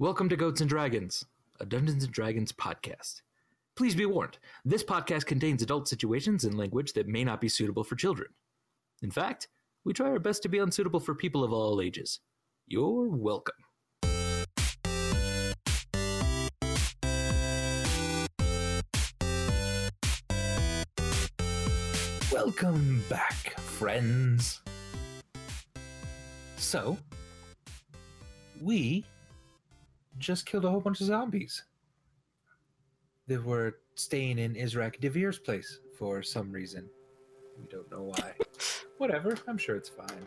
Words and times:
Welcome 0.00 0.28
to 0.28 0.36
Goats 0.36 0.60
and 0.60 0.70
Dragons, 0.70 1.24
a 1.58 1.66
Dungeons 1.66 2.04
and 2.04 2.12
Dragons 2.12 2.52
podcast. 2.52 3.22
Please 3.76 3.96
be 3.96 4.06
warned, 4.06 4.38
this 4.64 4.84
podcast 4.84 5.26
contains 5.26 5.60
adult 5.60 5.88
situations 5.88 6.44
and 6.44 6.56
language 6.56 6.92
that 6.92 7.08
may 7.08 7.24
not 7.24 7.40
be 7.40 7.48
suitable 7.48 7.82
for 7.82 7.96
children. 7.96 8.28
In 9.02 9.10
fact, 9.10 9.48
we 9.84 9.92
try 9.92 10.06
our 10.06 10.20
best 10.20 10.44
to 10.44 10.48
be 10.48 10.58
unsuitable 10.58 11.00
for 11.00 11.16
people 11.16 11.42
of 11.42 11.52
all 11.52 11.80
ages. 11.80 12.20
You're 12.68 13.08
welcome. 13.08 13.56
Welcome 22.30 23.02
back, 23.08 23.58
friends. 23.58 24.60
So, 26.56 26.96
we 28.62 29.04
just 30.18 30.46
killed 30.46 30.64
a 30.64 30.70
whole 30.70 30.80
bunch 30.80 31.00
of 31.00 31.06
zombies. 31.06 31.64
They 33.26 33.38
were 33.38 33.78
staying 33.94 34.38
in 34.38 34.54
Israk 34.54 35.00
Devere's 35.00 35.38
place 35.38 35.80
for 35.96 36.22
some 36.22 36.50
reason. 36.50 36.88
We 37.58 37.66
don't 37.66 37.90
know 37.90 38.04
why. 38.04 38.34
Whatever, 38.98 39.36
I'm 39.46 39.58
sure 39.58 39.76
it's 39.76 39.88
fine. 39.88 40.26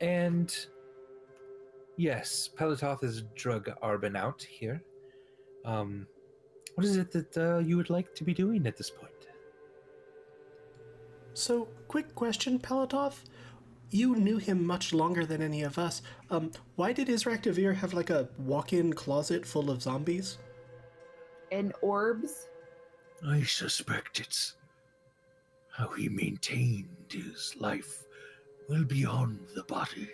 And 0.00 0.54
yes, 1.96 2.48
Pelatoth 2.56 3.02
has 3.02 3.22
drug 3.34 3.70
Arbin 3.82 4.16
out 4.16 4.42
here. 4.42 4.82
Um, 5.64 6.06
what 6.74 6.86
is 6.86 6.96
it 6.96 7.12
that 7.12 7.36
uh, 7.36 7.58
you 7.58 7.76
would 7.76 7.90
like 7.90 8.14
to 8.14 8.24
be 8.24 8.34
doing 8.34 8.66
at 8.66 8.76
this 8.76 8.90
point? 8.90 9.12
So, 11.34 11.68
quick 11.88 12.14
question, 12.14 12.58
Pelatoth. 12.58 13.24
You 13.94 14.16
knew 14.16 14.38
him 14.38 14.66
much 14.66 14.94
longer 14.94 15.26
than 15.26 15.42
any 15.42 15.62
of 15.62 15.78
us. 15.78 16.00
Um, 16.30 16.50
why 16.76 16.94
did 16.94 17.08
Israk 17.08 17.42
Devere 17.42 17.74
have 17.74 17.92
like 17.92 18.08
a 18.08 18.26
walk-in 18.38 18.94
closet 18.94 19.44
full 19.44 19.70
of 19.70 19.82
zombies? 19.82 20.38
And 21.52 21.74
orbs? 21.82 22.48
I 23.28 23.42
suspect 23.42 24.18
it's 24.18 24.54
how 25.70 25.88
he 25.88 26.08
maintained 26.08 26.88
his 27.10 27.54
life 27.60 28.04
well 28.66 28.84
beyond 28.84 29.40
the 29.54 29.64
body. 29.64 30.08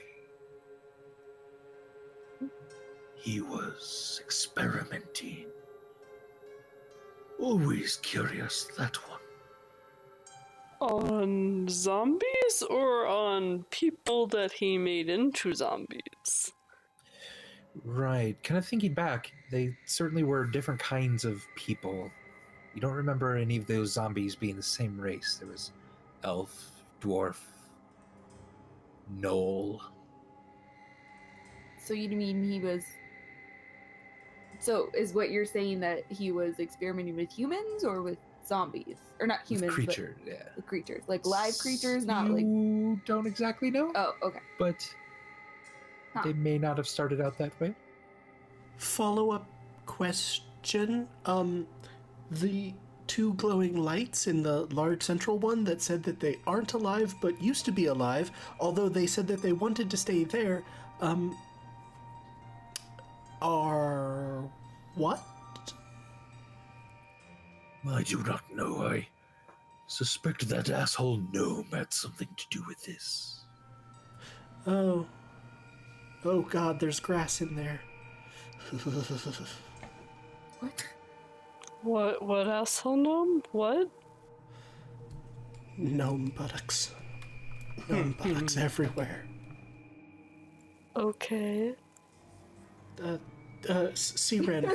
He 3.14 3.41
was 3.41 4.20
experimenting. 4.25 5.47
Always 7.38 8.00
curious, 8.03 8.69
that 8.77 8.97
one. 9.08 9.08
On 10.81 11.67
zombies 11.69 12.62
or 12.71 13.07
on 13.07 13.65
people 13.71 14.27
that 14.29 14.53
he 14.53 14.79
made 14.79 15.09
into 15.09 15.53
zombies? 15.53 16.53
Right. 17.84 18.41
Kind 18.45 18.59
of 18.59 18.67
thinking 18.67 18.95
back, 18.95 19.33
they 19.51 19.77
certainly 19.87 20.23
were 20.23 20.47
different 20.47 20.81
kinds 20.81 21.25
of 21.25 21.43
people. 21.56 22.11
You 22.75 22.81
don't 22.81 22.95
remember 22.95 23.37
any 23.37 23.56
of 23.56 23.67
those 23.67 23.93
zombies 23.93 24.37
being 24.37 24.56
the 24.56 24.62
same 24.62 25.01
race. 25.01 25.39
There 25.41 25.49
was 25.49 25.73
elf, 26.23 26.71
dwarf, 27.01 27.39
gnoll. 29.21 29.81
So 31.83 31.95
you 31.95 32.09
mean 32.11 32.49
he 32.49 32.61
was. 32.61 32.84
So 34.61 34.91
is 34.97 35.15
what 35.15 35.31
you're 35.31 35.47
saying 35.47 35.81
that 35.81 36.05
he 36.09 36.33
was 36.33 36.59
experimenting 36.59 37.17
with 37.17 37.31
humans 37.31 37.84
or 37.84 38.03
with 38.03 38.19
zombies? 38.48 38.96
Or 39.20 39.27
not 39.27 39.41
humans, 39.46 39.74
creature, 39.74 40.16
yeah. 40.27 40.42
creatures. 40.66 41.04
Like 41.06 41.27
live 41.27 41.58
creatures, 41.58 42.04
not 42.06 42.27
you 42.28 42.34
like. 42.96 43.04
don't 43.04 43.27
exactly 43.27 43.70
know, 43.70 43.92
Oh, 43.94 44.14
okay. 44.22 44.41
but 44.58 44.88
Huh. 46.14 46.22
they 46.24 46.32
may 46.32 46.56
not 46.58 46.76
have 46.78 46.88
started 46.88 47.20
out 47.20 47.36
that 47.38 47.58
way. 47.60 47.74
Follow-up 48.78 49.46
question. 49.86 51.08
Um, 51.26 51.66
the 52.30 52.72
two 53.06 53.34
glowing 53.34 53.76
lights 53.76 54.26
in 54.26 54.42
the 54.42 54.66
large 54.74 55.02
central 55.02 55.38
one 55.38 55.64
that 55.64 55.80
said 55.82 56.03
that 56.04 56.20
they 56.20 56.37
aren't 56.47 56.75
alive 56.75 57.14
but 57.20 57.41
used 57.42 57.64
to 57.64 57.72
be 57.72 57.87
alive, 57.87 58.31
although 58.60 58.88
they 58.88 59.06
said 59.06 59.26
that 59.28 59.42
they 59.42 59.53
wanted 59.53 59.91
to 59.91 59.97
stay 59.97 60.25
there, 60.25 60.62
um, 61.00 61.37
are 63.41 64.42
what? 64.94 65.20
I 67.87 68.03
do 68.03 68.22
not 68.22 68.43
know. 68.55 68.87
I 68.87 69.06
suspect 69.87 70.49
that 70.49 70.71
asshole 70.71 71.22
gnome 71.33 71.66
had 71.72 71.93
something 71.93 72.28
to 72.37 72.44
do 72.50 72.62
with 72.66 72.84
this. 72.84 73.41
Oh. 74.66 75.06
Oh 76.25 76.43
god, 76.43 76.81
there's 76.81 77.00
grass 77.00 77.41
in 77.41 77.55
there. 77.55 77.81
What? 80.61 80.84
What? 81.83 82.22
What 82.22 82.49
asshole 82.49 82.97
gnome? 82.97 83.43
What? 83.53 83.88
Gnome 85.77 86.33
buttocks. 86.37 86.93
Gnome 87.88 88.17
buttocks 88.19 88.56
everywhere. 88.69 89.25
Okay. 90.97 91.77
Uh, 93.00 93.19
uh, 93.69 93.88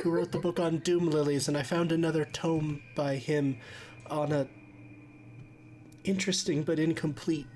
who 0.02 0.10
wrote 0.10 0.32
the 0.32 0.38
book 0.38 0.60
on 0.60 0.78
Doom 0.78 1.10
Lilies, 1.10 1.48
and 1.48 1.56
I 1.56 1.62
found 1.62 1.92
another 1.92 2.24
tome 2.26 2.82
by 2.94 3.16
him 3.16 3.58
on 4.10 4.32
a 4.32 4.46
interesting 6.04 6.62
but 6.62 6.78
incomplete 6.78 7.46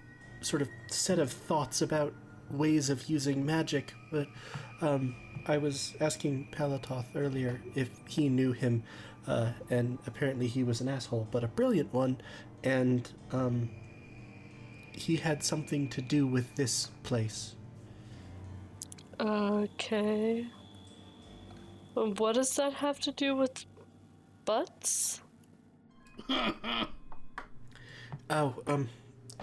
sort 0.40 0.62
of 0.62 0.68
set 0.86 1.18
of 1.18 1.30
thoughts 1.30 1.82
about 1.82 2.14
ways 2.50 2.90
of 2.90 3.08
using 3.08 3.44
magic. 3.44 3.92
But 4.10 4.28
um, 4.80 5.14
I 5.46 5.58
was 5.58 5.94
asking 6.00 6.48
Pelatoth 6.52 7.06
earlier 7.14 7.60
if 7.74 7.90
he 8.06 8.28
knew 8.28 8.52
him, 8.52 8.82
uh, 9.26 9.52
and 9.70 9.98
apparently 10.06 10.46
he 10.46 10.64
was 10.64 10.80
an 10.80 10.88
asshole, 10.88 11.28
but 11.30 11.44
a 11.44 11.48
brilliant 11.48 11.92
one, 11.92 12.20
and 12.64 13.10
um, 13.32 13.70
he 14.92 15.16
had 15.16 15.42
something 15.42 15.88
to 15.90 16.00
do 16.00 16.26
with 16.26 16.54
this 16.56 16.90
place. 17.02 17.54
Okay. 19.20 20.46
What 22.06 22.34
does 22.34 22.54
that 22.56 22.74
have 22.74 23.00
to 23.00 23.12
do 23.12 23.34
with 23.36 23.64
butts? 24.44 25.20
Oh, 28.30 28.54
um, 28.66 28.88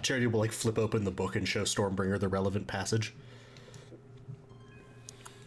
Charity 0.04 0.28
will 0.28 0.40
like 0.40 0.52
flip 0.52 0.78
open 0.78 1.06
the 1.06 1.12
book 1.12 1.36
and 1.36 1.48
show 1.48 1.64
Stormbringer 1.64 2.20
the 2.20 2.28
relevant 2.28 2.68
passage. 2.68 3.14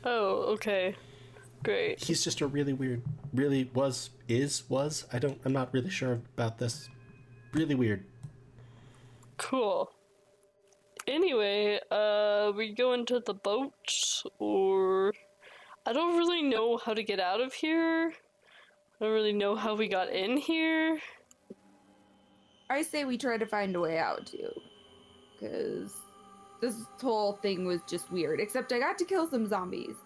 Oh, 0.05 0.43
okay. 0.55 0.97
Great. 1.63 2.03
He's 2.03 2.25
just 2.25 2.41
a 2.41 2.47
really 2.47 2.73
weird, 2.73 3.03
really 3.33 3.71
was, 3.75 4.11
is, 4.29 4.69
was. 4.69 5.07
I 5.13 5.19
don't, 5.19 5.41
I'm 5.45 5.53
not 5.53 5.73
really 5.73 5.91
sure 5.91 6.21
about 6.37 6.59
this. 6.59 6.89
Really 7.53 7.75
weird. 7.75 8.05
Cool. 9.37 9.91
Anyway, 11.07 11.81
uh, 11.91 12.53
we 12.55 12.75
go 12.75 12.93
into 12.93 13.21
the 13.21 13.35
boat, 13.35 13.73
or 14.39 15.13
I 15.89 15.95
don't 15.95 16.19
really 16.19 16.43
know 16.43 16.77
how 16.77 16.93
to 16.93 17.03
get 17.03 17.19
out 17.19 17.41
of 17.41 17.55
here. 17.55 18.13
I 18.13 19.05
don't 19.05 19.15
really 19.15 19.33
know 19.33 19.57
how 19.57 19.75
we 19.75 19.89
got 19.89 20.11
in 20.11 20.37
here. 20.37 20.99
I 22.69 22.83
say 22.83 23.07
we 23.07 23.17
try 23.17 23.39
to 23.39 23.47
find 23.47 23.75
a 23.75 23.81
way 23.81 23.97
out 23.97 24.27
too. 24.27 24.51
Because 25.33 25.95
this 26.61 26.75
whole 27.01 27.39
thing 27.41 27.65
was 27.65 27.81
just 27.89 28.13
weird. 28.13 28.39
Except 28.39 28.71
I 28.71 28.79
got 28.79 28.99
to 28.99 29.07
kill 29.07 29.31
some 29.31 29.47
zombies. 29.47 29.97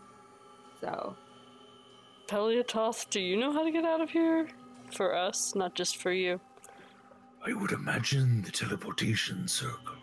So. 0.81 1.17
Pelatoth, 2.29 3.11
do 3.11 3.19
you 3.19 3.37
know 3.37 3.53
how 3.53 3.65
to 3.65 3.73
get 3.73 3.85
out 3.85 4.01
of 4.01 4.09
here? 4.09 4.51
For 4.95 5.17
us, 5.17 5.57
not 5.57 5.75
just 5.75 5.97
for 5.97 6.13
you. 6.13 6.41
I 7.45 7.55
would 7.55 7.73
imagine 7.73 8.43
the 8.43 8.53
teleportation 8.53 9.49
circle. 9.49 9.97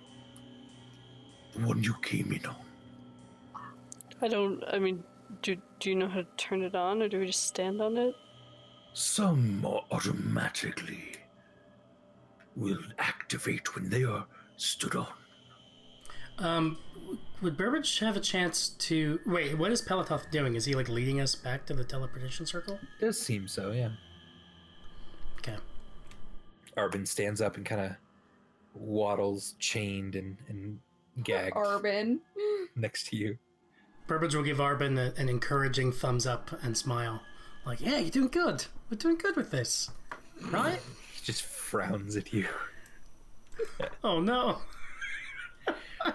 The 1.55 1.65
one 1.65 1.81
you 1.81 1.95
came 2.01 2.33
in 2.33 2.45
on. 2.45 2.55
I 4.21 4.27
don't. 4.27 4.61
I 4.67 4.77
mean, 4.77 5.01
do 5.41 5.57
do 5.79 5.89
you 5.89 5.95
know 5.95 6.07
how 6.07 6.21
to 6.21 6.27
turn 6.37 6.61
it 6.61 6.75
on, 6.75 7.01
or 7.01 7.09
do 7.09 7.19
we 7.19 7.27
just 7.27 7.43
stand 7.45 7.81
on 7.81 7.97
it? 7.97 8.15
Some 8.93 9.65
automatically 9.91 11.13
will 12.55 12.79
activate 12.97 13.75
when 13.75 13.89
they 13.89 14.03
are 14.03 14.25
stood 14.57 14.95
on. 14.95 15.07
Um, 16.39 16.77
would 17.41 17.57
Burbage 17.57 17.99
have 17.99 18.17
a 18.17 18.19
chance 18.19 18.69
to 18.69 19.19
wait? 19.25 19.57
What 19.57 19.71
is 19.71 19.81
Pelatoth 19.81 20.29
doing? 20.31 20.55
Is 20.55 20.65
he 20.65 20.73
like 20.73 20.89
leading 20.89 21.21
us 21.21 21.35
back 21.35 21.65
to 21.67 21.73
the 21.73 21.83
teleportation 21.83 22.45
circle? 22.45 22.79
It 22.99 23.05
does 23.05 23.19
seem 23.19 23.47
so, 23.47 23.71
yeah. 23.71 23.89
Okay. 25.37 25.55
Arbin 26.77 27.07
stands 27.07 27.41
up 27.41 27.57
and 27.57 27.65
kind 27.65 27.81
of 27.81 27.91
waddles, 28.73 29.55
chained 29.59 30.15
and, 30.15 30.37
and 30.47 30.79
gagged 31.23 31.55
Arbin. 31.55 32.19
next 32.75 33.07
to 33.07 33.15
you. 33.15 33.37
Burbage 34.09 34.33
will 34.33 34.41
give 34.41 34.57
Arbin 34.57 34.97
a, 34.97 35.13
an 35.21 35.29
encouraging 35.29 35.91
thumbs 35.91 36.25
up 36.25 36.49
and 36.63 36.75
smile, 36.75 37.21
like, 37.63 37.79
"Yeah, 37.79 37.99
you're 37.99 38.09
doing 38.09 38.29
good. 38.29 38.65
We're 38.89 38.97
doing 38.97 39.17
good 39.17 39.35
with 39.35 39.51
this, 39.51 39.91
right?" 40.49 40.81
He 41.13 41.25
just 41.25 41.43
frowns 41.43 42.15
at 42.15 42.33
you. 42.33 42.47
oh 44.03 44.19
no. 44.19 44.57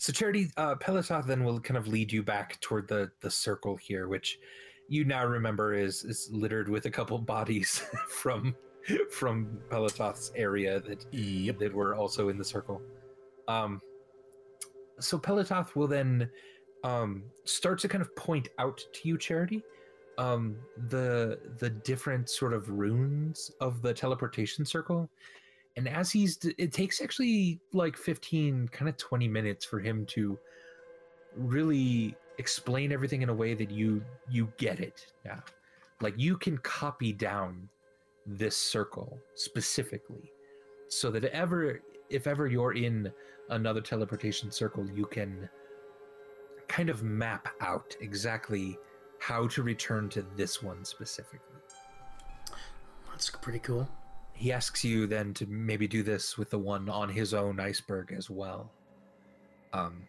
So 0.00 0.12
Charity, 0.12 0.48
uh, 0.56 0.76
Pelatoth 0.76 1.26
then 1.26 1.42
will 1.42 1.58
kind 1.58 1.76
of 1.76 1.88
lead 1.88 2.12
you 2.12 2.22
back 2.22 2.58
toward 2.60 2.86
the 2.88 3.10
the 3.20 3.30
circle 3.30 3.76
here, 3.76 4.06
which 4.08 4.38
you 4.88 5.04
now 5.04 5.26
remember 5.26 5.74
is 5.74 6.04
is 6.04 6.30
littered 6.32 6.68
with 6.68 6.86
a 6.86 6.90
couple 6.90 7.18
bodies 7.18 7.82
from 8.08 8.54
from 9.10 9.58
Pelatoth's 9.68 10.30
area 10.36 10.80
that 10.80 11.04
Yep. 11.12 11.58
that 11.58 11.74
were 11.74 11.94
also 11.96 12.28
in 12.28 12.38
the 12.38 12.44
circle. 12.44 12.80
Um, 13.48 13.82
so 15.00 15.18
Pelatoth 15.18 15.74
will 15.74 15.88
then 15.88 16.30
um, 16.84 17.22
start 17.44 17.78
to 17.80 17.88
kind 17.88 18.02
of 18.02 18.14
point 18.16 18.48
out 18.58 18.84
to 18.92 19.08
you, 19.08 19.18
Charity, 19.18 19.62
um, 20.18 20.56
the 20.88 21.38
the 21.58 21.70
different 21.70 22.28
sort 22.28 22.52
of 22.52 22.68
runes 22.70 23.50
of 23.60 23.82
the 23.82 23.92
teleportation 23.94 24.64
circle. 24.64 25.08
And 25.76 25.88
as 25.88 26.10
he's, 26.10 26.38
it 26.58 26.72
takes 26.72 27.00
actually 27.00 27.60
like 27.72 27.96
15, 27.96 28.66
kind 28.68 28.88
of 28.88 28.96
20 28.96 29.28
minutes 29.28 29.64
for 29.64 29.78
him 29.78 30.04
to 30.06 30.36
really 31.36 32.16
explain 32.38 32.90
everything 32.90 33.22
in 33.22 33.28
a 33.28 33.34
way 33.34 33.54
that 33.54 33.70
you 33.70 34.02
you 34.28 34.52
get 34.56 34.80
it 34.80 35.12
now. 35.24 35.42
Like 36.00 36.14
you 36.16 36.36
can 36.36 36.58
copy 36.58 37.12
down 37.12 37.68
this 38.26 38.56
circle 38.56 39.18
specifically 39.34 40.32
so 40.88 41.10
that 41.10 41.24
ever 41.24 41.80
if 42.10 42.26
ever 42.26 42.46
you're 42.46 42.74
in 42.74 43.12
another 43.50 43.80
teleportation 43.80 44.50
circle 44.50 44.86
you 44.94 45.06
can 45.06 45.48
kind 46.68 46.90
of 46.90 47.02
map 47.02 47.48
out 47.60 47.96
exactly 48.00 48.78
how 49.20 49.46
to 49.48 49.62
return 49.62 50.08
to 50.10 50.22
this 50.36 50.62
one 50.62 50.84
specifically. 50.84 51.40
That's 53.10 53.30
pretty 53.30 53.58
cool. 53.58 53.88
he 54.32 54.52
asks 54.52 54.84
you 54.84 55.06
then 55.08 55.34
to 55.34 55.46
maybe 55.46 55.88
do 55.88 56.02
this 56.04 56.38
with 56.38 56.50
the 56.50 56.58
one 56.58 56.88
on 56.88 57.08
his 57.08 57.34
own 57.34 57.58
iceberg 57.58 58.12
as 58.16 58.30
well. 58.30 58.70
Um 59.72 60.04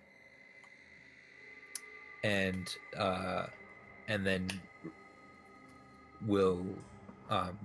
and 2.24 2.68
uh 2.98 3.46
and 4.08 4.26
then 4.26 4.48
we'll 6.28 6.64
um 7.30 7.58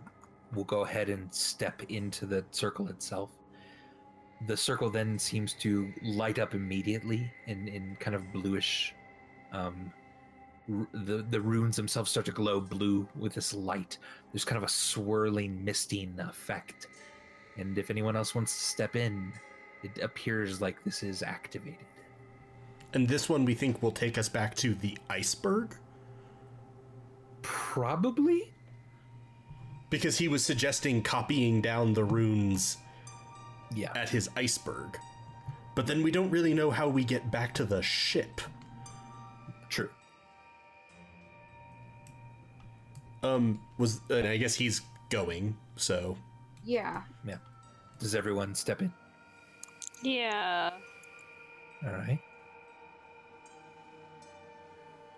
we'll 0.55 0.65
go 0.65 0.83
ahead 0.85 1.09
and 1.11 1.33
step 1.35 1.83
into 1.89 2.25
the 2.25 2.45
circle 2.51 2.89
itself 2.89 3.31
the 4.47 4.57
circle 4.57 4.91
then 4.91 5.19
seems 5.19 5.53
to 5.55 5.93
light 6.03 6.39
up 6.39 6.55
immediately 6.55 7.31
in 7.47 7.69
in 7.69 7.97
kind 8.01 8.15
of 8.15 8.33
bluish 8.33 8.95
um 9.53 9.93
r- 10.71 10.87
the 10.93 11.25
the 11.31 11.41
runes 11.41 11.77
themselves 11.77 12.11
start 12.11 12.27
to 12.27 12.33
glow 12.33 12.61
blue 12.61 13.07
with 13.17 13.35
this 13.35 13.55
light. 13.55 13.99
There's 14.33 14.45
kind 14.45 14.57
of 14.57 14.65
a 14.65 14.69
swirling 14.69 15.65
misting 15.65 16.19
effect. 16.19 16.89
And 17.57 17.79
if 17.79 17.91
anyone 17.91 18.17
else 18.17 18.35
wants 18.35 18.53
to 18.53 18.65
step 18.65 18.97
in 18.97 19.33
it 19.85 20.03
appears 20.03 20.61
like 20.61 20.83
this 20.83 21.03
is 21.03 21.23
activated. 21.23 21.87
And 22.95 23.07
this 23.07 23.29
one 23.29 23.45
we 23.45 23.55
think 23.55 23.83
will 23.83 23.93
take 23.93 24.17
us 24.19 24.29
back 24.29 24.55
to 24.57 24.75
the 24.75 24.97
iceberg? 25.11 25.77
Probably. 27.43 28.53
Because 29.91 30.17
he 30.17 30.29
was 30.29 30.45
suggesting 30.45 31.03
copying 31.03 31.61
down 31.61 31.93
the 31.93 32.05
runes 32.05 32.79
yeah 33.75 33.93
at 33.95 34.09
his 34.09 34.29
iceberg. 34.37 34.99
But 35.75 35.87
then 35.87 36.03
we 36.03 36.11
don't 36.11 36.31
really 36.31 36.55
know 36.55 36.71
how 36.71 36.89
we 36.89 37.05
get 37.05 37.31
back 37.31 37.53
to 37.55 37.65
the 37.65 37.83
ship. 37.83 38.41
true 39.69 39.91
Um 43.23 43.61
was 43.79 44.01
and 44.11 44.27
I 44.29 44.37
guess 44.37 44.55
he's 44.55 44.83
going, 45.11 45.57
so 45.77 46.17
Yeah. 46.65 47.03
yeah 47.27 47.39
does 47.99 48.15
everyone 48.15 48.55
step 48.55 48.83
in 48.83 48.93
Yeah. 50.03 50.71
all 51.85 51.93
right 51.93 52.19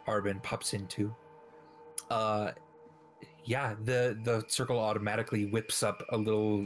Arbin 0.06 0.40
pops 0.42 0.72
in 0.72 0.86
too. 0.86 1.12
Uh, 2.10 2.52
yeah, 3.44 3.74
the 3.84 4.16
the 4.22 4.44
circle 4.46 4.78
automatically 4.78 5.46
whips 5.46 5.82
up 5.82 6.04
a 6.10 6.16
little 6.16 6.64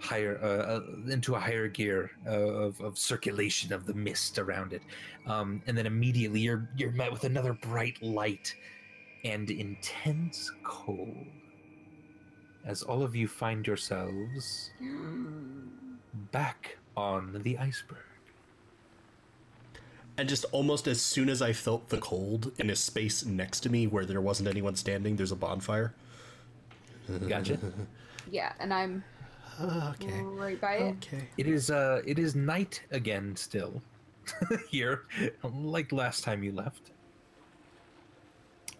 higher 0.00 0.38
uh, 0.42 0.78
uh, 0.78 1.12
into 1.12 1.34
a 1.34 1.40
higher 1.40 1.68
gear 1.68 2.10
uh, 2.26 2.30
of, 2.30 2.80
of 2.80 2.98
circulation 2.98 3.72
of 3.72 3.86
the 3.86 3.94
mist 3.94 4.38
around 4.38 4.72
it, 4.72 4.82
um, 5.26 5.62
and 5.66 5.76
then 5.76 5.86
immediately 5.86 6.40
you're 6.40 6.68
you're 6.76 6.92
met 6.92 7.10
with 7.12 7.24
another 7.24 7.52
bright 7.54 8.00
light 8.02 8.54
and 9.24 9.50
intense 9.50 10.52
cold 10.62 11.26
as 12.64 12.82
all 12.82 13.02
of 13.02 13.14
you 13.16 13.28
find 13.28 13.66
yourselves 13.66 14.70
back 16.32 16.76
on 16.96 17.40
the 17.42 17.56
iceberg. 17.58 17.98
and 20.18 20.28
just 20.28 20.44
almost 20.52 20.86
as 20.88 21.00
soon 21.00 21.28
as 21.28 21.42
I 21.42 21.52
felt 21.52 21.88
the 21.90 21.98
cold 21.98 22.52
in 22.58 22.70
a 22.70 22.76
space 22.76 23.24
next 23.24 23.60
to 23.60 23.70
me 23.70 23.86
where 23.86 24.04
there 24.06 24.20
wasn't 24.20 24.48
anyone 24.48 24.74
standing, 24.76 25.16
there's 25.16 25.32
a 25.32 25.36
bonfire. 25.36 25.94
Gotcha. 27.28 27.58
Yeah, 28.28 28.52
and 28.58 28.74
I'm 28.74 29.04
Okay. 29.60 30.20
right 30.22 30.60
by 30.60 30.74
it. 30.76 30.96
Okay. 30.96 31.28
It 31.38 31.46
is 31.46 31.70
uh 31.70 32.02
it 32.06 32.18
is 32.18 32.34
night 32.34 32.82
again 32.90 33.34
still 33.36 33.82
here, 34.70 35.04
like 35.42 35.92
last 35.92 36.24
time 36.24 36.42
you 36.42 36.52
left. 36.52 36.92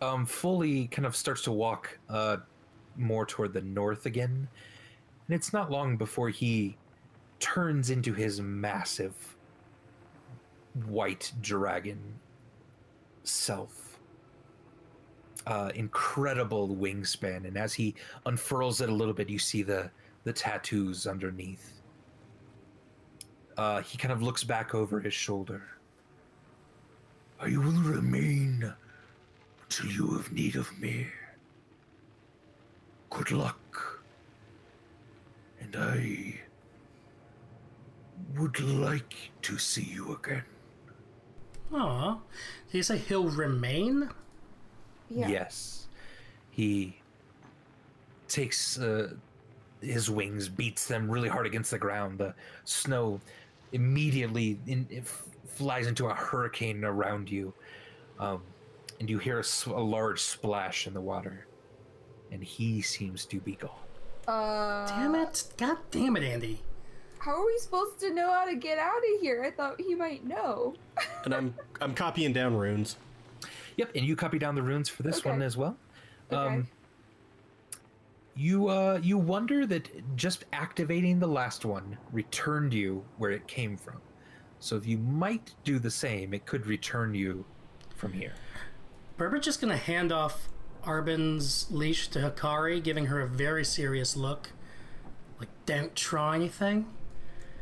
Um 0.01 0.27
fully 0.27 0.87
kind 0.89 1.07
of 1.07 1.17
starts 1.17 1.43
to 1.43 1.53
walk 1.53 1.99
uh 2.09 2.39
more 2.97 3.27
toward 3.27 3.53
the 3.53 3.63
north 3.63 4.07
again. 4.07 4.49
And 5.29 5.35
it's 5.35 5.53
not 5.53 5.71
long 5.71 5.97
before 5.97 6.29
he 6.29 6.77
turns 7.39 7.91
into 7.91 8.13
his 8.13 8.41
massive 8.41 9.37
white 10.87 11.33
dragon 11.41 11.99
self. 13.25 13.83
Uh, 15.47 15.71
incredible 15.77 16.69
wingspan, 16.69 17.47
and 17.47 17.57
as 17.57 17.73
he 17.73 17.95
unfurls 18.25 18.81
it 18.81 18.89
a 18.89 18.93
little 18.93 19.15
bit, 19.15 19.29
you 19.29 19.39
see 19.39 19.63
the 19.63 19.89
the 20.27 20.33
tattoos 20.33 21.07
underneath. 21.07 21.81
Uh, 23.57 23.81
he 23.81 23.97
kind 23.97 24.11
of 24.11 24.23
looks 24.23 24.43
back 24.43 24.75
over 24.75 24.99
his 24.99 25.15
shoulder. 25.15 25.63
I 27.39 27.57
will 27.57 27.81
remain 27.81 28.75
till 29.69 29.87
you 29.87 30.17
have 30.17 30.33
need 30.33 30.57
of 30.57 30.77
me. 30.81 31.07
Good 33.09 33.31
luck. 33.31 34.03
And 35.61 35.77
I 35.77 36.41
would 38.37 38.59
like 38.59 39.15
to 39.43 39.59
see 39.59 39.85
you 39.85 40.19
again. 40.21 40.43
Aw. 41.73 42.19
Did 42.73 42.77
you 42.79 42.83
say 42.83 42.99
he'll 42.99 43.29
remain? 43.29 44.11
Yeah. 45.09 45.29
Yes, 45.29 45.87
he 46.51 46.99
takes 48.27 48.77
uh, 48.81 49.13
his 49.81 50.11
wings, 50.11 50.49
beats 50.49 50.87
them 50.87 51.11
really 51.11 51.29
hard 51.29 51.47
against 51.47 51.71
the 51.71 51.79
ground. 51.79 52.19
The 52.19 52.35
snow 52.65 53.21
immediately 53.73 54.59
in, 54.67 54.87
it 54.91 55.01
f- 55.01 55.25
flies 55.47 55.87
into 55.87 56.07
a 56.07 56.15
hurricane 56.15 56.85
around 56.85 57.31
you, 57.31 57.53
um, 58.19 58.43
and 59.01 59.09
you 59.11 59.19
hear 59.19 59.43
a 59.67 59.71
large 59.81 60.21
splash 60.21 60.87
in 60.87 60.95
the 60.95 61.01
water. 61.01 61.47
And 62.33 62.43
he 62.43 62.83
seems 62.83 63.25
to 63.27 63.39
be 63.41 63.55
gone. 63.55 63.71
Uh, 64.27 64.87
Damn 64.89 65.15
it. 65.15 65.45
God 65.57 65.77
damn 65.93 66.17
it, 66.17 66.25
Andy. 66.25 66.61
How 67.19 67.41
are 67.41 67.47
we 67.47 67.57
supposed 67.59 68.01
to 68.01 68.13
know 68.13 68.33
how 68.33 68.45
to 68.45 68.57
get 68.57 68.79
out 68.79 68.99
of 68.99 69.21
here? 69.21 69.45
I 69.45 69.51
thought 69.53 69.81
he 69.81 69.95
might 69.95 70.25
know. 70.27 70.75
And 71.25 71.35
I'm 71.35 71.55
I'm 71.81 71.93
copying 71.95 72.33
down 72.33 72.55
runes. 72.57 72.97
Yep, 73.77 73.91
and 73.95 74.05
you 74.07 74.17
copy 74.17 74.39
down 74.39 74.55
the 74.55 74.63
runes 74.63 74.89
for 74.89 75.03
this 75.03 75.19
Okay. 75.19 75.31
one 75.31 75.43
as 75.43 75.57
well. 75.57 75.77
Okay. 76.33 76.55
Um, 76.57 76.67
you 78.37 78.69
uh, 78.69 79.01
you 79.03 79.19
wonder 79.19 79.67
that 79.67 80.17
just 80.17 80.45
activating 80.53 81.19
the 81.19 81.27
last 81.27 81.65
one 81.65 81.97
returned 82.13 82.75
you 82.75 83.05
where 83.17 83.31
it 83.31 83.49
came 83.49 83.77
from. 83.77 84.01
So 84.59 84.77
if 84.77 84.87
you 84.87 84.99
might 84.99 85.55
do 85.65 85.79
the 85.79 85.91
same, 85.91 86.35
it 86.35 86.47
could 86.47 86.67
return 86.67 87.15
you 87.15 87.45
from 87.95 88.13
here. 88.13 88.35
Berber's 89.17 89.45
just 89.45 89.61
gonna 89.61 89.77
hand 89.77 90.13
off 90.13 90.49
Arbin's 90.85 91.67
leash 91.71 92.09
to 92.09 92.19
Hikari, 92.19 92.83
giving 92.83 93.07
her 93.07 93.21
a 93.21 93.27
very 93.27 93.65
serious 93.65 94.17
look. 94.17 94.53
Like, 95.39 95.49
don't 95.65 95.95
try 95.95 96.37
anything. 96.37 96.87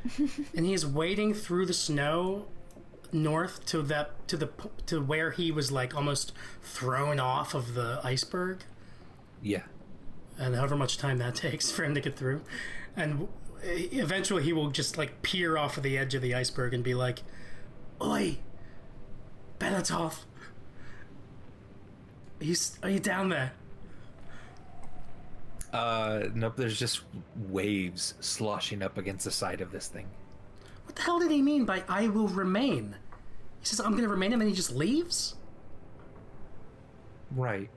and 0.55 0.67
he's 0.67 0.85
wading 0.85 1.35
through 1.35 1.67
the 1.67 1.73
snow 1.73 2.47
north 3.13 3.65
to 3.65 3.81
that 3.81 4.27
to 4.27 4.37
the 4.37 4.51
to 4.87 5.01
where 5.01 5.31
he 5.31 5.53
was 5.53 5.71
like 5.71 5.95
almost 5.95 6.33
thrown 6.63 7.21
off 7.21 7.55
of 7.55 7.75
the 7.75 8.01
iceberg 8.03 8.65
Yeah. 9.41 9.63
And 10.39 10.55
however 10.55 10.77
much 10.77 10.99
time 10.99 11.19
that 11.19 11.35
takes 11.47 11.71
for 11.71 11.85
him 11.85 11.95
to 11.95 12.01
get 12.01 12.17
through 12.17 12.43
and 12.97 13.29
eventually 13.63 14.43
he 14.43 14.53
will 14.53 14.71
just 14.71 14.99
like 14.99 15.23
peer 15.23 15.57
off 15.57 15.77
of 15.77 15.83
the 15.83 15.97
edge 15.97 16.15
of 16.15 16.23
the 16.23 16.35
iceberg 16.35 16.75
and 16.75 16.85
be 16.85 16.95
like 16.95 17.23
oi 18.03 18.39
Belatov 19.59 20.25
are 22.41 22.45
you, 22.45 22.57
are 22.83 22.91
you 22.91 23.01
down 23.01 23.29
there 23.29 23.53
Uh, 25.73 26.29
nope. 26.35 26.55
There's 26.57 26.79
just 26.79 27.01
waves 27.49 28.15
sloshing 28.21 28.81
up 28.81 28.97
against 28.97 29.25
the 29.25 29.33
side 29.33 29.61
of 29.61 29.73
this 29.73 29.89
thing. 29.89 30.07
what 30.85 30.95
the 30.95 31.03
hell 31.03 31.19
did 31.19 31.33
he 31.33 31.43
mean 31.43 31.65
by 31.65 31.83
I 31.89 32.07
will 32.07 32.29
remain 32.29 32.95
He 33.59 33.67
says, 33.67 33.81
I'm 33.81 33.91
going 33.91 34.05
to 34.05 34.09
remain, 34.09 34.33
and 34.33 34.41
then 34.41 34.49
he 34.49 34.55
just 34.55 34.71
leaves? 34.73 35.35
Right. 37.35 37.71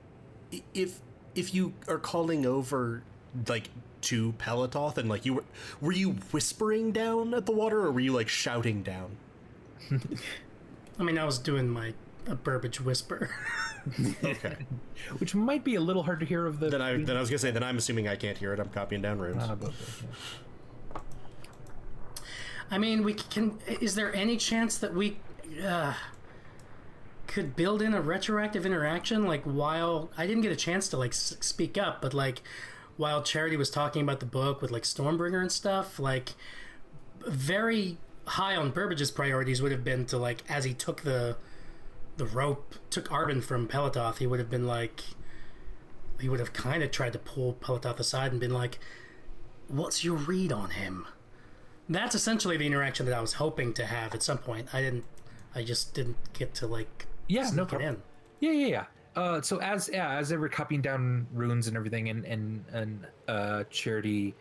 If 0.74 1.00
if 1.38 1.54
you 1.54 1.72
are 1.86 1.98
calling 1.98 2.44
over 2.44 3.02
like 3.46 3.68
to 4.00 4.32
Pelatoth 4.38 4.98
and 4.98 5.08
like 5.08 5.24
you 5.24 5.34
were 5.34 5.44
were 5.80 5.92
you 5.92 6.10
whispering 6.32 6.90
down 6.92 7.32
at 7.34 7.46
the 7.46 7.52
water 7.52 7.80
or 7.80 7.92
were 7.92 8.00
you 8.00 8.12
like 8.12 8.28
shouting 8.28 8.82
down? 8.82 9.16
I 10.98 11.02
mean, 11.02 11.16
I 11.16 11.24
was 11.24 11.38
doing 11.38 11.68
my 11.68 11.94
a 12.26 12.34
Burbage 12.34 12.80
whisper. 12.80 13.30
Okay. 14.22 14.56
Which 15.18 15.34
might 15.34 15.64
be 15.64 15.76
a 15.76 15.80
little 15.80 16.02
hard 16.02 16.20
to 16.20 16.26
hear 16.26 16.44
of 16.46 16.58
the. 16.60 16.68
then 16.70 16.82
I 16.82 16.96
then 17.02 17.16
I 17.16 17.20
was 17.20 17.30
gonna 17.30 17.38
say 17.38 17.52
then 17.52 17.62
I'm 17.62 17.78
assuming 17.78 18.08
I 18.08 18.16
can't 18.16 18.36
hear 18.36 18.52
it. 18.52 18.60
I'm 18.60 18.68
copying 18.68 19.00
down 19.00 19.18
runes. 19.18 19.42
Ah, 19.46 19.54
but- 19.54 19.72
I 22.70 22.76
mean, 22.76 23.02
we 23.02 23.14
can. 23.14 23.58
Is 23.80 23.94
there 23.94 24.14
any 24.14 24.36
chance 24.36 24.76
that 24.78 24.92
we 24.92 25.16
uh, 25.64 25.94
could 27.28 27.54
build 27.54 27.80
in 27.82 27.94
a 27.94 28.00
retroactive 28.00 28.66
interaction? 28.66 29.24
Like, 29.24 29.44
while 29.44 30.10
I 30.16 30.26
didn't 30.26 30.42
get 30.42 30.52
a 30.52 30.56
chance 30.56 30.88
to 30.88 30.96
like 30.96 31.14
speak 31.14 31.78
up, 31.78 32.02
but 32.02 32.12
like 32.12 32.42
while 32.96 33.22
Charity 33.22 33.56
was 33.56 33.70
talking 33.70 34.02
about 34.02 34.20
the 34.20 34.26
book 34.26 34.60
with 34.60 34.70
like 34.70 34.82
Stormbringer 34.82 35.40
and 35.40 35.52
stuff, 35.52 35.98
like 36.00 36.30
very 37.26 37.98
high 38.26 38.56
on 38.56 38.72
Burbage's 38.72 39.10
priorities 39.10 39.62
would 39.62 39.72
have 39.72 39.84
been 39.84 40.04
to 40.06 40.18
like 40.18 40.42
as 40.48 40.64
he 40.64 40.74
took 40.74 41.02
the 41.02 41.36
the 42.16 42.26
rope, 42.26 42.74
took 42.90 43.08
Arbin 43.10 43.44
from 43.44 43.68
Pelatoth, 43.68 44.18
he 44.18 44.26
would 44.26 44.40
have 44.40 44.50
been 44.50 44.66
like. 44.66 45.02
He 46.20 46.28
would 46.28 46.40
have 46.40 46.52
kind 46.52 46.82
of 46.82 46.90
tried 46.90 47.12
to 47.12 47.18
pull 47.20 47.54
Pelatoth 47.54 48.00
aside 48.00 48.32
and 48.32 48.40
been 48.40 48.52
like, 48.52 48.80
"What's 49.68 50.02
your 50.02 50.16
read 50.16 50.50
on 50.50 50.70
him?" 50.70 51.06
that's 51.88 52.14
essentially 52.14 52.56
the 52.56 52.66
interaction 52.66 53.06
that 53.06 53.14
I 53.14 53.20
was 53.20 53.34
hoping 53.34 53.72
to 53.74 53.86
have 53.86 54.14
at 54.14 54.22
some 54.22 54.38
point. 54.38 54.68
I 54.74 54.80
didn't. 54.80 55.04
I 55.54 55.62
just 55.62 55.94
didn't 55.94 56.16
get 56.32 56.54
to 56.56 56.66
like. 56.66 57.06
Yeah, 57.28 57.50
no 57.54 57.64
problem. 57.64 57.94
in. 57.94 58.02
Yeah, 58.40 58.52
yeah, 58.52 58.66
yeah. 58.66 58.84
Uh, 59.16 59.40
so 59.40 59.60
as 59.60 59.90
yeah, 59.92 60.16
as 60.16 60.28
they 60.28 60.36
were 60.36 60.48
copying 60.48 60.80
down 60.80 61.26
runes 61.32 61.66
and 61.68 61.76
everything, 61.76 62.08
and 62.08 62.24
and 62.24 62.64
and 62.72 63.06
uh, 63.26 63.64
Charity 63.70 64.34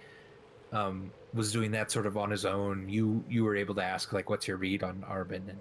um, 0.72 1.12
was 1.34 1.52
doing 1.52 1.72
that 1.72 1.92
sort 1.92 2.06
of 2.06 2.18
on 2.18 2.30
his 2.30 2.46
own. 2.46 2.88
You 2.88 3.24
you 3.30 3.44
were 3.44 3.56
able 3.56 3.76
to 3.76 3.84
ask 3.84 4.14
like, 4.14 4.30
"What's 4.30 4.48
your 4.48 4.58
read 4.58 4.84
on 4.84 5.04
Arbin?" 5.08 5.50
And 5.50 5.60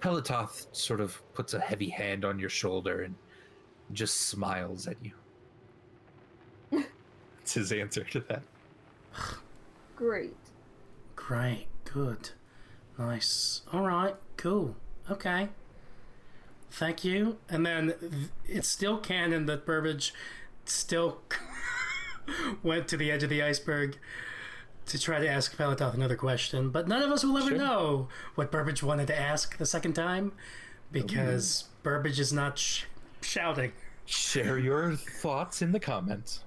Pelatoth 0.00 0.66
sort 0.72 1.00
of 1.00 1.20
puts 1.34 1.54
a 1.54 1.60
heavy 1.60 1.88
hand 1.88 2.24
on 2.24 2.38
your 2.38 2.48
shoulder 2.48 3.02
and 3.02 3.14
just 3.92 4.22
smiles 4.28 4.86
at 4.86 4.96
you. 5.02 5.12
That's 7.38 7.54
his 7.54 7.72
answer 7.72 8.04
to 8.04 8.20
that. 8.20 8.42
Great. 9.96 10.36
Great. 11.16 11.66
Good. 11.84 12.30
Nice. 12.98 13.62
All 13.72 13.86
right. 13.86 14.14
Cool. 14.36 14.76
Okay. 15.10 15.48
Thank 16.70 17.04
you. 17.04 17.38
And 17.48 17.64
then 17.64 17.94
th- 18.00 18.12
it's 18.46 18.68
still 18.68 18.98
canon 18.98 19.46
that 19.46 19.64
Burbage 19.66 20.12
still 20.64 21.18
went 22.62 22.88
to 22.88 22.96
the 22.96 23.10
edge 23.10 23.22
of 23.22 23.30
the 23.30 23.42
iceberg 23.42 23.98
to 24.86 24.98
try 24.98 25.18
to 25.18 25.28
ask 25.28 25.56
Pelatoth 25.56 25.94
another 25.94 26.16
question, 26.16 26.70
but 26.70 26.88
none 26.88 27.02
of 27.02 27.10
us 27.10 27.24
will 27.24 27.36
ever 27.36 27.48
Sure. 27.48 27.58
know 27.58 28.08
what 28.34 28.50
Burbage 28.50 28.82
wanted 28.82 29.06
to 29.08 29.18
ask 29.18 29.56
the 29.58 29.66
second 29.66 29.92
time 29.94 30.32
because 30.90 31.62
mm-hmm. 31.62 31.82
Burbage 31.82 32.18
is 32.18 32.32
not 32.32 32.58
sh- 32.58 32.84
shouting. 33.20 33.72
Share 34.06 34.58
your 34.58 34.94
thoughts 34.94 35.60
in 35.60 35.72
the 35.72 35.80
comments. 35.80 36.40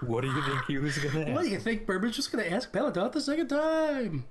What 0.00 0.22
do 0.22 0.28
you 0.28 0.42
think 0.42 0.64
he 0.66 0.78
was 0.78 0.98
gonna 0.98 1.24
ask? 1.26 1.34
What 1.34 1.42
do 1.42 1.48
you 1.48 1.58
think 1.58 1.86
Burbage 1.86 2.16
was 2.16 2.26
going 2.26 2.44
to 2.44 2.50
ask 2.50 2.72
Pelatoth 2.72 3.12
the 3.12 3.20
second 3.20 3.48
time? 3.48 4.24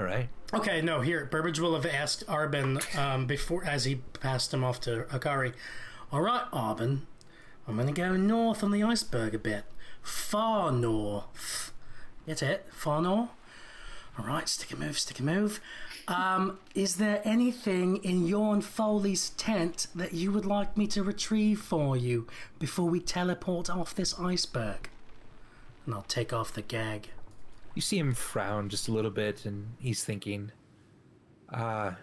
All 0.00 0.06
right. 0.06 0.30
Okay, 0.54 0.80
no, 0.80 1.02
here, 1.02 1.26
Burbage 1.26 1.60
will 1.60 1.74
have 1.74 1.84
asked 1.84 2.26
Arbin 2.26 2.80
um, 2.96 3.26
before, 3.26 3.66
as 3.66 3.84
he 3.84 3.96
passed 3.96 4.52
him 4.54 4.64
off 4.64 4.80
to 4.80 5.04
Akari. 5.10 5.52
All 6.10 6.22
right, 6.22 6.50
Arbin, 6.54 7.00
I'm 7.68 7.74
going 7.74 7.86
to 7.86 7.92
go 7.92 8.16
north 8.16 8.64
on 8.64 8.70
the 8.70 8.82
iceberg 8.82 9.34
a 9.34 9.38
bit. 9.38 9.64
Far 10.00 10.72
north. 10.72 11.74
Get 12.26 12.42
it? 12.42 12.66
Far 12.70 13.02
north? 13.02 13.28
All 14.18 14.24
right, 14.24 14.48
stick 14.48 14.72
a 14.72 14.76
move, 14.76 14.98
stick 14.98 15.20
a 15.20 15.22
move. 15.22 15.60
Um, 16.08 16.58
is 16.74 16.96
there 16.96 17.20
anything 17.22 17.98
in 17.98 18.26
Yorn 18.26 18.62
Foley's 18.62 19.30
tent 19.30 19.86
that 19.94 20.14
you 20.14 20.32
would 20.32 20.46
like 20.46 20.78
me 20.78 20.86
to 20.88 21.02
retrieve 21.02 21.60
for 21.60 21.94
you 21.94 22.26
before 22.58 22.88
we 22.88 23.00
teleport 23.00 23.68
off 23.68 23.94
this 23.94 24.18
iceberg? 24.18 24.88
And 25.84 25.94
I'll 25.94 26.02
take 26.08 26.32
off 26.32 26.54
the 26.54 26.62
gag. 26.62 27.10
You 27.74 27.82
see 27.82 27.98
him 27.98 28.14
frown 28.14 28.68
just 28.68 28.88
a 28.88 28.92
little 28.92 29.10
bit, 29.10 29.44
and 29.46 29.74
he's 29.78 30.04
thinking, 30.04 30.52
"Ah, 31.52 31.96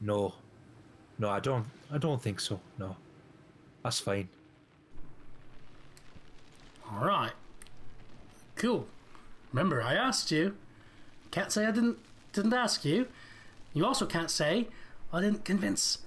no, 0.00 0.34
no, 1.18 1.30
I 1.30 1.40
don't, 1.40 1.66
I 1.90 1.98
don't 1.98 2.20
think 2.20 2.40
so. 2.40 2.60
No, 2.78 2.96
that's 3.82 4.00
fine." 4.00 4.28
All 6.90 7.04
right. 7.04 7.32
Cool. 8.56 8.86
Remember, 9.52 9.82
I 9.82 9.94
asked 9.94 10.30
you. 10.30 10.56
Can't 11.30 11.50
say 11.50 11.66
I 11.66 11.70
didn't 11.70 11.98
didn't 12.32 12.52
ask 12.52 12.84
you. 12.84 13.08
You 13.72 13.84
also 13.86 14.06
can't 14.06 14.30
say 14.30 14.68
I 15.12 15.20
didn't 15.20 15.44
convince 15.44 15.98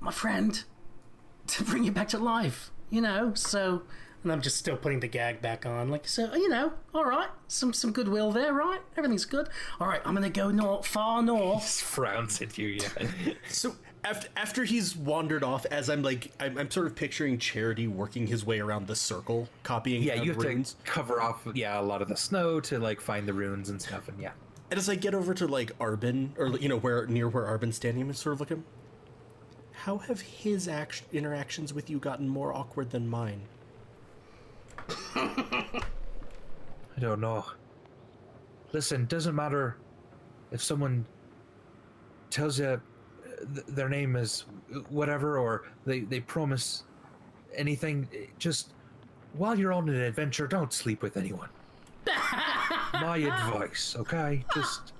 my 0.00 0.10
friend 0.12 0.62
to 1.48 1.64
bring 1.64 1.84
you 1.84 1.92
back 1.92 2.08
to 2.08 2.18
life. 2.18 2.70
You 2.90 3.00
know, 3.00 3.34
so 3.34 3.82
and 4.22 4.32
I'm 4.32 4.40
just 4.40 4.56
still 4.56 4.76
putting 4.76 5.00
the 5.00 5.08
gag 5.08 5.40
back 5.42 5.66
on. 5.66 5.88
Like 5.88 6.06
so, 6.06 6.34
you 6.34 6.48
know. 6.48 6.72
All 6.94 7.04
right, 7.04 7.28
some 7.48 7.72
some 7.72 7.92
goodwill 7.92 8.32
there, 8.32 8.52
right? 8.52 8.80
Everything's 8.96 9.24
good. 9.24 9.48
All 9.80 9.86
right, 9.88 10.00
I'm 10.04 10.14
gonna 10.14 10.30
go 10.30 10.50
north, 10.50 10.86
far 10.86 11.22
north. 11.22 11.80
Frowns 11.80 12.40
at 12.40 12.56
you, 12.58 12.68
yeah. 12.68 12.88
So 13.48 13.76
after 14.04 14.28
after 14.36 14.64
he's 14.64 14.96
wandered 14.96 15.42
off, 15.44 15.64
as 15.66 15.88
I'm 15.88 16.02
like 16.02 16.32
I'm, 16.40 16.58
I'm 16.58 16.70
sort 16.70 16.86
of 16.86 16.94
picturing 16.94 17.38
Charity 17.38 17.88
working 17.88 18.26
his 18.26 18.44
way 18.44 18.60
around 18.60 18.86
the 18.86 18.96
circle, 18.96 19.48
copying 19.62 20.02
yeah, 20.02 20.14
you 20.14 20.32
have 20.32 20.42
runes. 20.42 20.74
to 20.74 20.90
cover 20.90 21.20
off, 21.20 21.46
yeah, 21.54 21.78
a 21.78 21.82
lot 21.82 22.02
of 22.02 22.08
the 22.08 22.16
snow 22.16 22.60
to 22.60 22.78
like 22.78 23.00
find 23.00 23.26
the 23.26 23.32
runes 23.32 23.70
and 23.70 23.80
stuff, 23.80 24.08
and 24.08 24.20
yeah. 24.20 24.32
And 24.70 24.78
as 24.78 24.88
I 24.88 24.94
get 24.94 25.14
over 25.14 25.34
to 25.34 25.46
like 25.46 25.76
Arbin, 25.78 26.30
or 26.38 26.56
you 26.58 26.68
know 26.68 26.78
where 26.78 27.06
near 27.06 27.28
where 27.28 27.44
Arbin's 27.44 27.76
standing, 27.76 28.02
I'm 28.02 28.14
sort 28.14 28.34
of 28.34 28.40
looking. 28.40 28.64
How 29.72 29.98
have 29.98 30.20
his 30.20 30.68
act- 30.68 31.02
interactions 31.12 31.74
with 31.74 31.90
you 31.90 31.98
gotten 31.98 32.28
more 32.28 32.54
awkward 32.54 32.90
than 32.90 33.08
mine? 33.08 33.42
Don't 37.02 37.20
know. 37.20 37.44
Listen, 38.72 39.06
doesn't 39.06 39.34
matter 39.34 39.76
if 40.50 40.62
someone 40.62 41.04
tells 42.30 42.58
you 42.58 42.66
uh, 42.66 42.78
th- 43.54 43.66
their 43.66 43.88
name 43.88 44.16
is 44.16 44.44
whatever 44.88 45.38
or 45.38 45.64
they, 45.84 46.00
they 46.00 46.20
promise 46.20 46.84
anything. 47.54 48.08
Just 48.38 48.72
while 49.34 49.58
you're 49.58 49.72
on 49.72 49.88
an 49.88 50.00
adventure, 50.00 50.46
don't 50.46 50.72
sleep 50.72 51.02
with 51.02 51.16
anyone. 51.16 51.48
My 52.94 53.16
advice, 53.18 53.96
okay? 53.98 54.44
Just 54.54 54.92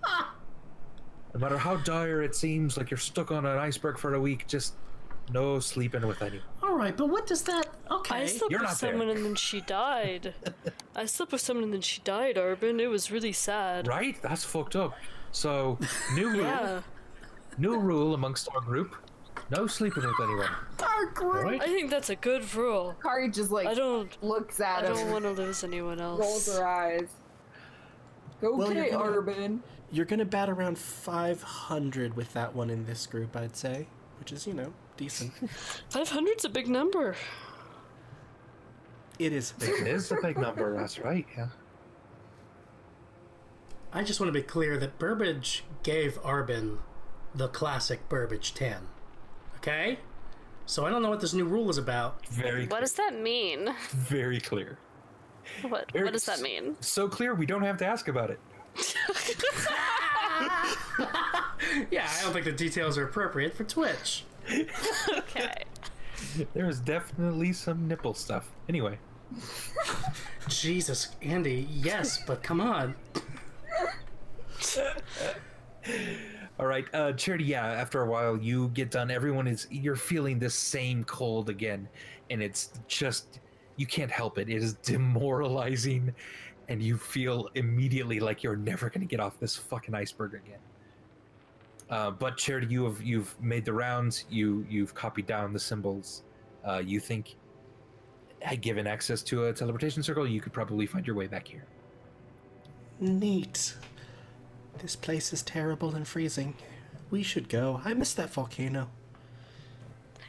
no 1.34 1.40
matter 1.40 1.56
how 1.56 1.76
dire 1.76 2.22
it 2.22 2.34
seems, 2.34 2.76
like 2.76 2.90
you're 2.90 2.98
stuck 2.98 3.30
on 3.30 3.46
an 3.46 3.58
iceberg 3.58 3.98
for 3.98 4.14
a 4.14 4.20
week, 4.20 4.46
just 4.46 4.74
no 5.32 5.60
sleeping 5.60 6.06
with 6.06 6.20
anyone. 6.20 6.44
All 6.62 6.74
right, 6.76 6.96
but 6.96 7.08
what 7.08 7.26
does 7.26 7.42
that? 7.42 7.66
Okay. 7.90 8.14
I 8.22 8.26
slept 8.26 8.50
You're 8.50 8.60
with 8.60 8.68
not 8.70 8.78
there. 8.80 8.90
someone 8.90 9.08
and 9.08 9.24
then 9.24 9.34
she 9.34 9.60
died. 9.62 10.34
I 10.96 11.06
slept 11.06 11.32
with 11.32 11.40
someone 11.40 11.64
and 11.64 11.72
then 11.72 11.80
she 11.80 12.00
died, 12.02 12.36
Arbin. 12.36 12.80
It 12.80 12.86
was 12.88 13.10
really 13.10 13.32
sad. 13.32 13.88
Right? 13.88 14.20
That's 14.22 14.44
fucked 14.44 14.76
up. 14.76 14.94
So, 15.32 15.78
new 16.14 16.28
rule. 16.30 16.40
Yeah. 16.42 16.82
New 17.58 17.78
rule 17.78 18.14
amongst 18.14 18.48
our 18.54 18.60
group: 18.62 18.94
no 19.50 19.66
sleeping 19.66 20.04
with 20.04 20.14
anyone. 20.22 20.48
Our 20.82 21.06
group. 21.06 21.44
Right? 21.44 21.60
I 21.60 21.66
think 21.66 21.90
that's 21.90 22.08
a 22.10 22.16
good 22.16 22.54
rule. 22.54 22.94
Kari 23.02 23.30
just 23.30 23.50
like 23.50 23.66
I 23.66 23.74
don't 23.74 24.10
looks 24.22 24.60
I 24.60 24.78
at 24.78 24.84
him, 24.84 24.94
don't 24.94 25.10
want 25.10 25.24
to 25.24 25.30
lose 25.32 25.62
anyone 25.64 26.00
else. 26.00 26.20
rolls 26.20 26.48
else. 26.48 26.58
her 26.58 26.66
eyes. 26.66 27.08
Well, 28.40 28.72
you're 28.72 28.82
Okay, 28.84 28.90
gonna- 28.92 29.04
Urban. 29.18 29.62
You're 29.90 30.06
gonna 30.06 30.24
bat 30.24 30.48
around 30.48 30.78
500 30.78 32.16
with 32.16 32.32
that 32.32 32.54
one 32.54 32.70
in 32.70 32.86
this 32.86 33.06
group, 33.06 33.36
I'd 33.36 33.54
say, 33.56 33.86
which 34.18 34.32
is 34.32 34.46
you 34.46 34.54
know 34.54 34.72
decent. 34.96 35.32
500's 35.90 36.44
a 36.44 36.48
big 36.48 36.68
number. 36.68 37.16
it 39.18 39.32
is. 39.32 39.52
a 39.56 39.60
big 39.60 39.80
It 39.80 39.86
is 39.88 40.12
a 40.12 40.16
big 40.22 40.38
number, 40.38 40.76
that's 40.76 40.98
right, 40.98 41.26
yeah. 41.36 41.48
I 43.92 44.02
just 44.02 44.20
want 44.20 44.28
to 44.28 44.38
be 44.38 44.42
clear 44.42 44.78
that 44.78 44.98
Burbage 44.98 45.64
gave 45.82 46.20
Arbin 46.22 46.78
the 47.34 47.48
classic 47.48 48.08
Burbage 48.08 48.54
10. 48.54 48.76
Okay? 49.56 49.98
So 50.64 50.86
I 50.86 50.90
don't 50.90 51.02
know 51.02 51.10
what 51.10 51.20
this 51.20 51.34
new 51.34 51.44
rule 51.44 51.68
is 51.68 51.76
about. 51.78 52.26
Very 52.28 52.66
What 52.66 52.80
does 52.80 52.94
that 52.94 53.20
mean? 53.20 53.74
very 53.90 54.40
clear. 54.40 54.78
What 55.62 55.90
Very 55.92 56.04
what 56.04 56.12
does 56.12 56.24
that 56.26 56.40
mean? 56.40 56.76
So 56.80 57.08
clear 57.08 57.34
we 57.34 57.46
don't 57.46 57.62
have 57.62 57.76
to 57.78 57.86
ask 57.86 58.08
about 58.08 58.30
it. 58.30 58.40
Yeah, 61.90 62.08
I 62.18 62.22
don't 62.22 62.32
think 62.32 62.44
the 62.44 62.52
details 62.52 62.98
are 62.98 63.04
appropriate 63.04 63.54
for 63.54 63.64
Twitch. 63.64 64.24
Okay. 65.18 65.52
There 66.54 66.68
is 66.68 66.80
definitely 66.80 67.52
some 67.52 67.86
nipple 67.88 68.14
stuff. 68.14 68.50
Anyway, 68.68 68.98
Jesus, 70.48 71.16
Andy, 71.22 71.68
yes, 71.70 72.22
but 72.26 72.42
come 72.42 72.60
on. 72.60 72.94
All 76.58 76.66
right, 76.66 76.86
uh, 76.94 77.12
Charity. 77.12 77.44
Yeah, 77.44 77.66
after 77.66 78.02
a 78.02 78.06
while, 78.08 78.36
you 78.36 78.68
get 78.68 78.90
done. 78.90 79.10
Everyone 79.10 79.46
is 79.46 79.66
you're 79.70 79.96
feeling 79.96 80.38
this 80.38 80.54
same 80.54 81.02
cold 81.04 81.48
again, 81.48 81.88
and 82.30 82.42
it's 82.42 82.70
just 82.86 83.40
you 83.76 83.86
can't 83.86 84.10
help 84.10 84.38
it. 84.38 84.48
It 84.48 84.62
is 84.62 84.74
demoralizing, 84.74 86.14
and 86.68 86.82
you 86.82 86.96
feel 86.96 87.48
immediately 87.54 88.20
like 88.20 88.42
you're 88.42 88.56
never 88.56 88.88
going 88.90 89.00
to 89.00 89.06
get 89.06 89.20
off 89.20 89.40
this 89.40 89.56
fucking 89.56 89.94
iceberg 89.94 90.34
again. 90.34 90.60
Uh, 91.92 92.10
but 92.10 92.38
Charity, 92.38 92.68
you 92.68 92.84
have 92.84 93.02
you've 93.02 93.38
made 93.38 93.66
the 93.66 93.72
rounds. 93.74 94.24
You 94.30 94.64
you've 94.68 94.94
copied 94.94 95.26
down 95.26 95.52
the 95.52 95.60
symbols. 95.60 96.22
Uh, 96.66 96.78
you 96.78 96.98
think, 96.98 97.36
had 98.40 98.62
given 98.62 98.86
access 98.86 99.22
to 99.24 99.44
a 99.44 99.52
teleportation 99.52 100.02
circle, 100.02 100.26
you 100.26 100.40
could 100.40 100.54
probably 100.54 100.86
find 100.86 101.06
your 101.06 101.14
way 101.14 101.26
back 101.26 101.46
here. 101.46 101.66
Neat. 102.98 103.74
This 104.78 104.96
place 104.96 105.34
is 105.34 105.42
terrible 105.42 105.94
and 105.94 106.08
freezing. 106.08 106.54
We 107.10 107.22
should 107.22 107.50
go. 107.50 107.82
I 107.84 107.92
miss 107.92 108.14
that 108.14 108.30
volcano. 108.30 108.88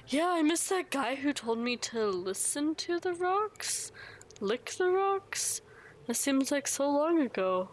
Yeah, 0.07 0.31
I 0.33 0.41
miss 0.41 0.67
that 0.67 0.89
guy 0.89 1.15
who 1.15 1.31
told 1.31 1.59
me 1.59 1.77
to 1.77 2.07
listen 2.07 2.75
to 2.75 2.99
the 2.99 3.13
rocks, 3.13 3.93
lick 4.41 4.71
the 4.77 4.89
rocks. 4.89 5.61
That 6.07 6.15
seems 6.15 6.51
like 6.51 6.67
so 6.67 6.89
long 6.89 7.21
ago. 7.21 7.69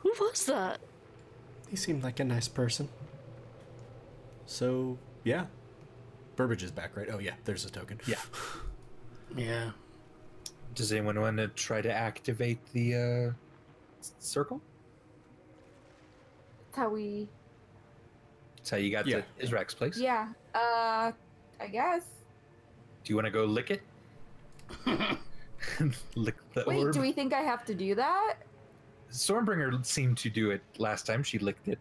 Who 0.00 0.12
was 0.20 0.44
that? 0.44 0.80
He 1.70 1.76
seemed 1.76 2.04
like 2.04 2.20
a 2.20 2.24
nice 2.24 2.48
person. 2.48 2.90
So, 4.56 4.98
yeah. 5.24 5.46
Burbage 6.36 6.62
is 6.62 6.70
back, 6.70 6.94
right? 6.94 7.08
Oh, 7.10 7.18
yeah, 7.18 7.32
there's 7.44 7.64
a 7.64 7.70
token. 7.70 7.98
Yeah. 8.06 8.16
Yeah. 9.34 9.70
Does 10.74 10.92
anyone 10.92 11.18
want 11.18 11.38
to 11.38 11.48
try 11.48 11.80
to 11.80 11.90
activate 11.90 12.58
the 12.74 12.94
uh, 12.94 13.30
s- 14.00 14.12
circle? 14.18 14.60
That's 16.66 16.76
how 16.76 16.90
we. 16.90 17.28
That's 18.58 18.70
how 18.70 18.76
you 18.76 18.90
got 18.90 19.06
Yeah. 19.06 19.22
to 19.40 19.46
Izrak's 19.46 19.72
place. 19.74 19.96
Yeah. 19.98 20.28
Uh, 20.54 21.12
I 21.58 21.66
guess. 21.70 22.02
Do 23.04 23.10
you 23.10 23.16
want 23.16 23.24
to 23.26 23.30
go 23.32 23.46
lick 23.46 23.70
it? 23.70 23.80
lick 26.14 26.36
the 26.52 26.64
Wait, 26.66 26.78
orb. 26.84 26.92
do 26.92 27.00
we 27.00 27.12
think 27.12 27.32
I 27.32 27.40
have 27.40 27.64
to 27.64 27.74
do 27.74 27.94
that? 27.94 28.34
Stormbringer 29.10 29.84
seemed 29.84 30.18
to 30.18 30.28
do 30.28 30.50
it 30.50 30.60
last 30.76 31.06
time. 31.06 31.22
She 31.22 31.38
licked 31.38 31.68
it, 31.68 31.78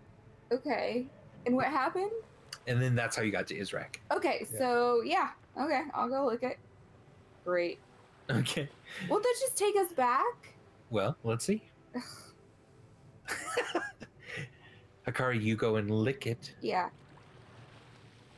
Okay. 0.53 1.05
And 1.45 1.55
what 1.55 1.65
happened? 1.67 2.11
And 2.67 2.81
then 2.81 2.95
that's 2.95 3.15
how 3.15 3.21
you 3.21 3.31
got 3.31 3.47
to 3.47 3.55
Izrak. 3.55 3.97
Okay, 4.11 4.45
so 4.57 5.01
yeah. 5.03 5.29
Okay, 5.59 5.81
I'll 5.93 6.09
go 6.09 6.25
look 6.25 6.43
it. 6.43 6.57
Great. 7.43 7.79
Okay. 8.29 8.69
Will 9.09 9.19
that 9.19 9.35
just 9.39 9.57
take 9.57 9.75
us 9.75 9.91
back? 9.93 10.53
Well, 10.89 11.17
let's 11.23 11.45
see. 11.45 11.63
Hakari, 15.07 15.41
you 15.41 15.55
go 15.55 15.77
and 15.77 15.89
lick 15.89 16.27
it. 16.27 16.53
Yeah. 16.61 16.89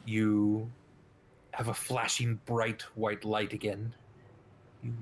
You 0.06 0.70
have 1.52 1.68
a 1.68 1.74
flashing 1.74 2.40
bright 2.46 2.82
white 2.96 3.26
light 3.26 3.54
again. 3.54 3.94
You 4.84 4.94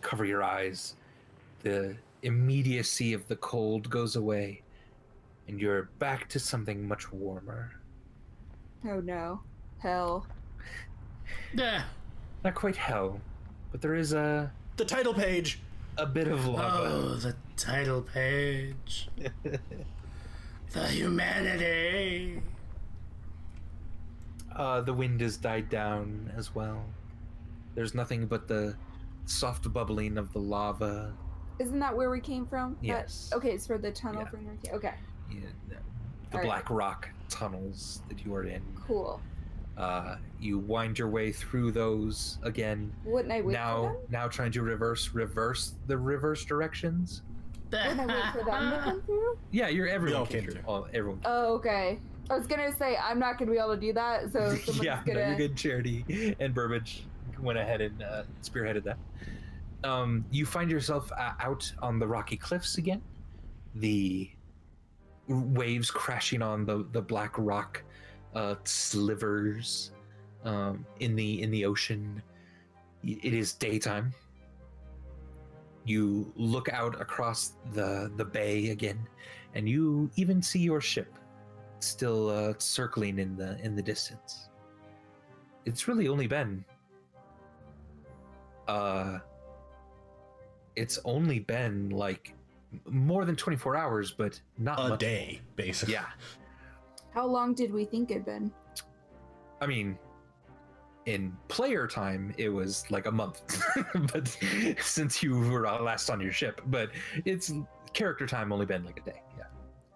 cover 0.00 0.24
your 0.24 0.42
eyes. 0.42 0.94
The 1.62 1.96
immediacy 2.22 3.12
of 3.12 3.26
the 3.28 3.36
cold 3.36 3.90
goes 3.90 4.16
away, 4.16 4.62
and 5.48 5.60
you're 5.60 5.90
back 5.98 6.28
to 6.30 6.38
something 6.38 6.86
much 6.86 7.12
warmer. 7.12 7.72
Oh 8.86 9.00
no. 9.00 9.40
Hell. 9.78 10.26
Yeah. 11.54 11.82
Not 12.44 12.54
quite 12.54 12.76
hell, 12.76 13.20
but 13.72 13.80
there 13.80 13.94
is 13.94 14.12
a 14.12 14.50
The 14.76 14.84
title 14.84 15.14
page! 15.14 15.60
a 15.98 16.04
bit 16.06 16.28
of 16.28 16.46
lava. 16.46 16.88
Oh, 16.92 17.14
the 17.14 17.34
title 17.56 18.02
page. 18.02 19.08
the 20.72 20.86
humanity. 20.88 22.42
Uh, 24.54 24.80
the 24.82 24.92
wind 24.92 25.20
has 25.22 25.36
died 25.36 25.68
down 25.68 26.30
as 26.36 26.54
well. 26.54 26.84
There's 27.74 27.94
nothing 27.94 28.26
but 28.26 28.46
the 28.48 28.76
soft 29.26 29.70
bubbling 29.72 30.16
of 30.18 30.32
the 30.32 30.38
lava. 30.38 31.12
Isn't 31.58 31.78
that 31.80 31.96
where 31.96 32.10
we 32.10 32.20
came 32.20 32.46
from? 32.46 32.74
That- 32.82 32.86
Yes. 32.86 33.30
okay, 33.34 33.50
it's 33.52 33.66
for 33.66 33.78
the 33.78 33.90
tunnel 33.90 34.22
Yeah. 34.22 34.28
from 34.28 34.44
where 34.44 34.54
we 34.54 34.58
came. 34.68 34.74
Okay, 34.76 34.94
Yeah, 35.30 35.40
the 35.68 35.76
All 35.76 35.82
right. 36.34 36.44
black 36.44 36.70
rock 36.70 37.08
tunnels 37.28 38.02
that 38.08 38.24
you 38.24 38.34
are 38.34 38.44
in. 38.44 38.62
cool. 38.86 39.20
Uh, 39.76 40.16
you 40.40 40.58
wind 40.58 40.98
your 40.98 41.08
way 41.08 41.30
through 41.30 41.70
those 41.70 42.38
again. 42.42 42.90
Wouldn't 43.04 43.30
I 43.30 43.42
wait 43.42 43.52
now, 43.52 43.82
for 43.82 43.92
them? 43.92 43.96
now 44.10 44.28
trying 44.28 44.50
to 44.52 44.62
reverse 44.62 45.10
reverse 45.12 45.74
the 45.86 45.98
reverse 45.98 46.46
directions. 46.46 47.20
Wouldn't 47.70 48.00
I 48.00 48.06
wait 48.06 48.32
for 48.32 48.44
them 48.50 48.70
to 48.70 48.80
come 48.82 49.02
through? 49.06 49.36
Yeah, 49.50 49.68
you're 49.68 49.86
everyone 49.88 50.20
all 50.20 50.26
came 50.26 50.40
came 50.40 50.50
through. 50.50 50.62
through. 50.62 50.70
All, 50.72 50.86
everyone. 50.94 51.20
Oh, 51.26 51.54
okay. 51.56 51.98
I 52.30 52.36
was 52.38 52.46
gonna 52.46 52.72
say 52.78 52.96
I'm 52.96 53.18
not 53.18 53.38
gonna 53.38 53.50
be 53.50 53.58
able 53.58 53.74
to 53.74 53.80
do 53.80 53.92
that, 53.92 54.32
so 54.32 54.56
yeah, 54.82 55.02
gonna. 55.04 55.20
no, 55.20 55.26
you're 55.28 55.36
good. 55.36 55.56
Charity 55.56 56.34
and 56.40 56.54
Burbage 56.54 57.02
went 57.38 57.58
ahead 57.58 57.82
and 57.82 58.02
uh, 58.02 58.22
spearheaded 58.42 58.82
that. 58.84 58.96
Um, 59.84 60.24
you 60.30 60.46
find 60.46 60.70
yourself 60.70 61.12
uh, 61.12 61.32
out 61.38 61.70
on 61.82 61.98
the 61.98 62.06
rocky 62.06 62.38
cliffs 62.38 62.78
again. 62.78 63.02
The 63.74 64.30
waves 65.28 65.90
crashing 65.90 66.42
on 66.42 66.64
the 66.64 66.86
the 66.92 67.02
black 67.02 67.32
rock 67.36 67.82
uh, 68.34 68.54
slivers 68.64 69.92
um, 70.44 70.84
in 71.00 71.16
the 71.16 71.42
in 71.42 71.50
the 71.50 71.64
ocean. 71.64 72.22
It 73.02 73.34
is 73.34 73.52
daytime. 73.52 74.12
You 75.84 76.32
look 76.36 76.68
out 76.68 77.00
across 77.00 77.52
the 77.72 78.10
the 78.16 78.24
bay 78.24 78.70
again, 78.70 79.06
and 79.54 79.68
you 79.68 80.10
even 80.16 80.42
see 80.42 80.60
your 80.60 80.80
ship 80.80 81.12
still 81.80 82.30
uh, 82.30 82.54
circling 82.58 83.18
in 83.18 83.36
the 83.36 83.58
in 83.62 83.76
the 83.76 83.82
distance. 83.82 84.48
It's 85.64 85.88
really 85.88 86.08
only 86.08 86.26
been 86.26 86.64
uh 88.68 89.18
it's 90.74 90.98
only 91.04 91.38
been 91.38 91.90
like 91.90 92.34
more 92.88 93.24
than 93.24 93.36
24 93.36 93.76
hours 93.76 94.10
but 94.12 94.40
not 94.58 94.78
A 94.80 94.88
much. 94.90 95.00
day, 95.00 95.40
basically. 95.56 95.94
Yeah. 95.94 96.06
How 97.12 97.26
long 97.26 97.54
did 97.54 97.72
we 97.72 97.84
think 97.84 98.10
it'd 98.10 98.24
been? 98.26 98.52
I 99.60 99.66
mean 99.66 99.98
in 101.06 101.32
player 101.48 101.86
time 101.86 102.34
it 102.36 102.48
was 102.48 102.84
like 102.90 103.06
a 103.06 103.12
month 103.12 103.62
but 104.12 104.36
since 104.80 105.22
you 105.22 105.38
were 105.50 105.64
uh, 105.66 105.80
last 105.80 106.10
on 106.10 106.20
your 106.20 106.32
ship 106.32 106.60
but 106.66 106.90
it's 107.24 107.52
character 107.92 108.26
time 108.26 108.52
only 108.52 108.66
been 108.66 108.84
like 108.84 108.98
a 108.98 109.02
day 109.02 109.22
yeah 109.38 109.44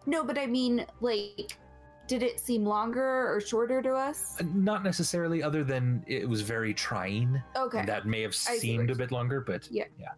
No, 0.06 0.22
but 0.24 0.38
I 0.38 0.46
mean, 0.46 0.86
like, 1.00 1.58
did 2.06 2.22
it 2.22 2.40
seem 2.40 2.64
longer 2.64 3.02
or 3.34 3.40
shorter 3.40 3.82
to 3.82 3.92
us? 3.92 4.36
Uh, 4.40 4.44
not 4.54 4.82
necessarily 4.84 5.42
other 5.42 5.62
than 5.64 6.02
it 6.06 6.28
was 6.28 6.40
very 6.42 6.72
trying 6.72 7.42
Okay. 7.56 7.80
and 7.80 7.88
that 7.88 8.06
may 8.06 8.22
have 8.22 8.34
see 8.34 8.58
seemed 8.58 8.88
you're 8.88 8.94
a 8.94 8.98
bit 8.98 9.10
longer 9.12 9.40
but 9.40 9.68
Yeah. 9.70 9.84
yeah 9.98 10.12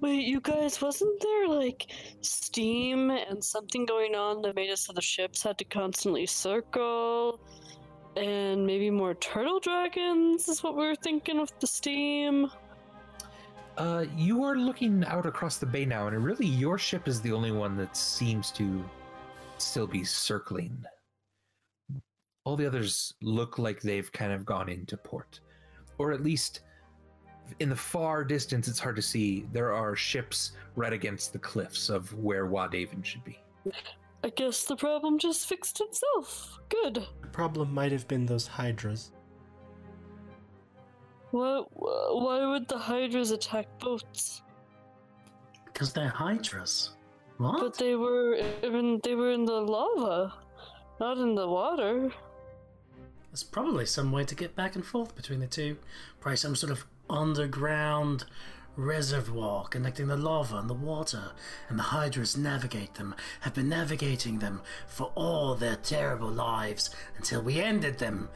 Wait, 0.00 0.24
you 0.26 0.40
guys, 0.40 0.80
wasn't 0.80 1.20
there 1.20 1.48
like 1.48 1.86
steam 2.20 3.10
and 3.10 3.42
something 3.42 3.84
going 3.84 4.14
on 4.14 4.42
that 4.42 4.54
made 4.54 4.70
it 4.70 4.78
so 4.78 4.92
the 4.92 5.02
ships 5.02 5.42
had 5.42 5.58
to 5.58 5.64
constantly 5.64 6.26
circle? 6.26 7.40
And 8.16 8.66
maybe 8.66 8.90
more 8.90 9.14
turtle 9.14 9.60
dragons 9.60 10.48
is 10.48 10.62
what 10.62 10.76
we 10.76 10.86
were 10.86 10.96
thinking 10.96 11.40
with 11.40 11.58
the 11.60 11.66
steam. 11.66 12.50
Uh, 13.76 14.04
you 14.16 14.42
are 14.42 14.56
looking 14.56 15.04
out 15.04 15.24
across 15.24 15.58
the 15.58 15.66
bay 15.66 15.84
now, 15.84 16.08
and 16.08 16.24
really, 16.24 16.46
your 16.46 16.78
ship 16.78 17.06
is 17.06 17.20
the 17.20 17.32
only 17.32 17.52
one 17.52 17.76
that 17.76 17.96
seems 17.96 18.50
to 18.50 18.84
still 19.58 19.86
be 19.86 20.02
circling. 20.02 20.84
All 22.44 22.56
the 22.56 22.66
others 22.66 23.14
look 23.22 23.58
like 23.58 23.80
they've 23.80 24.10
kind 24.10 24.32
of 24.32 24.44
gone 24.44 24.68
into 24.68 24.96
port, 24.96 25.38
or 25.98 26.12
at 26.12 26.22
least 26.22 26.60
in 27.60 27.68
the 27.68 27.76
far 27.76 28.24
distance. 28.24 28.68
It's 28.68 28.78
hard 28.78 28.96
to 28.96 29.02
see. 29.02 29.46
There 29.52 29.72
are 29.72 29.94
ships 29.96 30.52
right 30.76 30.92
against 30.92 31.32
the 31.32 31.38
cliffs 31.38 31.88
of 31.88 32.12
where 32.14 32.46
Wadaven 32.46 33.04
should 33.04 33.24
be. 33.24 33.38
I 34.24 34.30
guess 34.30 34.64
the 34.64 34.76
problem 34.76 35.18
just 35.18 35.48
fixed 35.48 35.80
itself. 35.80 36.58
Good. 36.68 37.06
The 37.20 37.28
problem 37.28 37.72
might 37.72 37.92
have 37.92 38.08
been 38.08 38.26
those 38.26 38.46
hydras. 38.46 39.12
What? 41.30 41.68
Why 41.72 42.46
would 42.46 42.68
the 42.68 42.78
hydras 42.78 43.30
attack 43.30 43.66
boats? 43.78 44.42
Because 45.66 45.92
they're 45.92 46.08
hydras. 46.08 46.92
What? 47.36 47.60
But 47.60 47.78
they 47.78 47.94
were 47.94 48.34
in 48.34 49.00
they 49.04 49.14
were 49.14 49.30
in 49.30 49.44
the 49.44 49.60
lava, 49.60 50.34
not 50.98 51.18
in 51.18 51.34
the 51.34 51.46
water. 51.46 52.10
There's 53.30 53.44
probably 53.44 53.86
some 53.86 54.10
way 54.10 54.24
to 54.24 54.34
get 54.34 54.56
back 54.56 54.74
and 54.74 54.84
forth 54.84 55.14
between 55.14 55.38
the 55.38 55.46
two. 55.46 55.76
Probably 56.18 56.36
some 56.36 56.56
sort 56.56 56.72
of 56.72 56.84
underground 57.10 58.24
reservoir 58.76 59.66
connecting 59.68 60.06
the 60.06 60.16
lava 60.16 60.56
and 60.56 60.70
the 60.70 60.74
water, 60.74 61.32
and 61.68 61.78
the 61.78 61.82
Hydras 61.84 62.36
navigate 62.36 62.94
them, 62.94 63.14
have 63.40 63.54
been 63.54 63.68
navigating 63.68 64.38
them 64.38 64.60
for 64.86 65.10
all 65.14 65.54
their 65.54 65.76
terrible 65.76 66.28
lives 66.30 66.90
until 67.16 67.42
we 67.42 67.60
ended 67.60 67.98
them 67.98 68.28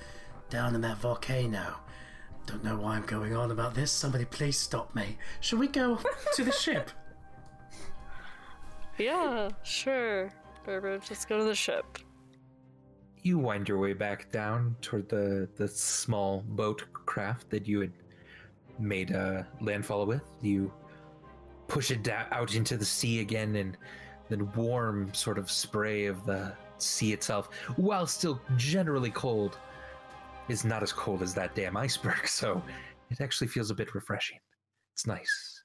down 0.50 0.74
in 0.74 0.80
that 0.80 0.98
volcano. 0.98 1.76
Don't 2.46 2.64
know 2.64 2.76
why 2.76 2.96
I'm 2.96 3.06
going 3.06 3.36
on 3.36 3.52
about 3.52 3.74
this. 3.74 3.92
Somebody 3.92 4.24
please 4.24 4.58
stop 4.58 4.94
me. 4.96 5.16
Shall 5.40 5.60
we 5.60 5.68
go 5.68 5.98
to 6.34 6.44
the 6.44 6.52
ship? 6.52 6.90
Yeah, 8.98 9.48
sure. 9.62 10.30
Burbage, 10.64 11.08
let's 11.10 11.24
go 11.24 11.38
to 11.38 11.44
the 11.44 11.54
ship. 11.54 11.98
you 13.22 13.38
wind 13.38 13.68
your 13.68 13.78
way 13.78 13.92
back 13.94 14.30
down 14.30 14.76
toward 14.82 15.08
the 15.08 15.48
the 15.56 15.66
small 15.68 16.42
boat 16.48 16.84
craft 16.92 17.48
that 17.50 17.66
you 17.66 17.80
had 17.80 17.92
made 18.78 19.10
a 19.10 19.46
landfall 19.60 20.06
with. 20.06 20.22
You 20.40 20.72
push 21.68 21.90
it 21.90 22.02
da- 22.02 22.26
out 22.30 22.54
into 22.54 22.76
the 22.76 22.84
sea 22.84 23.20
again, 23.20 23.56
and 23.56 23.76
then 24.28 24.50
warm 24.52 25.12
sort 25.14 25.38
of 25.38 25.50
spray 25.50 26.06
of 26.06 26.24
the 26.26 26.52
sea 26.78 27.12
itself, 27.12 27.48
while 27.76 28.06
still 28.06 28.40
generally 28.56 29.10
cold, 29.10 29.58
is 30.48 30.64
not 30.64 30.82
as 30.82 30.92
cold 30.92 31.22
as 31.22 31.34
that 31.34 31.54
damn 31.54 31.76
iceberg. 31.76 32.20
So 32.26 32.62
it 33.10 33.20
actually 33.20 33.48
feels 33.48 33.70
a 33.70 33.74
bit 33.74 33.94
refreshing. 33.94 34.38
It's 34.94 35.06
nice. 35.06 35.62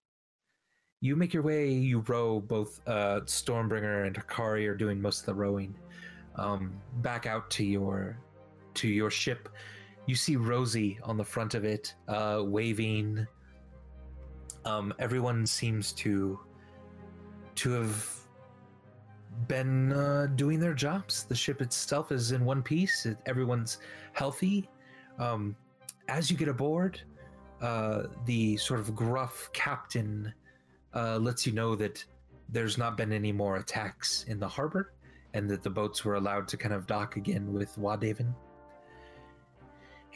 You 1.02 1.16
make 1.16 1.34
your 1.34 1.44
way. 1.44 1.70
You 1.70 2.04
row. 2.08 2.40
Both 2.40 2.82
uh, 2.88 3.22
Stormbringer 3.26 4.08
and 4.08 4.16
Hakari 4.16 4.68
are 4.68 4.76
doing 4.76 5.02
most 5.02 5.22
of 5.22 5.26
the 5.28 5.34
rowing 5.34 5.76
um, 6.36 6.74
back 7.02 7.26
out 7.26 7.50
to 7.52 7.64
your 7.64 8.18
to 8.76 8.88
your 8.88 9.10
ship. 9.10 9.50
You 10.08 10.16
see 10.16 10.38
Rosie 10.38 11.00
on 11.04 11.18
the 11.18 11.24
front 11.24 11.54
of 11.54 11.66
it, 11.66 11.94
uh, 12.08 12.42
waving. 12.44 13.28
Um, 14.66 14.94
everyone 15.00 15.46
seems 15.46 15.92
to 15.94 16.40
to 17.56 17.72
have 17.72 18.16
been 19.48 19.92
uh, 19.92 20.28
doing 20.36 20.60
their 20.60 20.74
jobs. 20.74 21.24
The 21.24 21.36
ship 21.36 21.62
itself 21.62 22.12
is 22.12 22.32
in 22.32 22.46
one 22.46 22.64
piece. 22.64 23.06
It, 23.06 23.18
everyone's 23.26 23.80
healthy. 24.14 24.70
Um, 25.20 25.56
as 26.08 26.32
you 26.32 26.38
get 26.38 26.48
aboard, 26.48 27.02
uh, 27.62 28.04
the 28.26 28.58
sort 28.58 28.80
of 28.80 28.96
gruff 28.96 29.50
captain 29.54 30.34
uh, 30.96 31.18
lets 31.18 31.46
you 31.46 31.54
know 31.54 31.76
that 31.76 32.04
there's 32.50 32.78
not 32.78 32.96
been 32.96 33.12
any 33.12 33.32
more 33.32 33.58
attacks 33.58 34.24
in 34.28 34.40
the 34.40 34.48
harbor 34.48 34.94
and 35.34 35.50
that 35.50 35.64
the 35.64 35.70
boats 35.70 36.06
were 36.06 36.16
allowed 36.16 36.48
to 36.48 36.58
kind 36.58 36.74
of 36.74 36.88
dock 36.88 37.18
again 37.18 37.52
with 37.52 37.76
Wadaven. 37.78 38.34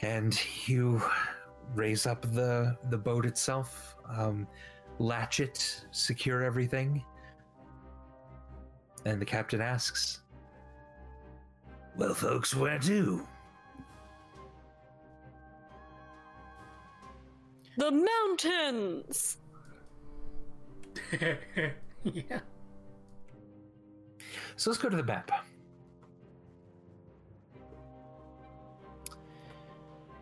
And 0.02 0.38
you 0.66 1.00
raise 1.74 2.06
up 2.06 2.22
the 2.22 2.76
the 2.90 2.98
boat 2.98 3.24
itself, 3.24 3.96
um, 4.08 4.46
latch 4.98 5.40
it, 5.40 5.84
secure 5.90 6.42
everything, 6.42 7.04
and 9.04 9.20
the 9.20 9.24
captain 9.24 9.60
asks, 9.60 10.20
Well, 11.96 12.14
folks, 12.14 12.54
where 12.54 12.78
to? 12.80 13.26
The 17.76 17.90
mountains! 17.90 19.38
yeah. 22.04 22.40
So 24.56 24.70
let's 24.70 24.80
go 24.80 24.88
to 24.88 24.96
the 24.96 25.02
map. 25.02 25.30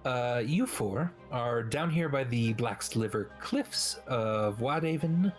Uh, 0.04 0.42
you 0.44 0.66
four 0.66 1.12
are 1.30 1.62
down 1.62 1.90
here 1.90 2.08
by 2.08 2.24
the 2.24 2.52
Black 2.54 2.82
Sliver 2.82 3.30
Cliffs 3.40 4.00
of 4.06 4.58
Wadhaven. 4.58 5.32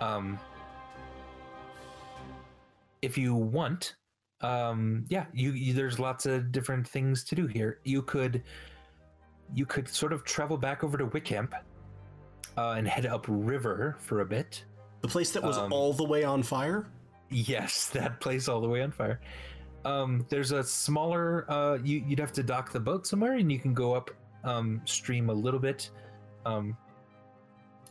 Um, 0.00 0.38
if 3.02 3.18
you 3.18 3.34
want, 3.34 3.96
um, 4.40 5.04
yeah, 5.08 5.26
you, 5.32 5.52
you 5.52 5.74
there's 5.74 5.98
lots 5.98 6.24
of 6.26 6.50
different 6.50 6.86
things 6.86 7.24
to 7.24 7.34
do 7.34 7.46
here. 7.46 7.80
You 7.84 8.02
could, 8.02 8.42
you 9.54 9.66
could 9.66 9.88
sort 9.88 10.12
of 10.12 10.24
travel 10.24 10.56
back 10.56 10.82
over 10.82 10.96
to 10.96 11.06
Wickamp, 11.06 11.52
uh, 12.56 12.74
and 12.76 12.88
head 12.88 13.06
up 13.06 13.26
river 13.28 13.96
for 13.98 14.20
a 14.20 14.26
bit. 14.26 14.64
The 15.02 15.08
place 15.08 15.30
that 15.32 15.42
was 15.42 15.58
Um, 15.58 15.72
all 15.72 15.92
the 15.92 16.04
way 16.04 16.24
on 16.24 16.42
fire? 16.42 16.86
Yes, 17.30 17.88
that 17.92 18.20
place 18.20 18.48
all 18.48 18.60
the 18.60 18.68
way 18.68 18.82
on 18.82 18.92
fire. 18.92 19.20
Um, 19.86 20.26
there's 20.28 20.50
a 20.50 20.64
smaller. 20.64 21.48
Uh, 21.48 21.78
you, 21.82 22.04
you'd 22.06 22.18
have 22.18 22.32
to 22.32 22.42
dock 22.42 22.72
the 22.72 22.80
boat 22.80 23.06
somewhere, 23.06 23.34
and 23.34 23.50
you 23.50 23.60
can 23.60 23.72
go 23.72 23.94
up 23.94 24.10
um, 24.42 24.82
stream 24.84 25.30
a 25.30 25.32
little 25.32 25.60
bit, 25.60 25.90
um, 26.44 26.76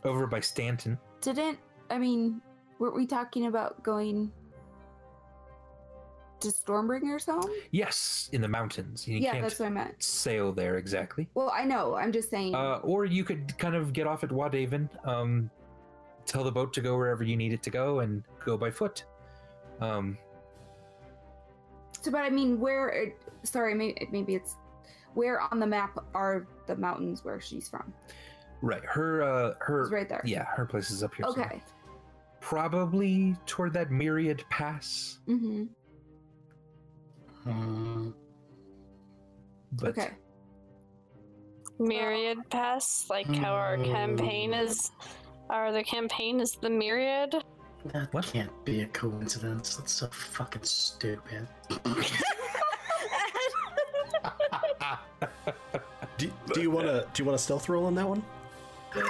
over 0.04 0.26
by 0.26 0.40
Stanton. 0.40 0.98
Didn't 1.22 1.58
I 1.88 1.98
mean? 1.98 2.42
Weren't 2.78 2.94
we 2.94 3.06
talking 3.06 3.46
about 3.46 3.82
going 3.82 4.30
to 6.40 6.48
Stormbringer's 6.48 7.24
home? 7.24 7.50
Yes, 7.70 8.28
in 8.32 8.42
the 8.42 8.48
mountains. 8.48 9.08
You 9.08 9.16
yeah, 9.16 9.40
that's 9.40 9.58
what 9.58 9.66
I 9.66 9.70
meant. 9.70 10.02
sail 10.02 10.52
there 10.52 10.76
exactly. 10.76 11.26
Well, 11.32 11.50
I 11.54 11.64
know. 11.64 11.94
I'm 11.94 12.12
just 12.12 12.28
saying. 12.28 12.54
Uh, 12.54 12.80
or 12.82 13.06
you 13.06 13.24
could 13.24 13.56
kind 13.56 13.74
of 13.74 13.94
get 13.94 14.06
off 14.06 14.22
at 14.22 14.28
Wadaven, 14.28 14.90
um, 15.06 15.50
tell 16.26 16.44
the 16.44 16.52
boat 16.52 16.74
to 16.74 16.82
go 16.82 16.98
wherever 16.98 17.24
you 17.24 17.38
need 17.38 17.54
it 17.54 17.62
to 17.62 17.70
go, 17.70 18.00
and 18.00 18.22
go 18.44 18.58
by 18.58 18.70
foot. 18.70 19.04
Um, 19.80 20.18
so, 22.06 22.12
but 22.12 22.22
I 22.22 22.30
mean, 22.30 22.58
where? 22.60 22.88
It, 22.88 23.16
sorry, 23.42 23.74
maybe, 23.74 24.08
maybe 24.10 24.34
it's 24.34 24.56
where 25.14 25.40
on 25.40 25.58
the 25.60 25.66
map 25.66 25.98
are 26.14 26.46
the 26.66 26.76
mountains 26.76 27.24
where 27.24 27.40
she's 27.40 27.68
from? 27.68 27.92
right, 28.62 28.82
her, 28.84 29.22
uh, 29.22 29.54
her, 29.60 29.82
It's 29.82 29.92
right 29.92 30.08
there. 30.08 30.22
yeah, 30.24 30.44
her 30.44 30.64
place 30.64 30.90
is 30.90 31.02
up 31.02 31.14
here. 31.14 31.26
somewhere. 31.26 31.46
Okay. 31.46 31.62
probably 32.40 33.36
toward 33.46 33.72
that 33.74 33.90
Myriad 33.90 34.44
Pass. 34.50 35.18
Mm-hmm. 35.28 35.64
Hmm. 37.50 38.10
But 39.72 39.88
Okay. 39.98 40.10
Myriad 41.78 42.38
Pass, 42.50 43.06
like 43.10 43.26
how 43.34 43.52
our 43.52 43.76
campaign 43.76 44.54
is. 44.54 44.90
Our 45.50 45.66
other 45.66 45.82
campaign 45.82 46.40
is 46.40 46.52
the 46.60 46.70
Myriad. 46.70 47.34
That 47.92 48.12
What? 48.12 48.24
can't 48.26 48.50
be 48.64 48.80
a 48.82 48.86
coincidence. 48.86 49.76
That's 49.76 49.92
so 49.92 50.06
fucking 50.08 50.62
stupid. 50.64 51.46
Do, 56.18 56.32
do 56.54 56.62
you 56.62 56.70
want 56.70 56.86
to 56.86 57.06
do 57.12 57.22
you 57.22 57.26
want 57.26 57.34
a 57.36 57.38
stealth 57.38 57.68
roll 57.68 57.84
on 57.84 57.94
that 57.96 58.08
one? 58.08 58.22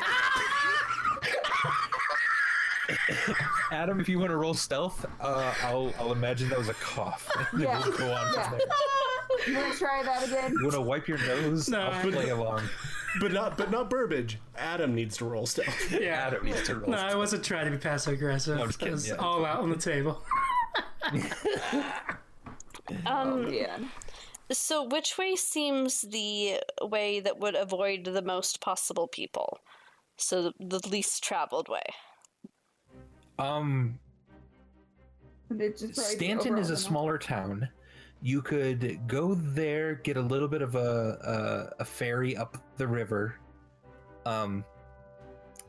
Adam, 3.70 4.00
if 4.00 4.08
you 4.08 4.18
want 4.18 4.30
to 4.30 4.36
roll 4.36 4.54
stealth, 4.54 5.06
uh, 5.20 5.54
I'll 5.62 5.92
I'll 6.00 6.10
imagine 6.12 6.48
that 6.48 6.58
was 6.58 6.68
a 6.68 6.74
cough. 6.74 7.28
Yeah. 7.58 7.80
we'll 7.86 7.96
go 7.96 8.12
on 8.12 8.34
Yeah. 8.34 8.48
from 8.50 8.58
there. 8.58 8.66
You 9.46 9.54
want 9.60 9.72
to 9.72 9.78
try 9.78 10.02
that 10.02 10.24
again? 10.26 10.52
You 10.52 10.62
want 10.64 10.74
to 10.74 10.80
wipe 10.80 11.06
your 11.06 11.18
nose? 11.18 11.68
No, 11.68 11.80
I'll 11.80 12.10
play 12.10 12.30
along. 12.30 12.62
But 13.20 13.32
not 13.32 13.56
but 13.56 13.70
not 13.70 13.88
Burbage. 13.90 14.38
Adam 14.56 14.94
needs 14.94 15.16
to 15.18 15.24
roll 15.24 15.46
stealth. 15.46 15.90
Yeah. 15.92 16.14
Adam 16.26 16.44
needs 16.44 16.62
to 16.64 16.76
roll. 16.76 16.90
No, 16.90 16.98
I 16.98 17.14
wasn't 17.14 17.44
trying 17.44 17.64
to 17.66 17.70
be 17.70 17.78
passive 17.78 18.14
aggressive. 18.14 18.56
No, 18.56 18.62
I'm 18.62 18.68
just 18.68 18.78
kidding, 18.78 18.92
It 18.92 18.96
was 18.96 19.08
yeah. 19.08 19.14
all 19.16 19.44
out 19.44 19.60
on 19.60 19.70
the 19.70 19.76
table. 19.76 20.22
Um, 23.04 23.52
Yeah. 23.52 23.78
so 24.52 24.84
which 24.84 25.18
way 25.18 25.34
seems 25.34 26.02
the 26.02 26.60
way 26.80 27.18
that 27.18 27.38
would 27.40 27.56
avoid 27.56 28.04
the 28.04 28.22
most 28.22 28.60
possible 28.60 29.08
people? 29.08 29.58
So 30.18 30.52
the 30.60 30.80
least 30.88 31.24
traveled 31.24 31.68
way. 31.68 31.82
Um, 33.40 33.98
just 35.58 35.96
Stanton 35.96 36.58
is 36.58 36.70
a 36.70 36.72
overall 36.74 36.76
smaller 36.76 37.18
town. 37.18 37.68
You 38.22 38.42
could 38.42 39.06
go 39.06 39.34
there, 39.34 39.96
get 39.96 40.16
a 40.16 40.22
little 40.22 40.48
bit 40.48 40.62
of 40.62 40.74
a 40.74 41.70
a, 41.78 41.82
a 41.82 41.84
ferry 41.84 42.36
up 42.36 42.56
the 42.76 42.86
river, 42.86 43.38
um, 44.24 44.64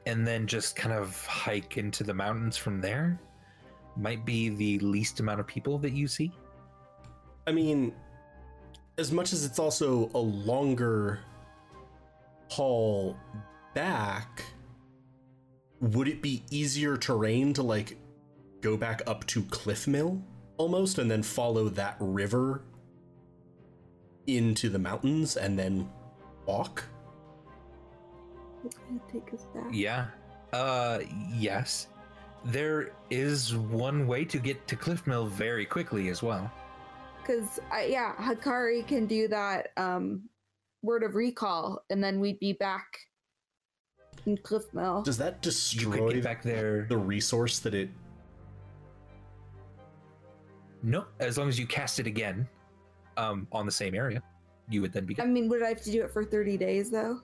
and 0.05 0.25
then 0.25 0.47
just 0.47 0.75
kind 0.75 0.93
of 0.93 1.25
hike 1.25 1.77
into 1.77 2.03
the 2.03 2.13
mountains 2.13 2.57
from 2.57 2.81
there. 2.81 3.19
Might 3.95 4.25
be 4.25 4.49
the 4.49 4.79
least 4.79 5.19
amount 5.19 5.39
of 5.39 5.47
people 5.47 5.77
that 5.79 5.91
you 5.91 6.07
see. 6.07 6.31
I 7.47 7.51
mean, 7.51 7.93
as 8.97 9.11
much 9.11 9.33
as 9.33 9.45
it's 9.45 9.59
also 9.59 10.09
a 10.13 10.19
longer 10.19 11.19
haul 12.49 13.17
back, 13.73 14.43
would 15.79 16.07
it 16.07 16.21
be 16.21 16.43
easier 16.49 16.97
terrain 16.97 17.53
to 17.53 17.63
like 17.63 17.97
go 18.61 18.77
back 18.77 19.01
up 19.07 19.25
to 19.27 19.43
Cliff 19.43 19.87
Mill 19.87 20.21
almost 20.57 20.97
and 20.97 21.09
then 21.09 21.23
follow 21.23 21.69
that 21.69 21.95
river 21.99 22.63
into 24.27 24.69
the 24.69 24.79
mountains 24.79 25.37
and 25.37 25.57
then 25.57 25.89
walk? 26.45 26.83
Take 29.11 29.33
us 29.33 29.45
back. 29.53 29.67
Yeah. 29.71 30.07
Uh 30.53 30.99
yes. 31.35 31.87
There 32.45 32.91
is 33.09 33.55
one 33.55 34.07
way 34.07 34.25
to 34.25 34.37
get 34.39 34.67
to 34.67 34.75
Cliff 34.75 35.05
Mill 35.07 35.25
very 35.27 35.65
quickly 35.65 36.09
as 36.09 36.21
well. 36.23 36.51
Because 37.21 37.59
yeah, 37.87 38.13
Hakari 38.15 38.87
can 38.87 39.05
do 39.05 39.27
that 39.27 39.69
um, 39.75 40.29
word 40.81 41.03
of 41.03 41.15
recall, 41.15 41.83
and 41.89 42.01
then 42.01 42.21
we'd 42.21 42.39
be 42.39 42.53
back 42.53 42.85
in 44.25 44.37
Cliff 44.37 44.63
Mill. 44.73 45.01
Does 45.01 45.17
that 45.17 45.33
You 45.35 45.41
destroy 45.41 45.97
could 45.97 46.13
get 46.15 46.23
back 46.23 46.43
there. 46.43 46.85
the 46.87 46.97
resource 46.97 47.59
that 47.59 47.73
it 47.73 47.89
No, 50.87 51.03
as 51.19 51.37
long 51.37 51.49
as 51.49 51.59
you 51.59 51.67
cast 51.67 51.99
it 51.99 52.07
again 52.07 52.47
um 53.17 53.45
on 53.51 53.65
the 53.65 53.71
same 53.71 53.93
area, 53.93 54.23
you 54.69 54.81
would 54.81 54.93
then 54.93 55.05
be 55.05 55.19
I 55.19 55.25
mean, 55.25 55.49
would 55.49 55.61
I 55.61 55.67
have 55.69 55.81
to 55.81 55.91
do 55.91 56.01
it 56.03 56.11
for 56.11 56.23
30 56.23 56.55
days 56.55 56.89
though? 56.89 57.19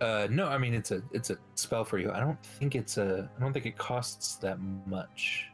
Uh, 0.00 0.26
no, 0.30 0.46
I 0.48 0.56
mean 0.56 0.72
it's 0.72 0.90
a 0.90 1.02
it's 1.12 1.28
a 1.28 1.36
spell 1.54 1.84
for 1.84 1.98
you. 1.98 2.10
I 2.12 2.20
don't 2.20 2.42
think 2.42 2.74
it's 2.74 2.96
a. 2.96 3.30
I 3.36 3.40
don't 3.40 3.52
think 3.52 3.66
it 3.66 3.76
costs 3.78 4.36
that 4.36 4.58
much. 4.86 5.48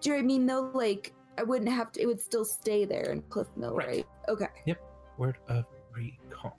Do 0.00 0.14
you 0.14 0.22
mean 0.22 0.46
though, 0.46 0.70
like 0.72 1.12
I 1.38 1.42
wouldn't 1.42 1.70
have 1.70 1.92
to? 1.92 2.00
It 2.02 2.06
would 2.06 2.20
still 2.20 2.44
stay 2.44 2.86
there 2.86 3.12
in 3.12 3.20
Cliff 3.22 3.48
Mill, 3.56 3.74
Right. 3.74 3.86
right? 3.88 4.06
Okay. 4.28 4.48
Yep. 4.66 4.80
Word 5.18 5.36
of 5.48 5.64
recall. 5.94 6.56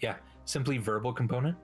Yeah, 0.00 0.16
simply 0.46 0.78
verbal 0.78 1.12
component. 1.12 1.56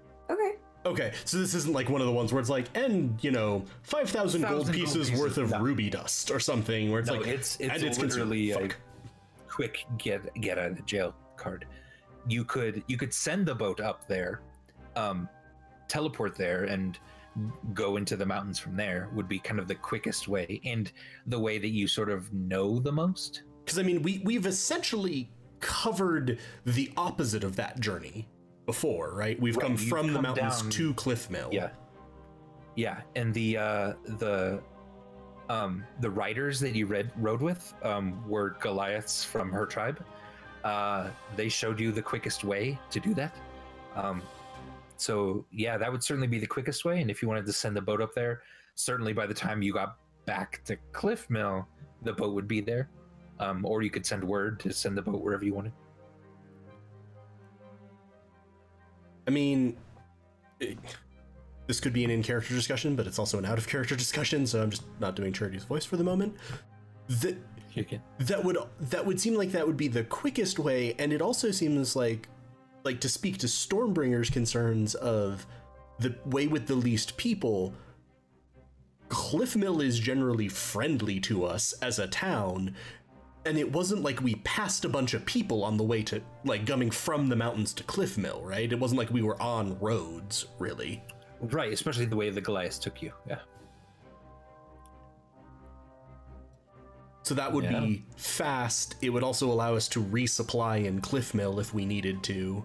Okay. 0.86 1.12
So 1.24 1.38
this 1.38 1.54
isn't 1.54 1.72
like 1.72 1.88
one 1.90 2.00
of 2.00 2.06
the 2.06 2.12
ones 2.12 2.32
where 2.32 2.40
it's 2.40 2.48
like, 2.48 2.66
and 2.76 3.18
you 3.22 3.32
know, 3.32 3.64
five 3.82 4.08
thousand 4.08 4.42
gold 4.42 4.66
gold 4.66 4.72
pieces 4.72 5.10
worth 5.12 5.36
of 5.36 5.50
no. 5.50 5.60
ruby 5.60 5.90
dust 5.90 6.30
or 6.30 6.38
something, 6.38 6.90
where 6.90 7.00
it's 7.00 7.10
no, 7.10 7.16
like, 7.16 7.26
it's 7.26 7.56
it's 7.58 7.74
and 7.74 7.82
it's 7.82 7.98
literally 7.98 8.52
a 8.52 8.60
Fuck. 8.60 8.76
quick 9.48 9.84
get 9.98 10.32
get 10.40 10.58
out 10.58 10.72
of 10.72 10.86
jail 10.86 11.14
card. 11.36 11.66
You 12.28 12.44
could 12.44 12.84
you 12.86 12.96
could 12.96 13.12
send 13.12 13.46
the 13.46 13.54
boat 13.54 13.80
up 13.80 14.06
there, 14.06 14.40
um, 14.94 15.28
teleport 15.88 16.36
there, 16.36 16.64
and 16.64 16.98
go 17.74 17.96
into 17.96 18.16
the 18.16 18.26
mountains 18.26 18.58
from 18.60 18.76
there. 18.76 19.08
Would 19.12 19.28
be 19.28 19.40
kind 19.40 19.58
of 19.58 19.66
the 19.66 19.74
quickest 19.74 20.28
way 20.28 20.60
and 20.64 20.90
the 21.26 21.38
way 21.38 21.58
that 21.58 21.70
you 21.70 21.88
sort 21.88 22.10
of 22.10 22.32
know 22.32 22.78
the 22.78 22.92
most. 22.92 23.42
Because 23.64 23.80
I 23.80 23.82
mean, 23.82 24.02
we 24.02 24.22
we've 24.24 24.46
essentially 24.46 25.30
covered 25.58 26.38
the 26.64 26.92
opposite 26.96 27.42
of 27.42 27.56
that 27.56 27.80
journey 27.80 28.28
before, 28.66 29.14
right? 29.14 29.40
We've 29.40 29.56
Right, 29.56 29.66
come 29.66 29.76
from 29.76 30.12
the 30.12 30.20
mountains 30.20 30.60
down- 30.62 30.70
to 30.70 30.94
Cliff 30.94 31.30
Mill. 31.30 31.48
Yeah. 31.52 31.70
Yeah, 32.74 33.00
and 33.14 33.32
the 33.32 33.56
uh 33.56 33.92
the 34.18 34.60
um 35.48 35.84
the 36.00 36.10
riders 36.10 36.60
that 36.60 36.74
you 36.74 36.86
read 36.86 37.10
rode 37.16 37.40
with 37.40 37.72
um 37.82 38.28
were 38.28 38.50
Goliaths 38.60 39.24
from 39.24 39.50
her 39.50 39.64
tribe. 39.64 40.04
Uh 40.64 41.08
they 41.36 41.48
showed 41.48 41.80
you 41.80 41.92
the 41.92 42.02
quickest 42.02 42.44
way 42.44 42.78
to 42.90 43.00
do 43.00 43.14
that. 43.14 43.34
Um 43.94 44.22
so 44.98 45.46
yeah, 45.52 45.78
that 45.78 45.90
would 45.90 46.02
certainly 46.04 46.26
be 46.26 46.38
the 46.38 46.46
quickest 46.46 46.84
way 46.84 47.00
and 47.00 47.10
if 47.10 47.22
you 47.22 47.28
wanted 47.28 47.46
to 47.46 47.52
send 47.52 47.74
the 47.76 47.80
boat 47.82 48.02
up 48.02 48.14
there, 48.14 48.42
certainly 48.74 49.12
by 49.14 49.26
the 49.26 49.34
time 49.34 49.62
you 49.62 49.72
got 49.72 49.96
back 50.26 50.62
to 50.64 50.76
Cliff 50.92 51.30
Mill, 51.30 51.66
the 52.02 52.12
boat 52.12 52.34
would 52.34 52.48
be 52.48 52.60
there. 52.60 52.90
Um 53.40 53.64
or 53.64 53.80
you 53.82 53.90
could 53.90 54.04
send 54.04 54.22
word 54.22 54.60
to 54.60 54.72
send 54.72 54.98
the 54.98 55.02
boat 55.02 55.22
wherever 55.22 55.44
you 55.44 55.54
wanted. 55.54 55.72
I 59.26 59.30
mean, 59.30 59.76
it- 60.60 60.78
this 61.66 61.80
could 61.80 61.92
be 61.92 62.04
an 62.04 62.10
in-character 62.10 62.54
discussion, 62.54 62.94
but 62.94 63.06
it's 63.08 63.18
also 63.18 63.38
an 63.38 63.44
out-of-character 63.44 63.96
discussion, 64.04 64.46
so 64.46 64.62
I'm 64.62 64.70
just 64.70 64.84
not 65.00 65.16
doing 65.16 65.32
Charity's 65.32 65.64
voice 65.64 65.84
for 65.84 65.96
the 65.96 66.04
moment. 66.04 66.36
That 67.08 67.36
that 68.20 68.42
would 68.42 68.56
that 68.80 69.04
would 69.04 69.20
seem 69.20 69.34
like 69.34 69.50
that 69.52 69.66
would 69.66 69.76
be 69.76 69.88
the 69.88 70.04
quickest 70.04 70.58
way, 70.58 70.94
and 70.98 71.12
it 71.12 71.20
also 71.20 71.50
seems 71.50 71.94
like 71.94 72.28
like 72.84 73.00
to 73.00 73.08
speak 73.08 73.36
to 73.38 73.46
Stormbringer's 73.48 74.30
concerns 74.30 74.94
of 74.94 75.44
the 75.98 76.14
way 76.24 76.46
with 76.46 76.66
the 76.68 76.74
least 76.74 77.16
people. 77.16 77.74
Cliffmill 79.08 79.82
is 79.84 79.98
generally 80.00 80.48
friendly 80.48 81.20
to 81.20 81.44
us 81.44 81.72
as 81.82 81.98
a 81.98 82.06
town, 82.08 82.74
and 83.46 83.56
it 83.58 83.70
wasn't 83.72 84.02
like 84.02 84.20
we 84.22 84.34
passed 84.36 84.84
a 84.84 84.88
bunch 84.88 85.14
of 85.14 85.24
people 85.24 85.62
on 85.64 85.76
the 85.76 85.84
way 85.84 86.02
to 86.02 86.20
like 86.44 86.66
coming 86.66 86.90
from 86.90 87.28
the 87.28 87.36
mountains 87.36 87.72
to 87.74 87.82
Cliff 87.84 88.18
Mill, 88.18 88.42
right? 88.42 88.70
It 88.70 88.78
wasn't 88.78 88.98
like 88.98 89.10
we 89.10 89.22
were 89.22 89.40
on 89.40 89.78
roads, 89.78 90.46
really. 90.58 91.02
Right, 91.40 91.72
especially 91.72 92.06
the 92.06 92.16
way 92.16 92.30
the 92.30 92.40
goliath 92.40 92.80
took 92.80 93.00
you. 93.00 93.12
Yeah. 93.28 93.38
So 97.22 97.34
that 97.34 97.52
would 97.52 97.64
Yeah. 97.64 97.80
be 97.80 98.04
fast. 98.16 98.96
It 99.02 99.10
would 99.10 99.22
also 99.24 99.50
allow 99.50 99.74
us 99.74 99.88
to 99.88 100.02
resupply 100.02 100.84
in 100.84 101.00
Cliff 101.00 101.34
Mill 101.34 101.58
if 101.58 101.74
we 101.74 101.84
needed 101.84 102.22
to. 102.24 102.64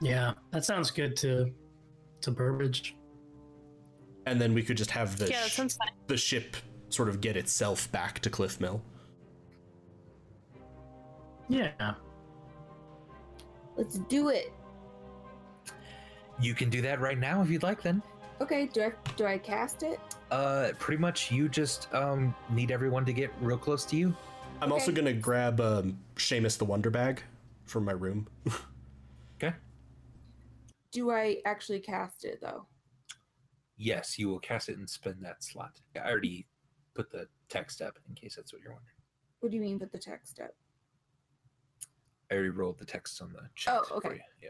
Yeah, 0.00 0.34
that 0.50 0.64
sounds 0.64 0.90
good 0.90 1.16
to 1.18 1.52
to 2.20 2.30
Burbage. 2.32 2.96
And 4.26 4.40
then 4.40 4.52
we 4.52 4.62
could 4.62 4.76
just 4.76 4.90
have 4.90 5.16
the 5.18 5.28
Yeah, 5.30 5.46
sh- 5.46 5.60
the 6.08 6.16
ship 6.16 6.56
sort 6.88 7.08
of 7.08 7.20
get 7.20 7.36
itself 7.36 7.90
back 7.92 8.18
to 8.20 8.30
Cliff 8.30 8.60
Mill. 8.60 8.82
Yeah. 11.48 11.94
Let's 13.76 13.98
do 13.98 14.28
it. 14.28 14.52
You 16.40 16.54
can 16.54 16.70
do 16.70 16.82
that 16.82 17.00
right 17.00 17.18
now 17.18 17.42
if 17.42 17.50
you'd 17.50 17.62
like 17.62 17.82
then. 17.82 18.02
Okay. 18.40 18.66
Do 18.66 18.82
I 18.82 18.92
do 19.16 19.26
I 19.26 19.38
cast 19.38 19.82
it? 19.82 19.98
Uh, 20.30 20.70
pretty 20.78 21.00
much 21.00 21.32
you 21.32 21.48
just 21.48 21.92
um 21.94 22.34
need 22.50 22.70
everyone 22.70 23.04
to 23.06 23.12
get 23.12 23.30
real 23.40 23.58
close 23.58 23.84
to 23.86 23.96
you. 23.96 24.14
I'm 24.60 24.72
also 24.72 24.92
gonna 24.92 25.12
grab 25.12 25.60
um, 25.60 25.98
Seamus 26.16 26.58
the 26.58 26.64
Wonder 26.64 26.90
Bag 26.90 27.22
from 27.64 27.84
my 27.84 27.92
room. 27.92 28.28
Okay. 29.40 29.54
Do 30.90 31.12
I 31.12 31.36
actually 31.44 31.78
cast 31.78 32.24
it 32.24 32.40
though? 32.40 32.66
Yes, 33.76 34.18
you 34.18 34.28
will 34.28 34.40
cast 34.40 34.68
it 34.68 34.78
and 34.78 34.90
spend 34.90 35.18
that 35.22 35.44
slot. 35.44 35.80
I 35.94 36.10
already 36.10 36.46
put 36.98 37.12
the 37.12 37.28
text 37.48 37.80
up 37.80 37.96
in 38.08 38.14
case 38.16 38.34
that's 38.34 38.52
what 38.52 38.60
you're 38.60 38.72
wondering. 38.72 38.96
What 39.38 39.50
do 39.50 39.56
you 39.56 39.62
mean 39.62 39.78
with 39.78 39.92
the 39.92 39.98
text 39.98 40.40
up? 40.40 40.50
I 42.28 42.34
already 42.34 42.48
rolled 42.50 42.78
the 42.78 42.84
text 42.84 43.22
on 43.22 43.32
the 43.32 43.42
chat 43.54 43.78
Oh, 43.90 43.96
okay. 43.98 44.08
for 44.08 44.14
you. 44.16 44.20
Yeah. 44.42 44.48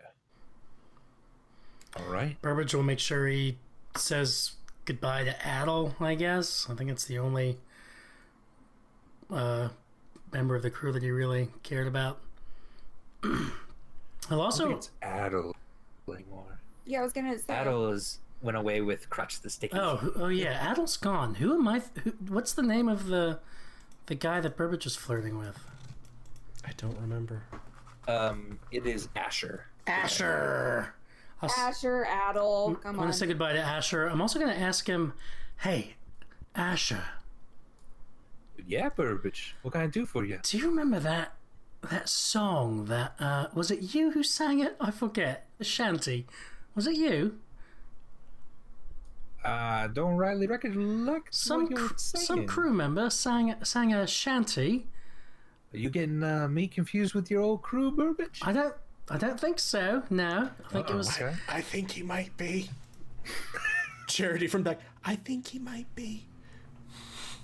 All 2.02 2.10
right. 2.10 2.40
Burbage 2.40 2.74
will 2.74 2.82
make 2.82 2.98
sure 3.00 3.26
he 3.26 3.58
says 3.96 4.52
goodbye 4.86 5.24
to 5.24 5.34
Adel, 5.46 5.94
I 6.00 6.14
guess. 6.14 6.66
I 6.70 6.74
think 6.74 6.88
it's 6.90 7.04
the 7.04 7.18
only 7.18 7.58
uh, 9.30 9.68
member 10.32 10.56
of 10.56 10.62
the 10.62 10.70
crew 10.70 10.90
that 10.92 11.02
he 11.02 11.10
really 11.10 11.50
cared 11.62 11.86
about. 11.86 12.20
I'll 13.24 13.30
I 13.30 14.30
don't 14.30 14.40
also. 14.40 14.66
think 14.68 14.78
it's 14.78 14.90
Adel 15.02 15.54
anymore. 16.08 16.60
Yeah, 16.86 17.00
I 17.00 17.02
was 17.02 17.12
gonna 17.12 17.38
say. 17.38 17.44
Adel 17.60 17.88
is 17.90 18.20
went 18.40 18.56
away 18.56 18.80
with 18.80 19.10
Crutch 19.10 19.40
the 19.40 19.50
Sticky. 19.50 19.76
Oh, 19.78 20.12
oh 20.16 20.28
yeah, 20.28 20.70
Adel's 20.72 20.96
gone. 20.96 21.34
Who 21.36 21.54
am 21.54 21.66
I? 21.68 21.82
Who, 22.04 22.12
what's 22.28 22.52
the 22.52 22.62
name 22.62 22.88
of 22.88 23.06
the 23.06 23.40
the 24.06 24.14
guy 24.14 24.40
that 24.40 24.56
Burbage 24.56 24.86
is 24.86 24.96
flirting 24.96 25.38
with? 25.38 25.58
I 26.66 26.70
don't 26.76 26.98
remember. 27.00 27.42
Um, 28.06 28.58
it 28.70 28.86
is 28.86 29.08
Asher. 29.16 29.66
Asher. 29.86 30.94
I'll, 31.42 31.48
s- 31.50 31.58
Asher, 31.58 32.04
Adel, 32.04 32.66
I'm 32.68 32.76
come 32.76 32.94
going 32.96 33.06
on. 33.06 33.12
to 33.12 33.18
say 33.18 33.26
goodbye 33.26 33.52
to 33.52 33.58
Asher. 33.60 34.06
I'm 34.06 34.20
also 34.20 34.38
going 34.40 34.50
to 34.52 34.58
ask 34.58 34.86
him, 34.88 35.12
hey, 35.58 35.94
Asher, 36.54 37.04
Yeah, 38.66 38.88
Burbage. 38.88 39.54
What 39.62 39.72
can 39.72 39.82
I 39.82 39.86
do 39.86 40.04
for 40.04 40.24
you? 40.24 40.38
do 40.42 40.58
you 40.58 40.66
remember 40.68 40.98
that 41.00 41.34
that 41.90 42.08
song 42.08 42.86
that 42.86 43.14
uh, 43.20 43.46
was 43.54 43.70
it 43.70 43.94
you 43.94 44.10
who 44.10 44.22
sang 44.24 44.58
it? 44.60 44.74
I 44.80 44.90
forget. 44.90 45.46
The 45.58 45.64
shanty. 45.64 46.26
Was 46.74 46.86
it 46.88 46.96
you? 46.96 47.38
I 49.44 49.84
uh, 49.84 49.86
don't 49.88 50.16
rightly 50.16 50.46
recollect 50.46 51.34
Some 51.34 51.62
what 51.62 51.70
you're 51.70 51.88
cr- 51.88 51.94
some 51.96 52.46
crew 52.46 52.72
member 52.72 53.08
sang 53.10 53.54
sang 53.64 53.94
a 53.94 54.06
shanty. 54.06 54.86
Are 55.72 55.78
you 55.78 55.90
getting 55.90 56.22
uh, 56.22 56.48
me 56.48 56.66
confused 56.66 57.14
with 57.14 57.30
your 57.30 57.42
old 57.42 57.62
crew, 57.62 57.90
Burbage? 57.90 58.40
I 58.42 58.52
don't 58.52 58.74
I 59.10 59.16
don't 59.16 59.38
think 59.40 59.58
so. 59.58 60.02
No, 60.10 60.50
I 60.66 60.72
think 60.72 60.90
it 60.90 60.94
was. 60.96 61.08
Okay. 61.10 61.34
I 61.48 61.60
think 61.60 61.92
he 61.92 62.02
might 62.02 62.36
be. 62.36 62.70
Charity 64.08 64.46
from 64.48 64.62
back. 64.62 64.80
I 65.04 65.16
think 65.16 65.46
he 65.48 65.58
might 65.58 65.86
be. 65.94 66.26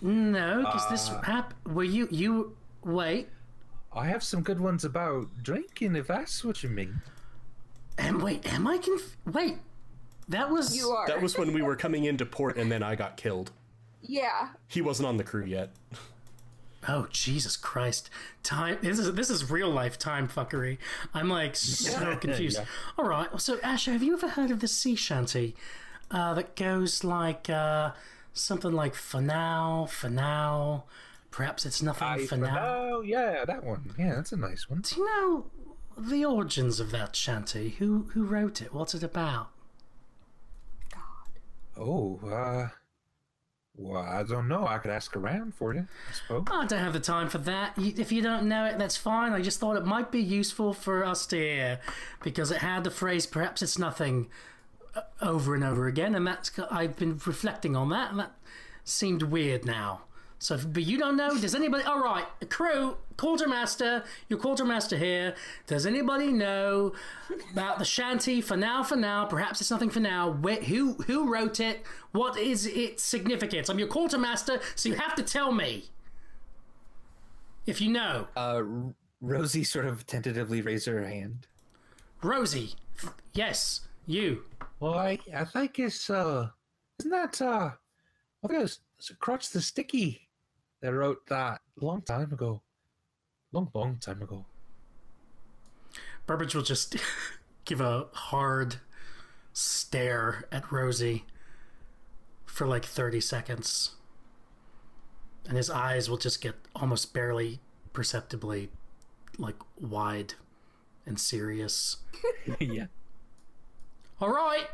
No, 0.03 0.59
because 0.59 0.89
this 0.91 1.09
Uh. 1.11 1.21
hap- 1.23 1.55
Were 1.67 1.85
you 1.85 2.09
you 2.11 2.57
wait? 2.83 3.29
I 3.93 4.07
have 4.07 4.23
some 4.25 4.43
good 4.43 4.61
ones 4.61 4.85
about 4.85 5.29
drinking, 5.43 5.95
if 5.95 6.09
that's 6.09 6.45
what 6.45 6.63
you 6.65 6.69
mean. 6.69 7.01
And 7.97 8.21
wait, 8.21 8.45
am 8.53 8.67
I 8.67 8.79
conf- 8.79 9.17
wait? 9.25 9.59
That 10.29 10.51
was 10.51 10.77
You 10.77 10.91
are. 10.91 11.07
That 11.07 11.23
was 11.23 11.37
when 11.37 11.53
we 11.53 11.63
were 11.63 11.77
coming 11.77 12.05
into 12.05 12.25
port 12.25 12.57
and 12.57 12.71
then 12.71 12.83
I 12.83 12.95
got 12.95 13.17
killed. 13.17 13.51
Yeah. 14.03 14.51
He 14.69 14.81
wasn't 14.81 15.09
on 15.09 15.17
the 15.17 15.25
crew 15.25 15.45
yet. 15.45 15.71
Oh 16.87 17.07
Jesus 17.11 17.57
Christ! 17.57 18.11
Time. 18.43 18.79
This 18.83 18.99
is 18.99 19.15
this 19.15 19.31
is 19.31 19.51
real 19.51 19.71
life 19.71 19.99
time 19.99 20.29
fuckery. 20.29 20.77
I'm 21.15 21.31
like 21.31 21.57
so 21.57 22.17
confused. 22.21 22.59
Yeah. 22.59 22.67
All 22.99 23.09
right. 23.09 23.29
So 23.41 23.59
Asher, 23.63 23.93
have 23.93 24.03
you 24.03 24.13
ever 24.13 24.29
heard 24.29 24.51
of 24.51 24.61
the 24.61 24.69
sea 24.69 24.95
shanty 24.95 25.57
uh, 26.11 26.35
that 26.35 26.57
goes 26.57 27.03
like 27.03 27.49
uh, 27.49 27.93
something 28.35 28.73
like 28.73 28.95
for 28.95 29.23
now, 29.23 29.87
for 29.91 30.11
now? 30.11 30.85
Perhaps 31.31 31.67
it's 31.67 31.83
nothing 31.83 32.07
I, 32.07 32.27
for 32.27 32.37
now. 32.37 32.59
Oh, 32.61 33.01
yeah, 33.01 33.45
that 33.45 33.65
one. 33.65 33.93
Yeah, 33.99 34.15
that's 34.15 34.31
a 34.31 34.37
nice 34.37 34.71
one. 34.71 34.83
Do 34.83 35.01
you 35.01 35.07
know 35.07 35.47
the 35.99 36.25
origins 36.25 36.79
of 36.79 36.93
that 36.93 37.17
shanty? 37.17 37.71
Who 37.79 38.11
who 38.13 38.25
wrote 38.25 38.63
it? 38.63 38.73
What's 38.73 38.95
it 38.95 39.03
about? 39.03 39.49
Oh, 41.77 42.21
uh, 42.25 42.69
well, 43.77 44.03
I 44.03 44.23
don't 44.23 44.47
know. 44.47 44.67
I 44.67 44.79
could 44.79 44.91
ask 44.91 45.17
around 45.17 45.55
for 45.55 45.75
you, 45.75 45.87
I 46.09 46.13
suppose. 46.13 46.45
I 46.51 46.67
don't 46.67 46.79
have 46.79 46.93
the 46.93 47.01
time 47.01 47.29
for 47.29 47.39
that. 47.39 47.75
If 47.77 48.13
you 48.13 48.23
don't 48.23 48.49
know 48.49 48.67
it, 48.67 48.79
that's 48.79 48.97
fine. 48.97 49.33
I 49.33 49.43
just 49.43 49.59
thought 49.59 49.77
it 49.77 49.85
might 49.85 50.13
be 50.13 50.21
useful 50.23 50.73
for 50.73 51.05
us 51.05 51.27
to 51.27 51.37
hear 51.37 51.81
because 52.23 52.51
it 52.51 52.59
had 52.59 52.85
the 52.85 52.91
phrase 52.91 53.27
"perhaps 53.27 53.63
it's 53.63 53.79
nothing" 53.79 54.29
over 55.21 55.55
and 55.55 55.65
over 55.65 55.89
again, 55.89 56.15
and 56.15 56.27
that's 56.27 56.53
I've 56.71 56.97
been 56.97 57.21
reflecting 57.27 57.75
on 57.75 57.89
that, 57.91 58.11
and 58.11 58.21
that 58.21 58.33
seemed 58.85 59.25
weird 59.25 59.65
now. 59.65 60.03
So, 60.45 60.57
if- 60.57 60.71
but 60.71 60.83
you 60.83 60.99
don't 60.99 61.17
know. 61.17 61.39
Does 61.39 61.55
anybody? 61.55 61.85
All 61.85 62.01
right, 62.03 62.27
crew, 62.51 62.99
quartermaster, 63.17 64.05
your 64.29 64.39
quartermaster 64.39 64.99
here. 64.99 65.35
Does 65.67 65.87
anybody 65.87 66.33
know 66.33 66.93
about 67.53 67.79
the 67.79 67.87
shanty? 67.87 68.43
For 68.43 68.55
now, 68.55 68.83
for 68.83 68.95
now. 68.97 69.25
Perhaps 69.25 69.63
it's 69.63 69.71
nothing 69.71 69.89
for 69.89 70.01
now. 70.01 70.29
Where, 70.33 70.61
who 70.63 70.97
who 71.07 71.33
wrote 71.33 71.61
it? 71.61 71.83
What 72.13 72.37
is 72.39 72.67
its 72.67 73.03
significance? 73.03 73.71
I'm 73.71 73.79
your 73.79 73.89
quartermaster, 73.89 74.61
so 74.75 74.91
you 74.91 74.97
have 74.97 75.15
to 75.15 75.23
tell 75.23 75.51
me 75.51 75.85
if 77.65 77.81
you 77.81 77.91
know. 77.91 78.29
Uh, 78.37 78.63
Rosie 79.23 79.65
sort 79.65 79.87
of 79.87 80.07
tentatively 80.07 80.61
raised 80.61 80.85
her 80.85 81.03
hand. 81.07 81.47
Rosie, 82.23 82.75
yes, 83.33 83.81
you. 84.07 84.43
Well, 84.79 84.93
I, 84.99 85.19
I 85.35 85.47
think 85.47 85.79
it's 85.79 86.11
uh, 86.11 86.51
isn't 86.99 87.11
that 87.11 87.41
uh, 87.41 87.71
I 88.45 88.47
think 88.47 88.63
it's, 88.65 88.81
it's 88.99 89.11
Crotch 89.21 89.49
the 89.49 89.63
Sticky 89.63 90.21
that 90.85 90.93
wrote 90.93 91.27
that 91.29 91.63
a 91.81 91.85
long 91.85 92.03
time 92.03 92.31
ago, 92.31 92.61
long 93.53 93.71
long 93.73 93.97
time 93.97 94.21
ago. 94.21 94.45
Burbage 96.27 96.55
will 96.55 96.63
just 96.63 96.97
give 97.65 97.81
a 97.81 98.09
hard 98.13 98.77
stare 99.55 100.47
at 100.53 100.71
Rosie 100.71 101.25
for 102.45 102.67
like 102.67 102.85
30 102.85 103.19
seconds. 103.23 103.93
And 105.49 105.57
his 105.57 105.71
eyes 105.71 106.11
will 106.11 106.19
just 106.19 106.43
get 106.43 106.55
almost 106.77 107.15
barely 107.15 107.61
perceptibly 107.95 108.69
like 109.39 109.57
wide 109.81 110.35
and 111.07 111.19
serious. 111.19 111.97
yeah. 112.61 112.87
All 114.21 114.35
right. 114.35 114.67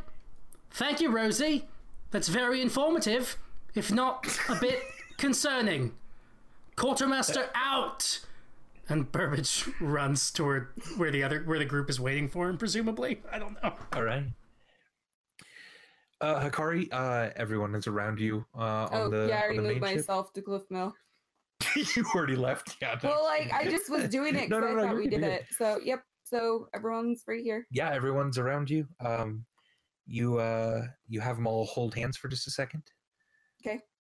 Thank 0.73 1.01
you, 1.01 1.09
Rosie. 1.09 1.69
That's 2.11 2.29
very 2.29 2.61
informative, 2.61 3.39
if 3.77 3.93
not 3.93 4.27
a 4.49 4.57
bit 4.57 4.83
concerning. 5.21 5.93
Quartermaster 6.77 7.51
out. 7.55 8.21
And 8.89 9.13
Burbage 9.13 9.69
runs 9.81 10.31
toward 10.33 10.69
where 10.97 11.13
the 11.13 11.23
other 11.23 11.43
where 11.45 11.59
the 11.61 11.65
group 11.65 11.89
is 11.89 12.01
waiting 12.01 12.29
for 12.29 12.49
him, 12.49 12.59
presumably. 12.59 13.23
I 13.31 13.39
don't 13.39 13.63
know. 13.63 13.75
All 13.93 14.03
right. 14.03 14.25
Uh, 16.21 16.41
Hikari, 16.51 16.89
uh, 16.93 17.31
everyone 17.37 17.75
is 17.75 17.87
around 17.87 18.19
you. 18.21 18.45
Uh, 18.55 18.89
Oh, 18.93 19.05
on 19.05 19.11
the, 19.11 19.27
yeah, 19.29 19.37
I 19.37 19.39
on 19.39 19.43
already 19.45 19.59
moved 19.61 19.81
main 19.81 19.91
ship. 19.91 19.99
myself 19.99 20.33
to 20.35 20.43
Cliff 20.43 20.63
Mill. 20.71 20.95
you 21.77 22.05
already 22.15 22.37
left. 22.37 22.77
Yeah. 22.83 22.99
no. 23.03 23.11
Well, 23.11 23.25
like, 23.25 23.51
I 23.53 23.65
just 23.71 23.89
was 23.89 24.09
doing 24.09 24.35
it 24.35 24.51
No, 24.51 24.61
because 24.61 24.75
no, 24.75 24.75
no, 24.75 24.83
I 24.85 24.87
thought 24.89 24.97
we 24.97 25.05
good, 25.05 25.11
did 25.13 25.21
you're 25.21 25.31
it. 25.31 25.47
So, 25.57 25.79
yep. 25.83 26.03
So, 26.25 26.69
everyone's 26.75 27.23
right 27.27 27.43
here. 27.43 27.67
yeah, 27.71 27.91
everyone's 27.93 28.39
around 28.39 28.69
you. 28.71 28.87
Um, 29.05 29.45
you 30.07 30.39
uh, 30.39 30.83
you 31.09 31.21
have 31.21 31.37
them 31.37 31.47
all 31.47 31.67
hold 31.67 31.95
hands 31.95 32.17
for 32.17 32.29
just 32.29 32.47
a 32.47 32.51
second. 32.51 32.83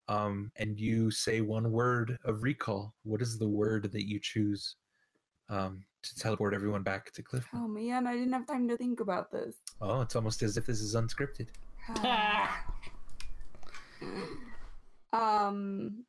Um, 0.09 0.51
and 0.55 0.79
you 0.79 1.11
say 1.11 1.39
one 1.39 1.71
word 1.71 2.17
of 2.25 2.41
recall. 2.41 2.95
What 3.03 3.21
is 3.21 3.37
the 3.37 3.47
word 3.47 3.91
that 3.91 4.07
you 4.07 4.19
choose? 4.19 4.75
Um, 5.49 5.83
to 6.01 6.15
teleport 6.15 6.53
everyone 6.53 6.81
back 6.81 7.11
to 7.11 7.21
Cliff. 7.21 7.45
Oh, 7.53 7.67
man, 7.67 8.07
I 8.07 8.13
didn't 8.13 8.33
have 8.33 8.47
time 8.47 8.67
to 8.69 8.77
think 8.77 9.01
about 9.01 9.31
this. 9.31 9.55
Oh, 9.81 10.01
it's 10.01 10.15
almost 10.15 10.41
as 10.41 10.57
if 10.57 10.65
this 10.65 10.81
is 10.81 10.95
unscripted. 10.95 11.49
um. 15.13 16.05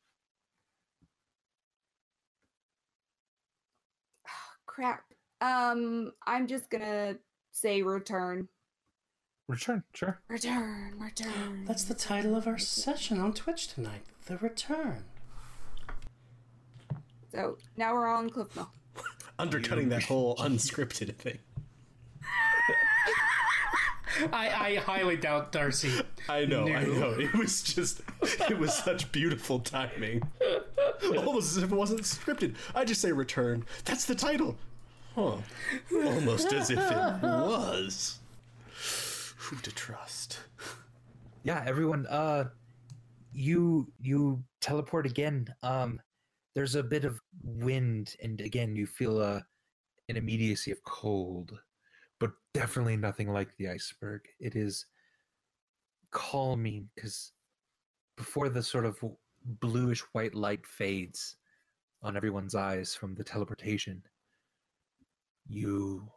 Crap. 4.65 5.03
Um, 5.41 6.13
I'm 6.25 6.47
just 6.47 6.69
gonna 6.69 7.17
say 7.51 7.81
return. 7.81 8.47
Return, 9.51 9.83
sure. 9.93 10.17
Return, 10.29 10.93
return. 10.97 11.65
That's 11.65 11.83
the 11.83 11.93
title 11.93 12.37
of 12.37 12.47
our 12.47 12.57
session 12.57 13.19
on 13.19 13.33
Twitch 13.33 13.67
tonight. 13.67 14.03
The 14.27 14.37
Return. 14.37 15.03
So 17.33 17.57
now 17.75 17.93
we're 17.93 18.07
all 18.07 18.21
in 18.21 18.29
Cliff 18.29 18.55
Mill. 18.55 18.69
Undercutting 19.39 19.89
that 19.89 20.03
whole 20.03 20.37
unscripted 20.37 21.15
thing. 21.15 21.39
I, 24.31 24.49
I 24.49 24.75
highly 24.75 25.17
doubt 25.17 25.51
Darcy. 25.51 26.01
I 26.29 26.45
know, 26.45 26.65
I 26.69 26.85
know. 26.85 27.19
It 27.19 27.33
was 27.33 27.61
just, 27.61 28.03
it 28.49 28.57
was 28.57 28.73
such 28.73 29.11
beautiful 29.11 29.59
timing. 29.59 30.21
Almost 31.03 31.57
as 31.57 31.63
if 31.63 31.73
it 31.73 31.75
wasn't 31.75 32.03
scripted. 32.03 32.55
I 32.73 32.85
just 32.85 33.01
say 33.01 33.11
return. 33.11 33.65
That's 33.83 34.05
the 34.05 34.15
title. 34.15 34.55
Huh. 35.13 35.37
Almost 35.93 36.53
as 36.53 36.69
if 36.69 36.79
it 36.79 37.21
was. 37.21 38.19
Who 39.51 39.57
to 39.57 39.71
trust? 39.73 40.39
yeah 41.43 41.61
everyone 41.65 42.07
uh 42.07 42.45
you 43.33 43.91
you 43.99 44.41
teleport 44.61 45.05
again. 45.05 45.45
Um 45.61 45.99
there's 46.55 46.75
a 46.75 46.83
bit 46.83 47.03
of 47.03 47.19
wind 47.43 48.15
and 48.23 48.39
again 48.39 48.77
you 48.77 48.85
feel 48.85 49.21
a 49.21 49.45
an 50.07 50.15
immediacy 50.15 50.71
of 50.71 50.81
cold 50.83 51.59
but 52.17 52.31
definitely 52.53 52.95
nothing 52.95 53.27
like 53.27 53.49
the 53.57 53.67
iceberg. 53.67 54.21
It 54.39 54.55
is 54.55 54.85
calming 56.11 56.87
because 56.95 57.33
before 58.15 58.47
the 58.47 58.63
sort 58.63 58.85
of 58.85 58.97
bluish 59.59 59.99
white 60.13 60.33
light 60.33 60.65
fades 60.65 61.35
on 62.01 62.15
everyone's 62.15 62.55
eyes 62.55 62.95
from 62.95 63.15
the 63.15 63.23
teleportation 63.23 64.01
you 65.49 66.07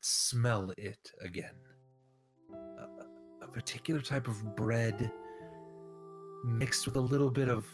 smell 0.00 0.72
it 0.76 1.10
again 1.20 1.56
particular 3.54 4.00
type 4.00 4.26
of 4.26 4.56
bread 4.56 5.12
mixed 6.44 6.86
with 6.86 6.96
a 6.96 7.00
little 7.00 7.30
bit 7.30 7.48
of 7.48 7.64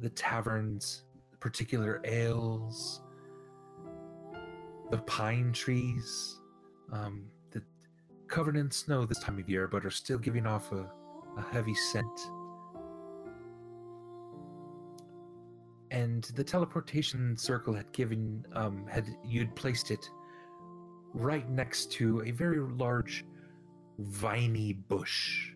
the 0.00 0.10
tavern's 0.10 1.04
particular 1.38 2.02
ales, 2.04 3.00
the 4.90 4.98
pine 4.98 5.52
trees, 5.52 6.40
um, 6.92 7.24
that 7.52 7.62
covered 8.26 8.56
in 8.56 8.72
snow 8.72 9.06
this 9.06 9.20
time 9.20 9.38
of 9.38 9.48
year, 9.48 9.68
but 9.68 9.86
are 9.86 9.90
still 9.90 10.18
giving 10.18 10.48
off 10.48 10.72
a, 10.72 10.90
a 11.38 11.42
heavy 11.52 11.74
scent. 11.74 12.20
And 15.92 16.24
the 16.34 16.42
teleportation 16.42 17.36
circle 17.36 17.72
had 17.72 17.90
given, 17.92 18.44
um, 18.54 18.84
had 18.90 19.06
you'd 19.24 19.54
placed 19.54 19.92
it 19.92 20.10
right 21.14 21.48
next 21.48 21.92
to 21.92 22.22
a 22.22 22.32
very 22.32 22.58
large 22.58 23.24
viney 23.98 24.72
bush 24.72 25.50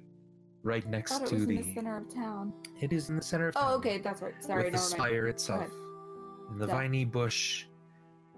right 0.63 0.87
next 0.89 1.27
to 1.27 1.47
the, 1.47 1.57
the 1.59 1.75
center 1.75 1.97
of 1.99 2.13
town. 2.13 2.53
it 2.81 2.93
is 2.93 3.09
in 3.09 3.17
the 3.17 3.23
center 3.23 3.49
of 3.49 3.55
town 3.55 3.65
Oh, 3.73 3.77
okay, 3.77 3.99
that's 3.99 4.21
right. 4.23 4.35
Sorry, 4.41 4.65
with 4.65 4.73
the 4.73 4.79
never 4.79 4.83
mind. 4.91 4.93
spire 4.93 5.27
itself 5.29 5.71
and 6.51 6.61
the 6.61 6.67
Yeah. 6.67 6.75
viney 6.75 7.05
bush 7.05 7.67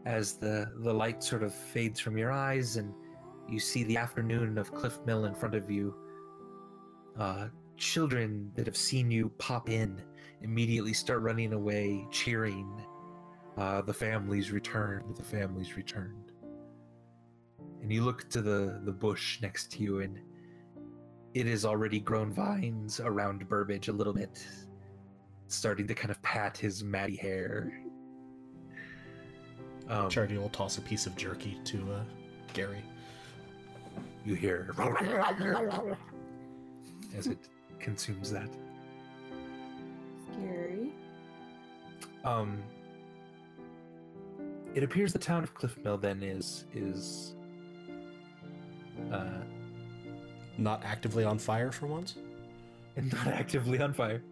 as 0.06 0.34
the 0.34 0.70
the 0.78 0.92
light 0.92 1.22
sort 1.22 1.42
of 1.42 1.54
fades 1.54 2.00
from 2.00 2.16
your 2.16 2.30
eyes 2.32 2.76
and 2.76 2.92
you 3.48 3.58
see 3.58 3.82
the 3.84 3.96
afternoon 3.96 4.56
of 4.58 4.72
cliff 4.72 4.98
mill 5.06 5.24
in 5.24 5.34
front 5.34 5.54
of 5.54 5.70
you 5.70 5.94
uh 7.18 7.48
children 7.76 8.50
that 8.54 8.66
have 8.66 8.76
seen 8.76 9.10
you 9.10 9.28
pop 9.38 9.68
in 9.68 10.00
immediately 10.42 10.92
start 10.92 11.20
running 11.22 11.52
away 11.52 12.06
cheering 12.10 12.68
uh 13.56 13.80
the 13.82 13.92
families 13.94 14.50
return. 14.52 15.02
the 15.16 15.22
families 15.22 15.76
returned 15.76 16.27
and 17.82 17.92
you 17.92 18.02
look 18.02 18.28
to 18.30 18.42
the 18.42 18.80
the 18.84 18.92
bush 18.92 19.40
next 19.42 19.70
to 19.72 19.82
you 19.82 20.00
and 20.00 20.18
it 21.34 21.46
has 21.46 21.64
already 21.64 22.00
grown 22.00 22.32
vines 22.32 23.00
around 23.00 23.48
burbage 23.48 23.88
a 23.88 23.92
little 23.92 24.12
bit 24.12 24.46
starting 25.46 25.86
to 25.86 25.94
kind 25.94 26.10
of 26.10 26.20
pat 26.22 26.56
his 26.56 26.82
matty 26.82 27.16
hair 27.16 27.80
um, 29.88 30.10
Charity 30.10 30.36
will 30.36 30.50
toss 30.50 30.76
a 30.78 30.82
piece 30.82 31.06
of 31.06 31.16
jerky 31.16 31.58
to 31.64 31.92
uh, 31.92 32.02
Gary. 32.52 32.82
you 34.24 34.34
hear 34.34 34.74
as 37.16 37.26
it 37.26 37.38
consumes 37.78 38.30
that 38.30 38.48
Scary. 40.32 40.92
um 42.24 42.58
it 44.74 44.82
appears 44.82 45.12
the 45.12 45.18
town 45.18 45.42
of 45.42 45.54
cliff 45.54 45.78
mill 45.82 45.96
then 45.96 46.22
is 46.22 46.66
is 46.74 47.34
uh 49.12 49.42
Not 50.56 50.84
actively 50.84 51.24
on 51.24 51.38
fire 51.38 51.70
for 51.72 51.86
once. 51.86 52.16
and 52.96 53.12
not 53.18 53.28
actively 53.28 53.80
on 53.80 53.92
fire 53.92 54.22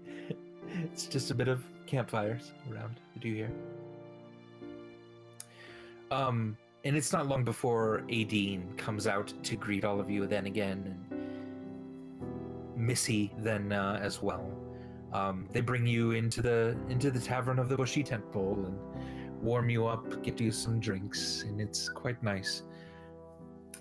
it's 0.83 1.07
just 1.07 1.31
a 1.31 1.35
bit 1.35 1.49
of 1.49 1.65
campfires 1.87 2.53
around 2.71 2.95
that 3.15 3.25
you 3.25 3.35
hear 3.35 3.51
um 6.11 6.57
and 6.85 6.97
it's 6.97 7.13
not 7.13 7.27
long 7.27 7.45
before 7.45 8.03
Adine 8.11 8.73
comes 8.77 9.07
out 9.07 9.33
to 9.43 9.57
greet 9.57 9.85
all 9.85 9.99
of 10.01 10.11
you 10.11 10.27
then 10.27 10.47
again 10.47 10.79
and 10.87 11.01
Missy 12.77 13.33
then 13.39 13.73
uh, 13.73 13.99
as 14.03 14.23
well 14.23 14.53
um, 15.13 15.49
they 15.53 15.61
bring 15.61 15.87
you 15.87 16.11
into 16.13 16.43
the 16.43 16.77
into 16.89 17.11
the 17.11 17.21
tavern 17.21 17.59
of 17.59 17.69
the 17.69 17.77
Bushy 17.77 18.03
Temple 18.03 18.67
and 18.67 18.79
warm 19.43 19.71
you 19.71 19.87
up, 19.87 20.23
get 20.23 20.41
you 20.41 20.51
some 20.51 20.81
drinks, 20.81 21.45
and 21.47 21.61
it's 21.61 21.89
quite 21.89 22.23
nice. 22.23 22.63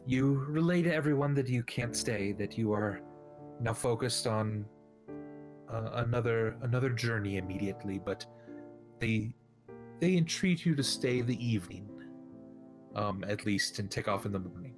You 0.06 0.45
relay 0.47 0.82
to 0.84 0.93
everyone 0.93 1.34
that 1.36 1.47
you 1.47 1.64
can't 1.64 1.95
stay, 1.95 2.32
that 2.34 2.58
you 2.58 2.72
are 2.74 3.01
now 3.60 3.74
focused 3.74 4.28
on 4.28 4.66
uh, 5.72 6.03
another 6.06 6.58
another 6.62 6.89
journey 6.89 7.38
immediately, 7.38 7.99
but 8.03 8.26
they 8.99 9.34
they 9.99 10.18
entreat 10.18 10.66
you 10.66 10.76
to 10.76 10.84
stay 10.84 11.22
the 11.22 11.43
evening, 11.45 11.89
um, 12.95 13.24
at 13.28 13.45
least, 13.45 13.80
and 13.80 13.89
take 13.89 14.08
off 14.08 14.26
in 14.26 14.32
the 14.32 14.39
morning. 14.39 14.76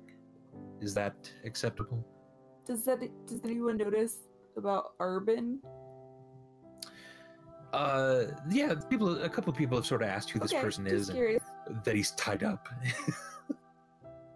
Is 0.79 0.93
that 0.93 1.15
acceptable? 1.43 2.05
Does 2.65 2.85
that 2.85 2.99
does 3.25 3.41
anyone 3.43 3.77
notice 3.77 4.27
about 4.55 4.97
Arbin? 4.99 5.57
Uh, 7.73 8.25
yeah, 8.49 8.75
people. 8.89 9.21
A 9.23 9.29
couple 9.29 9.51
of 9.51 9.57
people 9.57 9.77
have 9.77 9.85
sort 9.85 10.01
of 10.01 10.07
asked 10.07 10.29
who 10.29 10.39
this 10.39 10.53
okay, 10.53 10.61
person 10.61 10.87
is, 10.87 11.09
and 11.09 11.17
curious. 11.17 11.43
that 11.83 11.95
he's 11.95 12.11
tied 12.11 12.43
up. 12.43 12.67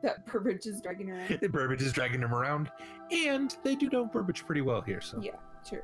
That 0.01 0.25
Burbage 0.25 0.65
is 0.65 0.81
dragging 0.81 1.11
around. 1.11 1.39
Burbage 1.51 1.81
is 1.81 1.93
dragging 1.93 2.21
him 2.21 2.33
around, 2.33 2.71
and 3.11 3.55
they 3.63 3.75
do 3.75 3.89
know 3.89 4.05
Burbage 4.05 4.45
pretty 4.45 4.61
well 4.61 4.81
here. 4.81 5.01
So 5.01 5.21
yeah, 5.21 5.35
sure. 5.67 5.83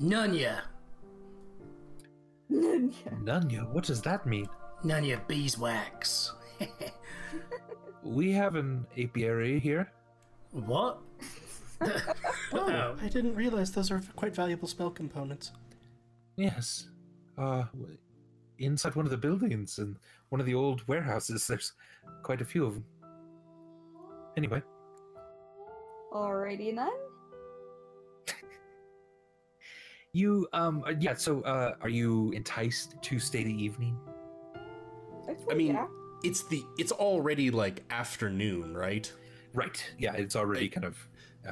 Nunya. 0.00 0.60
yeah. 2.48 2.88
Nunya, 3.22 3.68
what 3.70 3.84
does 3.84 4.00
that 4.02 4.26
mean? 4.26 4.48
Nunya 4.84 5.26
beeswax. 5.26 6.32
We 8.02 8.32
have 8.32 8.54
an 8.54 8.86
apiary 8.96 9.58
here. 9.58 9.92
what? 10.52 10.98
Oh, 11.80 12.02
oh, 12.52 12.96
I 13.02 13.08
didn't 13.08 13.34
realize 13.34 13.70
those 13.72 13.90
are 13.90 14.00
quite 14.16 14.34
valuable 14.34 14.66
spell 14.68 14.90
components. 14.90 15.52
Yes. 16.36 16.88
Uh, 17.36 17.64
inside 18.58 18.94
one 18.94 19.04
of 19.04 19.10
the 19.10 19.16
buildings 19.16 19.78
and 19.78 19.96
one 20.30 20.40
of 20.40 20.46
the 20.46 20.54
old 20.54 20.86
warehouses, 20.88 21.46
there's 21.46 21.72
quite 22.22 22.40
a 22.40 22.44
few 22.44 22.64
of 22.64 22.74
them. 22.74 22.84
Anyway, 24.38 24.62
Alrighty 26.12 26.72
then. 26.72 26.90
you, 30.12 30.46
um, 30.52 30.84
uh, 30.86 30.92
yeah, 31.00 31.14
so, 31.14 31.40
uh, 31.42 31.74
are 31.80 31.88
you 31.88 32.30
enticed 32.30 32.94
to 33.02 33.18
stay 33.18 33.42
the 33.42 33.52
evening? 33.52 33.98
I'd 35.28 35.38
I 35.50 35.54
mean, 35.54 35.74
yeah. 35.74 35.88
it's 36.22 36.44
the 36.44 36.62
it's 36.78 36.92
already 36.92 37.50
like 37.50 37.82
afternoon, 37.90 38.76
right? 38.76 39.12
Right. 39.52 39.84
Yeah, 39.98 40.12
it's 40.12 40.36
already 40.36 40.68
kind 40.68 40.84
of. 40.84 41.08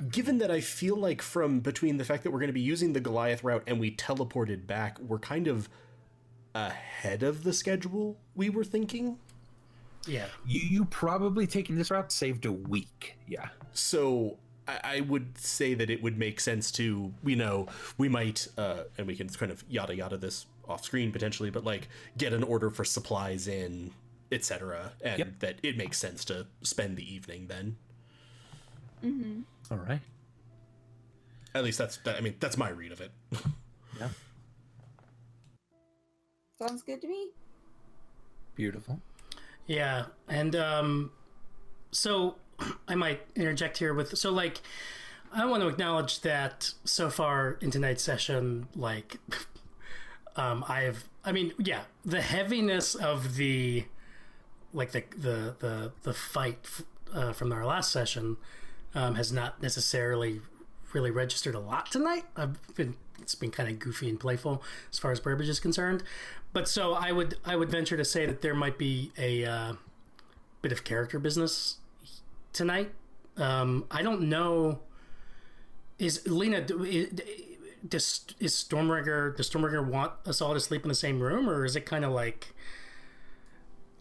Given 0.09 0.39
that 0.39 0.53
I 0.53 0.61
feel 0.61 0.97
like 0.97 1.22
from 1.22 1.59
between 1.59 1.97
the 1.97 2.05
fact 2.05 2.22
that 2.22 2.30
we're 2.30 2.39
going 2.39 2.51
to 2.51 2.53
be 2.53 2.61
using 2.61 2.93
the 2.93 3.01
Goliath 3.01 3.43
route 3.43 3.64
and 3.66 3.80
we 3.80 3.97
teleported 3.97 4.64
back, 4.64 5.01
we're 5.01 5.18
kind 5.18 5.49
of 5.49 5.68
ahead 6.55 7.24
of 7.24 7.43
the 7.43 7.53
schedule 7.53 8.16
we 8.37 8.49
were 8.49 8.64
thinking. 8.64 9.18
Yeah. 10.07 10.27
You, 10.47 10.61
you 10.61 10.85
probably 10.87 11.47
taking 11.47 11.77
this 11.77 11.91
route 11.91 12.13
saved 12.13 12.47
a 12.47 12.53
week. 12.53 13.17
Yeah. 13.27 13.49
So 13.73 14.39
I, 14.69 14.81
I 14.85 15.01
would 15.01 15.39
say 15.39 15.75
that 15.75 15.91
it 15.91 16.03
would 16.03 16.19
make 16.19 16.41
sense 16.41 16.71
to, 16.73 17.13
you 17.25 17.37
know, 17.37 17.69
we 17.99 18.09
might, 18.09 18.49
uh, 18.59 18.85
and 18.99 19.07
we 19.07 19.17
can 19.17 19.29
kind 19.29 19.53
of 19.53 19.65
yada 19.69 19.95
yada 19.95 20.17
this 20.17 20.47
off 20.69 20.85
screen 20.85 21.13
potentially, 21.13 21.51
but 21.51 21.65
like 21.65 21.89
get 22.19 22.33
an 22.33 22.43
order 22.43 22.71
for 22.71 22.85
supplies 22.85 23.47
in, 23.49 23.93
etc., 24.33 24.93
and 25.03 25.19
Yep. 25.19 25.39
that 25.41 25.59
it 25.63 25.77
makes 25.77 25.99
sense 25.99 26.25
to 26.27 26.47
spend 26.63 26.97
the 26.97 27.15
evening 27.15 27.47
then. 27.47 27.77
Mm-hmm. 29.05 29.41
All 29.71 29.79
right. 29.79 30.01
At 31.55 31.65
least 31.65 31.79
that's, 31.79 31.99
that, 31.99 32.17
I 32.17 32.21
mean, 32.21 32.35
that's 32.41 32.57
my 32.57 32.69
read 32.71 32.93
of 32.93 33.01
it. 33.01 33.13
Yeah. 33.99 34.09
Sounds 36.59 36.83
good 36.83 37.01
to 37.01 37.09
me. 37.09 37.31
Beautiful. 38.55 39.01
Yeah, 39.67 40.07
and 40.29 40.55
um, 40.55 41.11
so 41.91 42.37
I 42.89 42.95
might 42.95 43.21
interject 43.35 43.79
here 43.79 43.95
with 43.95 44.17
so 44.17 44.31
like 44.31 44.61
I 45.33 45.45
want 45.45 45.62
to 45.62 45.69
acknowledge 45.69 46.21
that 46.21 46.73
so 46.85 47.11
far 47.11 47.59
in 47.61 47.71
tonight's 47.71 48.03
session, 48.03 48.69
like 48.75 49.19
um, 50.37 50.64
I've 50.69 51.09
I 51.25 51.33
mean 51.33 51.53
yeah, 51.59 51.83
the 52.05 52.21
heaviness 52.21 52.95
of 52.95 53.37
the 53.37 53.85
like 54.73 54.93
the 54.93 55.05
the 55.17 55.57
the 55.59 55.93
the 56.03 56.12
fight 56.12 56.67
uh, 57.12 57.33
from 57.33 57.53
our 57.53 57.64
last 57.64 57.91
session 57.91 58.37
um, 58.95 59.14
has 59.17 59.33
not 59.33 59.62
necessarily 59.62 60.41
really 60.93 61.11
registered 61.11 61.55
a 61.55 61.61
lot 61.61 61.91
tonight. 61.91 62.25
I've 62.37 62.75
been 62.75 62.97
it's 63.21 63.35
been 63.35 63.51
kind 63.51 63.69
of 63.69 63.79
goofy 63.79 64.09
and 64.09 64.19
playful 64.21 64.62
as 64.93 64.99
far 64.99 65.12
as 65.12 65.21
Burbage 65.21 65.49
is 65.49 65.61
concerned. 65.61 66.03
But 66.53 66.69
so 66.69 66.95
I 66.95 67.12
would 67.12 67.37
I 67.45 67.57
would 67.57 67.71
venture 67.71 67.97
to 67.97 68.05
say 68.05 68.27
that 68.27 68.41
there 68.43 68.55
might 68.55 68.79
be 68.79 69.12
a 69.19 69.45
uh, 69.45 69.73
bit 70.62 70.73
of 70.73 70.85
character 70.85 71.19
business 71.19 71.77
tonight. 72.53 72.93
Um, 73.37 73.85
I 73.91 74.03
don't 74.03 74.23
know. 74.23 74.81
Is 75.99 76.27
Lena? 76.27 76.61
do- 76.62 77.09
Does 77.87 78.25
is 78.41 78.55
Stormbringer? 78.55 79.37
Does 79.37 79.51
Stormbringer 79.51 79.87
want 79.87 80.12
us 80.27 80.41
all 80.41 80.55
to 80.55 80.61
sleep 80.61 80.83
in 80.83 80.89
the 80.89 80.95
same 80.95 81.21
room, 81.21 81.49
or 81.49 81.64
is 81.64 81.77
it 81.77 81.87
kind 81.87 82.05
of 82.05 82.12
like 82.12 82.55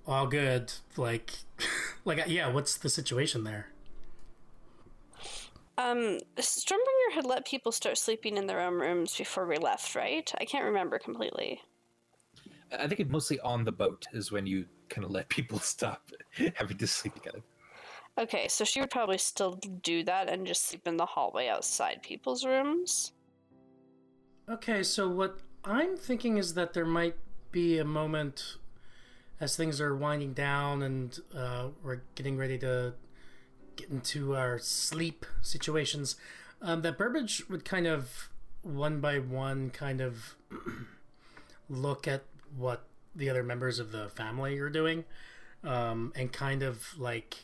all 0.07 0.27
good? 0.27 0.73
Like, 0.97 1.33
like 2.05 2.23
yeah. 2.27 2.47
What's 2.47 2.77
the 2.77 2.89
situation 2.89 3.43
there? 3.43 3.67
Um, 5.77 6.19
Stormbringer 6.37 7.13
had 7.13 7.25
let 7.25 7.45
people 7.45 7.71
start 7.71 7.97
sleeping 7.97 8.37
in 8.37 8.47
their 8.47 8.61
own 8.61 8.75
rooms 8.75 9.15
before 9.15 9.45
we 9.45 9.57
left, 9.57 9.95
right? 9.95 10.31
I 10.39 10.45
can't 10.45 10.65
remember 10.65 10.99
completely. 10.99 11.61
I 12.71 12.87
think 12.87 12.99
it 12.99 13.09
mostly 13.09 13.39
on 13.41 13.63
the 13.63 13.71
boat 13.71 14.05
is 14.13 14.31
when 14.31 14.47
you 14.47 14.65
kind 14.89 15.03
of 15.03 15.11
let 15.11 15.29
people 15.29 15.59
stop 15.73 16.11
having 16.55 16.77
to 16.77 16.87
sleep 16.87 17.15
together. 17.15 17.41
Okay, 18.17 18.47
so 18.47 18.63
she 18.63 18.79
would 18.79 18.89
probably 18.89 19.17
still 19.17 19.59
do 19.83 20.03
that 20.05 20.29
and 20.29 20.47
just 20.47 20.67
sleep 20.67 20.87
in 20.87 20.95
the 20.95 21.05
hallway 21.05 21.49
outside 21.49 22.01
people's 22.01 22.45
rooms. 22.45 23.11
Okay, 24.47 24.83
so 24.83 25.09
what 25.09 25.39
I'm 25.65 25.97
thinking 25.97 26.37
is 26.37 26.53
that 26.53 26.73
there 26.73 26.85
might 26.85 27.15
be 27.51 27.79
a 27.79 27.85
moment 27.85 28.57
as 29.41 29.57
things 29.57 29.81
are 29.81 29.95
winding 29.95 30.33
down 30.33 30.83
and 30.83 31.19
uh, 31.35 31.67
we're 31.83 32.01
getting 32.15 32.37
ready 32.37 32.57
to 32.59 32.93
get 33.75 33.89
into 33.89 34.35
our 34.35 34.59
sleep 34.59 35.25
situations 35.41 36.15
um, 36.61 36.81
that 36.81 36.97
Burbage 36.97 37.43
would 37.49 37.65
kind 37.65 37.87
of 37.87 38.29
one 38.61 38.99
by 38.99 39.19
one 39.19 39.69
kind 39.69 40.01
of 40.01 40.35
look 41.69 42.07
at 42.07 42.23
what 42.57 42.85
the 43.15 43.29
other 43.29 43.43
members 43.43 43.79
of 43.79 43.91
the 43.91 44.09
family 44.09 44.57
are 44.59 44.69
doing 44.69 45.03
um, 45.63 46.11
and 46.15 46.31
kind 46.31 46.63
of 46.63 46.97
like 46.97 47.37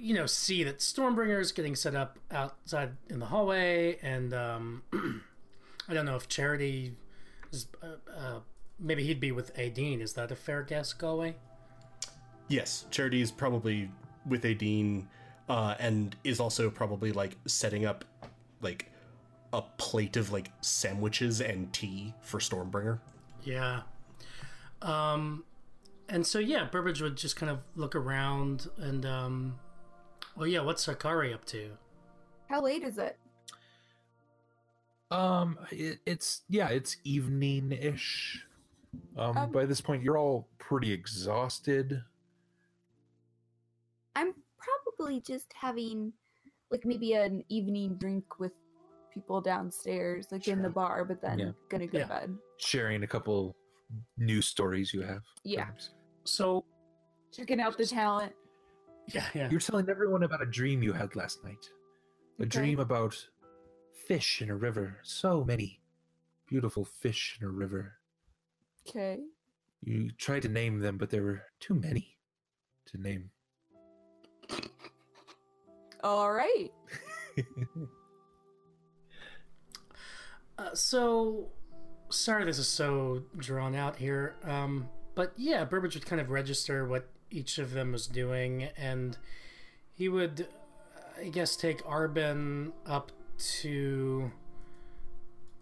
you 0.00 0.14
know 0.14 0.26
see 0.26 0.64
that 0.64 0.78
Stormbringer 0.78 1.40
is 1.40 1.52
getting 1.52 1.76
set 1.76 1.94
up 1.94 2.18
outside 2.30 2.92
in 3.08 3.18
the 3.18 3.26
hallway 3.26 3.98
and 4.02 4.34
um, 4.34 4.82
I 5.88 5.94
don't 5.94 6.06
know 6.06 6.16
if 6.16 6.28
Charity 6.28 6.94
is. 7.52 7.66
Uh, 7.82 8.10
uh, 8.10 8.40
maybe 8.78 9.04
he'd 9.04 9.20
be 9.20 9.32
with 9.32 9.56
Adine. 9.58 10.00
Is 10.00 10.12
that 10.14 10.30
a 10.30 10.36
fair 10.36 10.62
guess, 10.62 10.92
Galway? 10.92 11.36
Yes, 12.48 12.86
Charity 12.90 13.20
is 13.20 13.30
probably 13.30 13.90
with 14.26 14.44
Adine, 14.44 15.08
uh, 15.52 15.74
and 15.78 16.16
is 16.24 16.40
also 16.40 16.70
probably 16.70 17.12
like 17.12 17.36
setting 17.44 17.84
up 17.84 18.06
like 18.62 18.90
a 19.52 19.60
plate 19.76 20.16
of 20.16 20.32
like 20.32 20.50
sandwiches 20.62 21.42
and 21.42 21.70
tea 21.74 22.14
for 22.22 22.40
Stormbringer. 22.40 23.00
Yeah. 23.44 23.82
Um, 24.80 25.44
and 26.08 26.26
so 26.26 26.38
yeah, 26.38 26.68
Burbage 26.72 27.02
would 27.02 27.18
just 27.18 27.36
kind 27.36 27.50
of 27.50 27.58
look 27.76 27.94
around 27.94 28.70
and 28.78 29.04
um, 29.04 29.58
well, 30.38 30.46
yeah, 30.46 30.60
what's 30.60 30.84
Sakari 30.84 31.34
up 31.34 31.44
to? 31.46 31.72
How 32.48 32.62
late 32.62 32.82
is 32.82 32.96
it? 32.96 33.18
Um, 35.10 35.58
it, 35.70 35.98
it's 36.06 36.40
yeah, 36.48 36.68
it's 36.68 36.96
evening 37.04 37.72
ish. 37.72 38.42
Um, 39.18 39.36
Um, 39.36 39.52
by 39.52 39.66
this 39.66 39.82
point, 39.82 40.02
you're 40.02 40.16
all 40.16 40.48
pretty 40.58 40.92
exhausted. 40.92 42.04
I'm 44.16 44.32
probably 45.02 45.20
just 45.20 45.52
having 45.54 46.12
like 46.70 46.84
maybe 46.86 47.14
an 47.14 47.42
evening 47.48 47.96
drink 47.98 48.24
with 48.38 48.52
people 49.12 49.40
downstairs, 49.40 50.28
like 50.30 50.48
in 50.48 50.62
the 50.62 50.70
bar, 50.70 51.04
but 51.04 51.20
then 51.20 51.38
Yeah. 51.38 51.52
gonna 51.68 51.86
go 51.86 51.98
Yeah. 51.98 52.04
to 52.04 52.08
bed. 52.08 52.38
sharing 52.58 53.02
a 53.02 53.06
couple 53.06 53.56
new 54.16 54.40
stories 54.40 54.94
you 54.94 55.02
have. 55.02 55.24
Yeah. 55.44 55.64
perhaps. 55.64 55.90
So 56.24 56.64
Checking 57.32 57.60
out 57.60 57.76
the 57.76 57.86
talent. 57.86 58.32
yeah, 59.08 59.28
yeah. 59.34 59.50
You're 59.50 59.58
telling 59.60 59.88
everyone 59.90 60.22
about 60.22 60.40
a 60.42 60.46
dream 60.46 60.82
you 60.82 60.92
had 60.92 61.16
last 61.16 61.42
night. 61.42 61.68
A 62.38 62.42
Okay. 62.42 62.48
dream 62.48 62.78
about 62.78 63.14
fish 63.92 64.40
in 64.40 64.48
a 64.50 64.56
river. 64.56 64.98
So 65.02 65.44
many 65.44 65.80
beautiful 66.46 66.84
fish 66.84 67.38
in 67.40 67.46
a 67.46 67.50
river. 67.50 67.98
Okay. 68.88 69.24
You 69.80 70.10
tried 70.12 70.42
to 70.42 70.48
name 70.48 70.78
them, 70.78 70.96
but 70.96 71.10
there 71.10 71.22
were 71.24 71.42
too 71.58 71.74
many 71.74 72.16
to 72.86 72.98
name. 72.98 73.31
All 76.02 76.32
right. 76.32 76.72
Uh, 80.58 80.74
so 80.74 81.48
sorry 82.10 82.44
this 82.44 82.58
is 82.58 82.68
so 82.68 83.22
drawn 83.38 83.74
out 83.74 83.96
here 83.96 84.36
um, 84.44 84.86
but 85.14 85.32
yeah 85.34 85.64
burbage 85.64 85.94
would 85.94 86.04
kind 86.04 86.20
of 86.20 86.30
register 86.30 86.86
what 86.86 87.08
each 87.30 87.58
of 87.58 87.72
them 87.72 87.90
was 87.90 88.06
doing 88.06 88.68
and 88.76 89.16
he 89.94 90.10
would 90.10 90.46
i 91.18 91.28
guess 91.30 91.56
take 91.56 91.82
arbin 91.84 92.70
up 92.86 93.10
to 93.38 94.30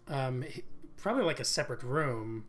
um, 0.07 0.43
probably 0.97 1.23
like 1.23 1.39
a 1.39 1.45
separate 1.45 1.83
room, 1.83 2.45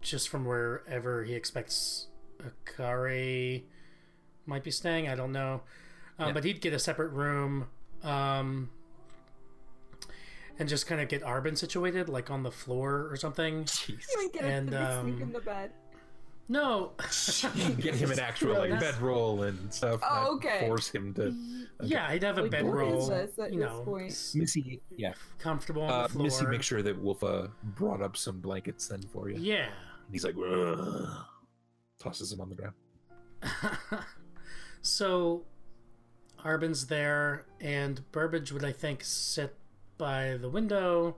just 0.00 0.28
from 0.28 0.44
wherever 0.44 1.24
he 1.24 1.34
expects 1.34 2.06
Akari 2.38 3.64
might 4.46 4.62
be 4.62 4.70
staying. 4.70 5.08
I 5.08 5.14
don't 5.14 5.32
know, 5.32 5.62
uh, 6.18 6.26
Yeah. 6.26 6.32
but 6.32 6.44
he'd 6.44 6.60
get 6.60 6.72
a 6.72 6.78
separate 6.78 7.10
room. 7.12 7.66
Um, 8.02 8.70
and 10.58 10.68
just 10.68 10.86
kind 10.86 11.00
of 11.00 11.08
get 11.08 11.22
Arbin 11.22 11.56
situated, 11.56 12.08
like 12.08 12.30
on 12.30 12.42
the 12.42 12.50
floor 12.50 13.08
or 13.10 13.16
something. 13.16 13.64
Jeez. 13.64 14.02
Even 14.16 14.30
get 14.32 14.42
And, 14.44 14.74
um, 14.74 15.08
sleep 15.08 15.20
in 15.22 15.32
the 15.32 15.40
bed. 15.40 15.70
No, 16.50 16.92
Get 17.78 17.94
him 17.94 18.10
an 18.10 18.18
actual 18.18 18.54
like 18.54 18.70
That's- 18.70 18.92
bedroll 18.94 19.42
and 19.42 19.70
stuff. 19.72 20.00
Oh, 20.02 20.36
okay. 20.36 20.60
Force 20.66 20.88
him 20.88 21.12
to 21.14 21.36
yeah, 21.82 22.10
he'd 22.10 22.22
have 22.22 22.38
a 22.38 22.42
Like, 22.42 22.50
bedroll, 22.52 23.06
this 23.06 23.32
you 23.52 23.60
know, 23.60 23.82
point? 23.84 24.12
s- 24.12 24.34
Missy. 24.34 24.80
Yeah, 24.96 25.12
comfortable 25.38 25.82
on 25.82 25.90
uh, 25.90 26.02
the 26.04 26.08
floor. 26.14 26.24
Missy, 26.24 26.46
make 26.46 26.62
sure 26.62 26.80
that 26.82 26.98
Wolf 26.98 27.22
uh, 27.22 27.48
brought 27.62 28.00
up 28.00 28.16
some 28.16 28.40
blankets 28.40 28.88
then 28.88 29.02
for 29.12 29.28
you. 29.28 29.38
Yeah. 29.38 29.66
And 29.66 30.10
he's 30.12 30.24
like, 30.24 30.36
"Ugh." 30.38 31.06
tosses 31.98 32.32
him 32.32 32.40
on 32.40 32.48
the 32.48 32.54
ground. 32.54 32.74
so 34.80 35.44
Arbin's 36.44 36.86
there, 36.86 37.46
and 37.60 38.00
Burbage 38.12 38.52
would, 38.52 38.64
I 38.64 38.72
think, 38.72 39.02
sit 39.04 39.54
by 39.96 40.36
the 40.36 40.48
window, 40.48 41.16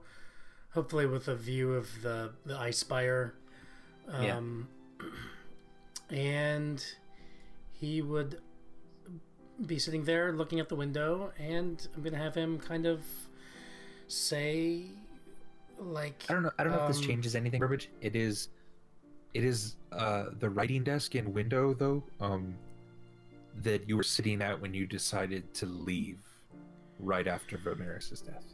hopefully 0.73 1.05
with 1.05 1.27
a 1.27 1.35
view 1.35 1.73
of 1.73 1.87
the, 2.01 2.31
the 2.45 2.57
ice 2.57 2.79
spire. 2.79 3.35
Yeah. 4.21 4.37
Um, 4.37 4.67
And 6.09 6.83
he 7.71 8.01
would 8.01 8.41
be 9.65 9.79
sitting 9.79 10.03
there 10.03 10.33
looking 10.33 10.59
at 10.59 10.67
the 10.67 10.75
window, 10.75 11.31
and 11.39 11.87
I'm 11.95 12.01
going 12.01 12.13
to 12.13 12.19
have 12.19 12.35
him 12.35 12.59
kind 12.59 12.85
of 12.85 13.01
say, 14.07 14.87
like. 15.79 16.25
I 16.29 16.33
don't 16.33 16.43
know. 16.43 16.51
I 16.59 16.63
don't 16.63 16.73
know 16.73 16.81
if 16.81 16.87
this 16.89 16.97
um, 16.97 17.03
changes 17.03 17.35
anything. 17.35 17.59
Burbage. 17.59 17.89
It 18.01 18.15
is. 18.15 18.49
It 19.33 19.45
is 19.45 19.77
uh, 19.93 20.25
the 20.39 20.49
writing 20.49 20.83
desk 20.83 21.15
and 21.15 21.33
window 21.33 21.73
though. 21.73 22.03
Um, 22.19 22.55
that 23.55 23.87
you 23.87 23.97
were 23.97 24.03
sitting 24.03 24.41
at 24.41 24.61
when 24.61 24.73
you 24.73 24.85
decided 24.85 25.53
to 25.55 25.65
leave, 25.65 26.19
right 26.99 27.27
after 27.27 27.57
Vimeris' 27.57 28.25
death. 28.25 28.45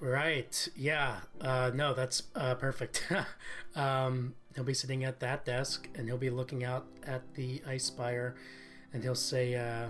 Right. 0.00 0.68
Yeah. 0.74 1.20
Uh, 1.40 1.70
no, 1.74 1.92
that's 1.92 2.22
uh, 2.34 2.54
perfect. 2.54 3.06
um, 3.76 4.34
he'll 4.54 4.64
be 4.64 4.74
sitting 4.74 5.04
at 5.04 5.20
that 5.20 5.44
desk 5.44 5.88
and 5.94 6.08
he'll 6.08 6.16
be 6.16 6.30
looking 6.30 6.64
out 6.64 6.86
at 7.06 7.34
the 7.34 7.62
ice 7.66 7.84
spire 7.84 8.34
and 8.92 9.02
he'll 9.02 9.14
say, 9.14 9.54
uh, 9.56 9.88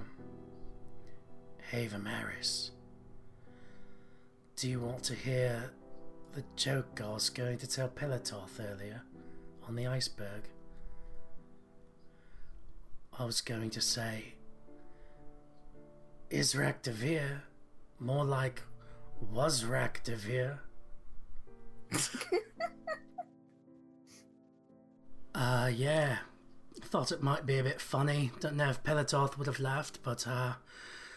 Hey, 1.70 1.86
Vimeris. 1.86 2.70
Do 4.57 4.68
you 4.68 4.80
want 4.80 5.05
to 5.05 5.14
hear 5.14 5.70
the 6.32 6.43
joke 6.57 7.01
I 7.03 7.12
was 7.12 7.30
going 7.30 7.59
to 7.59 7.66
tell 7.68 7.88
Pelatoth 7.88 8.59
earlier 8.59 9.03
on 9.66 9.76
the 9.76 9.86
iceberg? 9.86 10.43
I 13.20 13.24
was 13.26 13.42
going 13.42 13.68
to 13.70 13.82
say, 13.82 14.32
Is 16.30 16.54
Devere 16.54 17.42
more 17.98 18.24
like 18.24 18.62
was 19.20 19.62
Rakdavir. 19.62 20.58
uh, 25.34 25.70
yeah. 25.70 26.16
Thought 26.82 27.12
it 27.12 27.22
might 27.22 27.44
be 27.44 27.58
a 27.58 27.62
bit 27.62 27.78
funny. 27.78 28.30
Don't 28.40 28.56
know 28.56 28.70
if 28.70 28.82
Pelatoth 28.82 29.36
would 29.36 29.46
have 29.48 29.60
laughed, 29.60 30.02
but, 30.02 30.26
uh, 30.26 30.54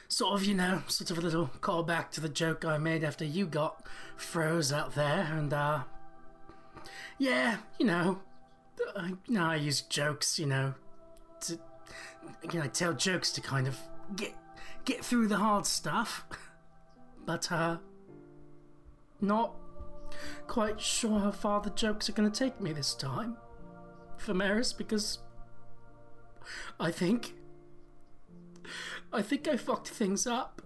sort 0.09 0.33
of, 0.33 0.43
you 0.45 0.55
know, 0.55 0.83
sort 0.87 1.09
of 1.09 1.17
a 1.19 1.21
little 1.21 1.51
callback 1.61 2.11
to 2.11 2.19
the 2.19 2.27
joke 2.27 2.65
I 2.65 2.77
made 2.77 3.05
after 3.05 3.23
you 3.23 3.45
got 3.45 3.87
froze 4.17 4.73
out 4.73 4.93
there, 4.93 5.29
and, 5.31 5.53
uh, 5.53 5.83
yeah, 7.17 7.59
you 7.79 7.85
know, 7.85 8.19
I, 8.93 9.13
you 9.25 9.33
know, 9.33 9.45
I 9.45 9.55
use 9.55 9.79
jokes, 9.81 10.37
you 10.37 10.47
know, 10.47 10.73
you 12.51 12.59
know, 12.59 12.67
tell 12.67 12.93
jokes 12.93 13.31
to 13.34 13.41
kind 13.41 13.67
of 13.67 13.77
get, 14.15 14.34
get 14.86 15.03
through 15.03 15.27
the 15.27 15.38
hard 15.38 15.65
stuff. 15.65 16.25
But, 17.25 17.51
uh, 17.51 17.77
not 19.21 19.55
quite 20.47 20.79
sure 20.79 21.19
how 21.19 21.31
far 21.31 21.61
the 21.61 21.69
jokes 21.71 22.09
are 22.09 22.13
going 22.13 22.29
to 22.29 22.38
take 22.38 22.59
me 22.59 22.73
this 22.73 22.93
time, 22.93 23.38
Vimeris, 24.19 24.77
because 24.77 25.19
I 26.79 26.91
think. 26.91 27.36
I 29.11 29.21
think 29.21 29.47
I 29.47 29.57
fucked 29.57 29.89
things 29.89 30.25
up. 30.25 30.61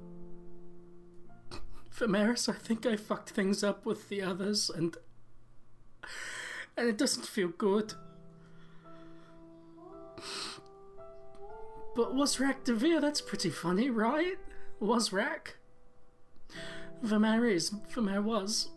Vimeris, 1.95 2.47
I 2.47 2.53
think 2.53 2.86
I 2.86 2.95
fucked 2.95 3.30
things 3.30 3.63
up 3.63 3.86
with 3.86 4.09
the 4.09 4.22
others, 4.22 4.70
and. 4.70 4.97
and 6.76 6.88
it 6.88 6.97
doesn't 6.97 7.26
feel 7.26 7.49
good. 7.49 7.93
But 11.98 12.14
was 12.14 12.39
Rack 12.39 12.64
Devere? 12.64 13.02
That's 13.02 13.22
pretty 13.22 13.50
funny, 13.50 13.89
right? 13.89 14.38
Was 14.80 15.12
Rack? 15.12 15.56
Vermeer 17.02 17.48
is. 17.48 17.72
Vermeer 17.89 18.22
was. 18.22 18.70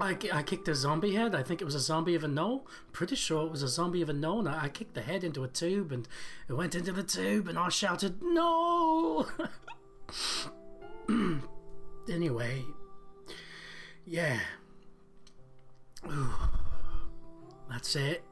I, 0.00 0.16
I 0.32 0.42
kicked 0.42 0.66
a 0.66 0.74
zombie 0.74 1.14
head. 1.14 1.34
I 1.34 1.42
think 1.42 1.60
it 1.60 1.66
was 1.66 1.74
a 1.74 1.80
zombie 1.80 2.14
of 2.14 2.24
a 2.24 2.28
knoll. 2.28 2.66
Pretty 2.92 3.16
sure 3.16 3.44
it 3.44 3.50
was 3.50 3.62
a 3.62 3.68
zombie 3.68 4.00
of 4.00 4.08
a 4.08 4.14
knoll. 4.14 4.38
And 4.38 4.48
I, 4.48 4.64
I 4.64 4.68
kicked 4.70 4.94
the 4.94 5.02
head 5.02 5.24
into 5.24 5.44
a 5.44 5.48
tube 5.48 5.92
and 5.92 6.08
it 6.48 6.54
went 6.54 6.74
into 6.74 6.92
the 6.92 7.02
tube 7.02 7.48
and 7.48 7.58
I 7.58 7.68
shouted, 7.68 8.22
No! 8.22 9.26
anyway. 12.10 12.64
Yeah. 14.06 14.40
Ooh. 16.10 16.32
That's 17.68 17.94
it. 17.94 18.24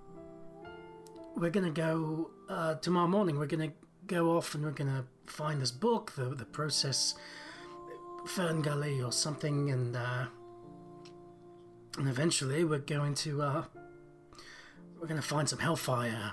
We're 1.36 1.50
gonna 1.50 1.70
go, 1.70 2.30
uh, 2.48 2.76
tomorrow 2.76 3.06
morning, 3.06 3.38
we're 3.38 3.44
gonna 3.46 3.72
go 4.06 4.38
off 4.38 4.54
and 4.54 4.64
we're 4.64 4.70
gonna 4.70 5.04
find 5.26 5.60
this 5.60 5.70
book, 5.70 6.12
the, 6.16 6.34
the 6.34 6.46
process 6.46 7.14
Fern 8.26 8.62
Gully 8.62 9.02
or 9.02 9.12
something, 9.12 9.70
and 9.70 9.94
uh, 9.94 10.24
and 11.98 12.08
eventually 12.08 12.64
we're 12.64 12.78
going 12.78 13.12
to 13.16 13.42
uh, 13.42 13.64
we're 14.98 15.06
gonna 15.06 15.20
find 15.20 15.46
some 15.46 15.58
hellfire, 15.58 16.32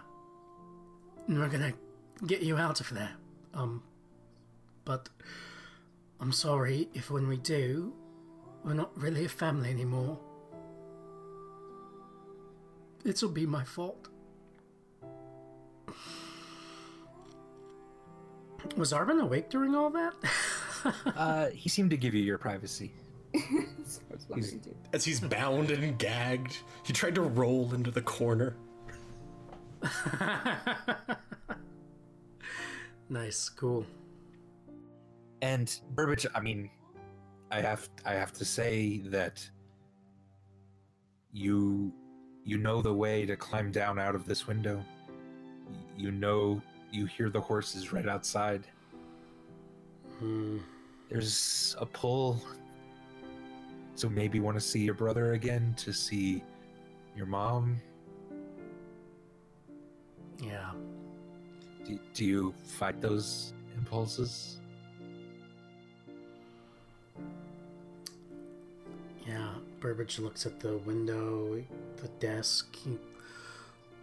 and 1.28 1.38
we're 1.38 1.50
gonna 1.50 1.74
get 2.26 2.42
you 2.42 2.56
out 2.56 2.80
of 2.80 2.90
there. 2.92 3.12
Um, 3.54 3.84
but 4.86 5.10
I'm 6.22 6.32
sorry 6.32 6.88
if 6.94 7.12
when 7.12 7.28
we 7.28 7.36
do, 7.36 7.94
we're 8.64 8.74
not 8.74 8.98
really 8.98 9.26
a 9.26 9.30
family 9.30 9.70
anymore. 9.70 10.18
It'll 13.04 13.28
be 13.28 13.46
my 13.46 13.66
fault. 13.66 14.08
Was 18.76 18.92
Arbin 18.92 19.22
awake 19.22 19.50
during 19.50 19.76
all 19.76 19.90
that? 19.92 20.14
Uh, 21.16 21.48
he 21.52 21.70
seemed 21.70 21.90
to 21.90 21.96
give 21.96 22.14
you 22.14 22.22
your 22.22 22.38
privacy. 22.38 22.92
That's 23.34 24.02
what 24.02 24.12
I 24.12 24.16
was 24.16 24.28
wondering 24.28 24.60
too. 24.60 24.76
As 24.92 25.06
he's 25.06 25.22
bound 25.22 25.72
and 25.72 25.98
gagged, 25.98 26.58
he 26.84 26.92
tried 26.92 27.16
to 27.16 27.22
roll 27.22 27.74
into 27.74 27.90
the 27.90 28.02
corner. 28.02 28.58
nice, 33.10 33.48
cool. 33.48 33.86
And 35.42 35.74
Burbage, 35.96 36.26
I 36.36 36.42
mean, 36.42 36.70
I 37.50 37.62
have 37.62 37.88
I 38.06 38.16
have 38.16 38.34
to 38.34 38.44
say 38.44 38.98
that 39.06 39.50
you 41.32 41.94
you 42.44 42.58
know 42.58 42.82
the 42.82 42.94
way 42.94 43.26
to 43.26 43.38
climb 43.38 43.72
down 43.72 44.00
out 44.00 44.16
of 44.16 44.26
this 44.26 44.48
window. 44.48 44.84
You 45.98 46.12
know 46.12 46.62
you 46.94 47.06
hear 47.06 47.30
the 47.30 47.42
horses 47.42 47.92
right 47.92 48.08
outside. 48.08 48.68
Hmm. 50.20 50.60
There's 51.10 51.76
a 51.80 51.86
pull. 51.86 52.42
So 53.96 54.10
maybe 54.10 54.40
want 54.40 54.58
to 54.58 54.62
see 54.62 54.82
your 54.82 54.94
brother 54.94 55.34
again, 55.34 55.74
to 55.78 55.94
see 55.94 56.44
your 57.16 57.26
mom. 57.26 57.78
Yeah. 60.40 60.72
Do, 61.86 62.00
do 62.14 62.26
you 62.26 62.54
fight 62.64 63.02
those 63.02 63.54
impulses? 63.78 64.60
Yeah, 69.28 69.54
Burbage 69.80 70.20
looks 70.20 70.46
at 70.46 70.60
the 70.60 70.78
window, 70.80 71.64
the 71.98 72.08
desk. 72.20 72.76
He 72.76 72.98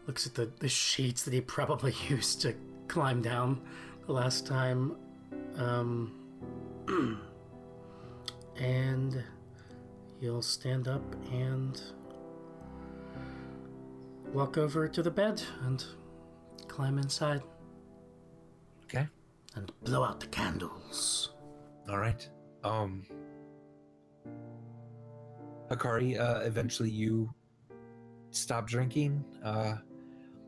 looks 0.06 0.26
at 0.26 0.34
the, 0.34 0.50
the 0.60 0.68
sheets 0.68 1.24
that 1.24 1.34
he 1.34 1.40
probably 1.40 1.94
used 2.08 2.40
to 2.42 2.54
climb 2.90 3.22
down 3.22 3.60
the 4.06 4.12
last 4.12 4.46
time. 4.46 4.96
Um, 5.56 6.12
and 8.56 9.22
you'll 10.20 10.42
stand 10.42 10.88
up 10.88 11.02
and 11.30 11.80
walk 14.32 14.58
over 14.58 14.88
to 14.88 15.02
the 15.04 15.10
bed 15.10 15.40
and 15.64 15.84
climb 16.66 16.98
inside 16.98 17.42
Okay. 18.84 19.06
and 19.54 19.70
blow 19.84 20.02
out 20.02 20.18
the 20.18 20.26
candles. 20.26 21.30
All 21.88 21.98
right. 21.98 22.28
Um, 22.64 23.06
Hakari, 25.70 26.18
uh, 26.18 26.40
eventually 26.40 26.90
you 26.90 27.32
stop 28.32 28.66
drinking. 28.66 29.24
Uh, 29.44 29.76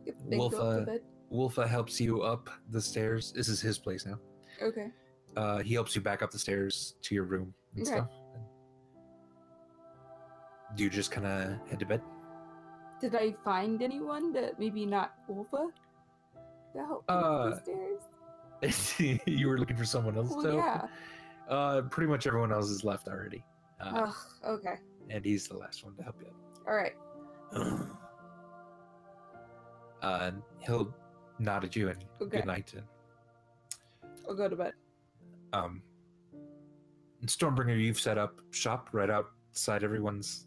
If 0.04 0.16
they 0.28 0.36
go 0.38 0.46
up 0.46 0.86
to 0.86 1.00
Wolfa- 1.32 1.66
helps 1.66 2.00
you 2.00 2.22
up 2.22 2.50
the 2.70 2.80
stairs. 2.80 3.32
This 3.32 3.48
is 3.48 3.60
his 3.60 3.78
place 3.78 4.04
now. 4.06 4.18
Okay. 4.62 4.90
Uh, 5.36 5.58
he 5.60 5.72
helps 5.74 5.96
you 5.96 6.02
back 6.02 6.22
up 6.22 6.30
the 6.30 6.38
stairs 6.38 6.94
to 7.02 7.14
your 7.14 7.24
room 7.24 7.54
and 7.74 7.86
Okay. 7.86 7.96
stuff. 7.96 8.10
Do 10.76 10.84
you 10.84 10.90
just 10.90 11.10
kind 11.10 11.26
of 11.26 11.68
head 11.68 11.78
to 11.80 11.86
bed? 11.86 12.02
Did 13.00 13.14
I 13.16 13.32
find 13.44 13.82
anyone 13.82 14.32
that 14.34 14.58
maybe 14.58 14.84
not 14.86 15.14
Wolfa 15.28 15.68
to 16.74 16.78
help 16.78 17.08
me 17.08 17.14
up 17.14 17.24
Uh, 17.24 17.50
the 17.50 17.60
stairs? 17.60 19.20
you 19.26 19.48
were 19.48 19.58
looking 19.58 19.76
for 19.76 19.84
someone 19.84 20.16
else 20.16 20.30
Well, 20.30 20.42
to 20.42 20.54
yeah. 20.54 20.86
Uh, 21.48 21.82
pretty 21.82 22.08
much 22.08 22.26
everyone 22.26 22.52
else 22.52 22.70
is 22.70 22.84
left 22.84 23.08
already. 23.08 23.44
Uh. 23.80 24.10
Okay. 24.46 24.76
and 25.10 25.24
he's 25.24 25.48
the 25.48 25.56
last 25.56 25.84
one 25.84 25.94
to 25.96 26.02
help 26.02 26.14
you 26.20 26.30
All 26.68 26.74
right. 26.74 26.94
uh, 30.02 30.30
he'll 30.60 30.94
nod 31.42 31.64
at 31.64 31.76
you 31.76 31.88
and 31.88 32.04
Okay. 32.20 32.38
good 32.38 32.46
night. 32.46 32.72
And, 32.74 32.84
I'll 34.28 34.34
go 34.34 34.48
to 34.48 34.56
bed. 34.56 34.72
um, 35.52 35.82
and 36.32 37.28
Stormbringer, 37.28 37.78
you've 37.78 38.00
set 38.00 38.18
up 38.18 38.40
shop 38.50 38.88
right 38.92 39.10
outside 39.10 39.84
everyone's 39.84 40.46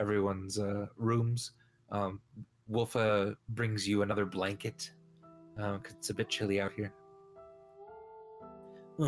everyone's 0.00 0.58
uh, 0.58 0.86
rooms. 0.96 1.52
Um, 1.90 2.20
Wolfa 2.68 3.36
brings 3.50 3.86
you 3.86 4.02
another 4.02 4.24
blanket 4.24 4.90
because 5.56 5.92
it's 5.98 6.10
a 6.10 6.14
bit 6.14 6.28
chilly 6.28 6.60
out 6.60 6.72
here. 6.72 6.92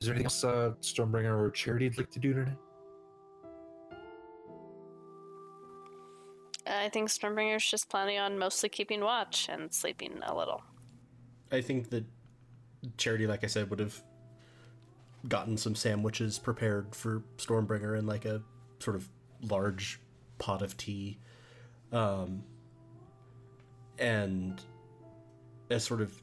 Is 0.00 0.06
there 0.06 0.14
anything 0.14 0.26
else 0.26 0.44
uh, 0.44 0.72
Stormbringer 0.80 1.36
or 1.36 1.50
Charity'd 1.50 1.98
like 1.98 2.10
to 2.10 2.20
do 2.20 2.32
today? 2.32 2.52
I 6.88 6.90
think 6.90 7.10
Stormbringer's 7.10 7.70
just 7.70 7.90
planning 7.90 8.18
on 8.18 8.38
mostly 8.38 8.70
keeping 8.70 9.02
watch 9.02 9.46
and 9.50 9.70
sleeping 9.74 10.20
a 10.22 10.34
little. 10.34 10.62
I 11.52 11.60
think 11.60 11.90
that 11.90 12.06
Charity, 12.96 13.26
like 13.26 13.44
I 13.44 13.46
said, 13.46 13.68
would 13.68 13.78
have 13.78 14.02
gotten 15.28 15.58
some 15.58 15.74
sandwiches 15.74 16.38
prepared 16.38 16.94
for 16.94 17.24
Stormbringer 17.36 17.98
in 17.98 18.06
like 18.06 18.24
a 18.24 18.40
sort 18.78 18.96
of 18.96 19.06
large 19.42 20.00
pot 20.38 20.62
of 20.62 20.78
tea. 20.78 21.18
Um, 21.92 22.42
and 23.98 24.58
as 25.68 25.84
sort 25.84 26.00
of 26.00 26.18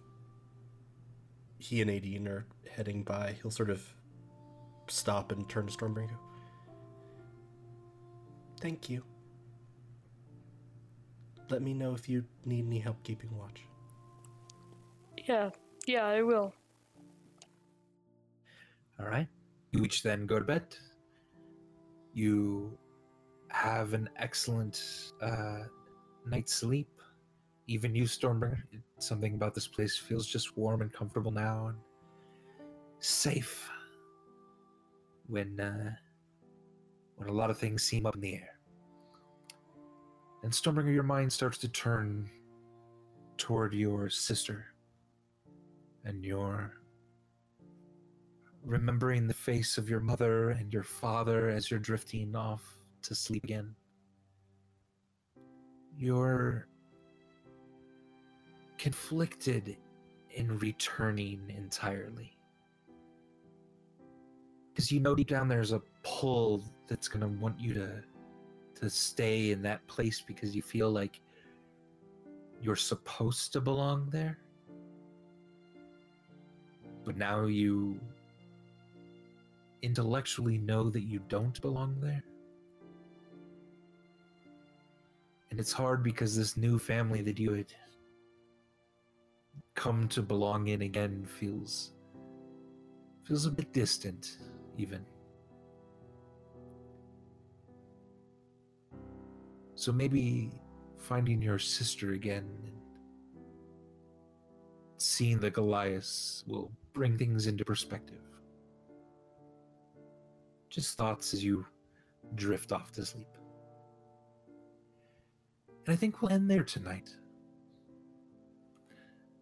he 1.59 1.79
and 1.79 1.91
Adine 1.91 2.27
are 2.27 2.47
heading 2.71 3.03
by, 3.03 3.35
he'll 3.39 3.51
sort 3.51 3.69
of 3.69 3.87
stop 4.87 5.31
and 5.31 5.47
turn 5.47 5.67
to 5.67 5.77
Stormbringer. 5.77 6.17
Thank 8.59 8.89
you. 8.89 9.03
Let 11.49 11.61
me 11.61 11.73
know 11.73 11.93
if 11.93 12.09
you 12.09 12.23
need 12.45 12.65
any 12.65 12.79
help 12.79 13.03
keeping 13.03 13.35
watch. 13.37 13.61
Yeah, 15.27 15.51
yeah, 15.85 16.05
I 16.05 16.21
will. 16.21 16.53
All 18.99 19.07
right. 19.07 19.27
You 19.71 19.83
each 19.83 20.03
then 20.03 20.25
go 20.25 20.39
to 20.39 20.45
bed. 20.45 20.75
You 22.13 22.77
have 23.49 23.93
an 23.93 24.09
excellent 24.17 24.81
uh, 25.21 25.63
night's 26.25 26.53
sleep. 26.53 26.89
Even 27.67 27.95
you, 27.95 28.03
Stormbringer. 28.03 28.63
Something 28.99 29.33
about 29.33 29.53
this 29.53 29.67
place 29.67 29.97
feels 29.97 30.27
just 30.27 30.57
warm 30.57 30.81
and 30.81 30.93
comfortable 30.93 31.31
now 31.31 31.67
and 31.67 31.77
safe 32.99 33.69
when 35.27 35.59
uh, 35.59 35.91
when 37.17 37.29
a 37.29 37.33
lot 37.33 37.49
of 37.49 37.57
things 37.57 37.83
seem 37.83 38.05
up 38.05 38.15
in 38.15 38.21
the 38.21 38.35
air. 38.35 38.54
And 40.45 40.53
Stormbringer, 40.53 40.93
your 40.93 41.01
mind 41.01 41.33
starts 41.33 41.57
to 41.57 41.67
turn 41.67 42.29
toward 43.35 43.73
your 43.73 44.11
sister 44.11 44.67
and 46.03 46.23
your 46.23 46.75
remembering 48.63 49.25
the 49.25 49.33
face 49.33 49.79
of 49.79 49.89
your 49.89 49.99
mother 49.99 50.51
and 50.51 50.71
your 50.71 50.83
father 50.83 51.49
as 51.49 51.71
you're 51.71 51.79
drifting 51.79 52.35
off 52.35 52.77
to 53.01 53.15
sleep 53.15 53.43
again. 53.43 53.73
You're 55.97 56.67
conflicted 58.77 59.77
in 60.29 60.59
returning 60.59 61.51
entirely. 61.57 62.37
Because 64.71 64.91
you 64.91 64.99
know 64.99 65.15
deep 65.15 65.29
down 65.29 65.47
there's 65.47 65.71
a 65.71 65.81
pull 66.03 66.63
that's 66.87 67.07
going 67.07 67.21
to 67.21 67.39
want 67.41 67.59
you 67.59 67.73
to 67.73 68.03
to 68.75 68.89
stay 68.89 69.51
in 69.51 69.61
that 69.63 69.85
place 69.87 70.21
because 70.21 70.55
you 70.55 70.61
feel 70.61 70.91
like 70.91 71.21
you're 72.61 72.75
supposed 72.75 73.53
to 73.53 73.61
belong 73.61 74.09
there. 74.09 74.37
But 77.03 77.17
now 77.17 77.45
you 77.45 77.99
intellectually 79.81 80.57
know 80.57 80.89
that 80.89 81.03
you 81.03 81.19
don't 81.29 81.59
belong 81.61 81.95
there. 82.01 82.23
And 85.51 85.59
it's 85.59 85.71
hard 85.71 86.03
because 86.03 86.35
this 86.35 86.57
new 86.57 86.79
family 86.79 87.21
that 87.21 87.39
you 87.39 87.53
had 87.53 87.71
come 89.75 90.07
to 90.07 90.21
belong 90.21 90.69
in 90.69 90.81
again 90.81 91.25
feels 91.25 91.91
feels 93.23 93.45
a 93.45 93.51
bit 93.51 93.71
distant 93.73 94.37
even. 94.77 95.05
So 99.75 99.91
maybe 99.91 100.51
finding 100.97 101.41
your 101.41 101.59
sister 101.59 102.13
again 102.13 102.45
and 102.63 102.73
seeing 104.97 105.37
the 105.37 105.51
Goliath 105.51 106.43
will 106.47 106.71
bring 106.93 107.17
things 107.17 107.47
into 107.47 107.65
perspective. 107.65 108.21
Just 110.69 110.97
thoughts 110.97 111.33
as 111.33 111.43
you 111.43 111.65
drift 112.35 112.71
off 112.71 112.91
to 112.93 113.05
sleep. 113.05 113.27
And 115.85 115.93
I 115.93 115.95
think 115.95 116.21
we'll 116.21 116.31
end 116.31 116.49
there 116.49 116.63
tonight. 116.63 117.09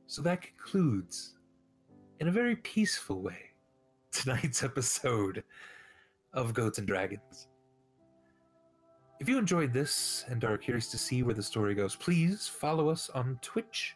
So 0.08 0.22
that 0.24 0.42
concludes, 0.42 1.36
in 2.20 2.28
a 2.28 2.32
very 2.32 2.56
peaceful 2.58 3.22
way, 3.22 3.40
tonight's 4.12 4.64
episode 4.64 5.44
of 6.34 6.54
Goats 6.54 6.80
and 6.80 6.88
Dragons. 6.88 7.48
If 9.20 9.30
you 9.30 9.38
enjoyed 9.38 9.72
this 9.72 10.26
and 10.28 10.44
are 10.44 10.58
curious 10.58 10.90
to 10.90 10.98
see 10.98 11.24
where 11.24 11.36
the 11.36 11.44
story 11.44 11.76
goes, 11.76 11.96
please 11.96 12.48
follow 12.48 12.90
us 12.90 13.10
on 13.12 13.40
Twitch, 13.42 13.96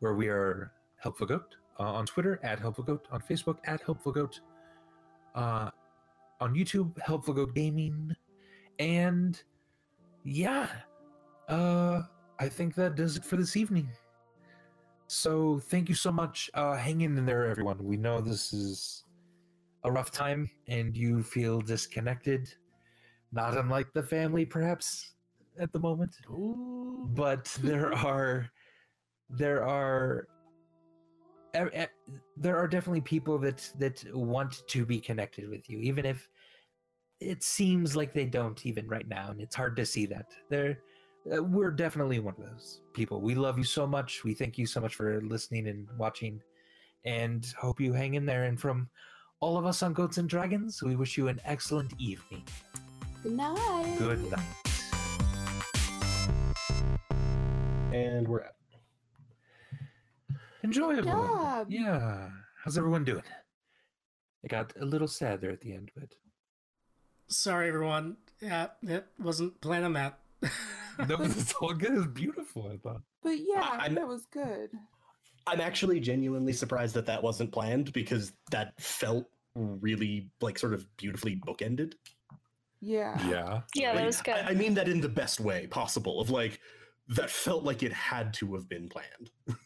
where 0.00 0.14
we 0.14 0.28
are 0.28 0.72
Helpful 0.96 1.26
Goat, 1.26 1.56
uh, 1.78 1.84
on 1.84 2.04
Twitter 2.04 2.40
at 2.42 2.58
Helpful 2.58 2.84
Goat, 2.84 3.06
on 3.10 3.20
Facebook 3.20 3.58
at 3.64 3.80
Helpful 3.80 4.12
Goat, 4.12 4.40
uh, 5.34 5.70
on 6.40 6.54
YouTube 6.54 6.98
Helpful 7.00 7.34
Goat 7.34 7.54
Gaming, 7.54 8.14
and 8.78 9.40
yeah, 10.24 10.68
uh, 11.48 12.02
I 12.38 12.48
think 12.48 12.74
that 12.74 12.96
does 12.96 13.16
it 13.16 13.24
for 13.24 13.36
this 13.36 13.56
evening. 13.56 13.88
So 15.06 15.60
thank 15.60 15.88
you 15.88 15.94
so 15.94 16.10
much. 16.10 16.50
Uh, 16.54 16.74
hang 16.74 17.02
in 17.02 17.24
there, 17.24 17.46
everyone. 17.46 17.78
We 17.82 17.96
know 17.96 18.20
this 18.20 18.52
is 18.52 19.04
a 19.84 19.92
rough 19.92 20.10
time, 20.10 20.50
and 20.66 20.96
you 20.96 21.22
feel 21.22 21.60
disconnected 21.60 22.52
not 23.34 23.56
unlike 23.56 23.92
the 23.92 24.02
family 24.02 24.44
perhaps 24.44 25.14
at 25.58 25.72
the 25.72 25.78
moment. 25.78 26.12
But 27.14 27.44
there 27.62 27.92
are 28.06 28.50
there 29.30 29.64
are 29.64 30.28
there 32.36 32.56
are 32.56 32.68
definitely 32.68 33.00
people 33.00 33.38
that 33.38 33.70
that 33.78 34.04
want 34.14 34.66
to 34.66 34.84
be 34.84 35.00
connected 35.00 35.48
with 35.48 35.70
you 35.70 35.78
even 35.78 36.04
if 36.04 36.28
it 37.20 37.44
seems 37.44 37.94
like 37.94 38.12
they 38.12 38.24
don't 38.24 38.66
even 38.66 38.88
right 38.88 39.06
now 39.06 39.30
and 39.30 39.40
it's 39.40 39.54
hard 39.54 39.76
to 39.76 39.86
see 39.86 40.06
that. 40.06 40.26
They're 40.48 40.78
uh, 41.32 41.42
we're 41.42 41.70
definitely 41.70 42.18
one 42.18 42.34
of 42.36 42.44
those 42.44 42.82
people. 42.92 43.20
We 43.22 43.34
love 43.34 43.56
you 43.56 43.64
so 43.64 43.86
much. 43.86 44.24
We 44.24 44.34
thank 44.34 44.58
you 44.58 44.66
so 44.66 44.78
much 44.78 44.94
for 44.94 45.22
listening 45.22 45.68
and 45.68 45.88
watching 45.96 46.42
and 47.06 47.46
hope 47.58 47.80
you 47.80 47.94
hang 47.94 48.14
in 48.14 48.26
there. 48.26 48.44
And 48.44 48.60
from 48.60 48.90
all 49.44 49.58
of 49.58 49.66
us 49.66 49.82
on 49.82 49.92
goats 49.92 50.16
and 50.16 50.26
dragons 50.26 50.82
we 50.82 50.96
wish 50.96 51.18
you 51.18 51.28
an 51.28 51.38
excellent 51.44 51.92
evening 51.98 52.42
Good 53.24 53.32
night. 53.32 53.96
Good 53.98 54.30
night. 54.30 54.40
And 57.92 58.28
we're 58.28 58.42
out. 58.42 58.50
Enjoyable. 60.62 61.04
job. 61.04 61.66
Yeah. 61.70 62.28
How's 62.62 62.76
everyone 62.78 63.04
doing? 63.04 63.22
It 64.42 64.48
got 64.50 64.72
a 64.78 64.84
little 64.84 65.08
sad 65.08 65.40
there 65.40 65.50
at 65.50 65.62
the 65.62 65.72
end, 65.72 65.90
but 65.96 66.10
Sorry, 67.28 67.68
everyone. 67.68 68.18
Yeah, 68.42 68.66
it 68.82 69.06
wasn't 69.18 69.58
planning 69.62 69.94
that. 69.94 70.18
no, 71.08 71.16
it's 71.20 71.54
all 71.60 71.72
good. 71.72 71.92
It's 71.94 72.06
beautiful. 72.08 72.70
I 72.70 72.76
thought. 72.76 73.00
But 73.22 73.38
yeah, 73.38 73.62
I- 73.62 73.86
I 73.86 73.88
that 73.88 74.06
was 74.06 74.26
good. 74.26 74.70
I'm 75.46 75.62
actually 75.62 75.98
genuinely 76.00 76.52
surprised 76.52 76.94
that 76.94 77.06
that 77.06 77.22
wasn't 77.22 77.52
planned 77.52 77.92
because 77.94 78.32
that 78.50 78.78
felt 78.78 79.26
really 79.54 80.28
like 80.42 80.58
sort 80.58 80.74
of 80.74 80.86
beautifully 80.98 81.36
bookended. 81.36 81.94
Yeah. 82.84 83.28
Yeah. 83.28 83.60
Yeah, 83.74 83.94
that 83.94 84.06
was 84.06 84.20
good. 84.20 84.34
I, 84.34 84.50
I 84.50 84.54
mean 84.54 84.74
that 84.74 84.88
in 84.88 85.00
the 85.00 85.08
best 85.08 85.40
way 85.40 85.66
possible. 85.66 86.20
Of 86.20 86.30
like 86.30 86.60
that 87.08 87.30
felt 87.30 87.64
like 87.64 87.82
it 87.82 87.92
had 87.92 88.34
to 88.34 88.54
have 88.54 88.68
been 88.68 88.88
planned. 88.88 89.30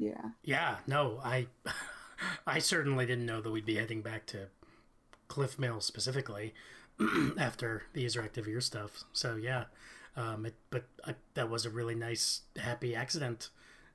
Yeah. 0.00 0.30
Yeah, 0.44 0.76
no, 0.86 1.20
I 1.24 1.48
I 2.46 2.60
certainly 2.60 3.04
didn't 3.04 3.26
know 3.26 3.40
that 3.40 3.50
we'd 3.50 3.66
be 3.66 3.74
heading 3.74 4.00
back 4.00 4.26
to 4.26 4.46
Cliff 5.26 5.58
Mill 5.58 5.80
specifically 5.80 6.54
after 7.38 7.82
the 7.92 8.04
interactive 8.04 8.46
ear 8.46 8.60
stuff. 8.60 9.04
So 9.12 9.34
yeah, 9.34 9.64
um, 10.16 10.46
it, 10.46 10.54
but 10.70 10.84
I, 11.04 11.16
that 11.34 11.50
was 11.50 11.66
a 11.66 11.70
really 11.70 11.96
nice, 11.96 12.42
happy 12.56 12.94
accident 12.94 13.48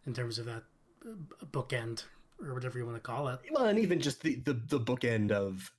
in 0.05 0.13
terms 0.13 0.37
of 0.37 0.45
that 0.45 0.63
uh, 1.05 1.45
bookend 1.45 2.03
or 2.45 2.53
whatever 2.53 2.77
you 2.77 2.85
want 2.85 2.97
to 2.97 3.01
call 3.01 3.29
it. 3.29 3.39
Well, 3.51 3.65
and 3.65 3.79
even 3.79 4.01
just 4.01 4.21
the 4.21 4.35
the, 4.35 4.53
the 4.53 4.81
bookend 4.81 5.31
of 5.31 5.71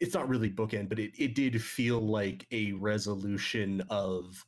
it's 0.00 0.14
not 0.14 0.28
really 0.28 0.50
bookend, 0.50 0.88
but 0.88 0.98
it, 0.98 1.12
it 1.18 1.34
did 1.34 1.62
feel 1.62 2.00
like 2.00 2.46
a 2.50 2.72
resolution 2.72 3.82
of 3.90 4.44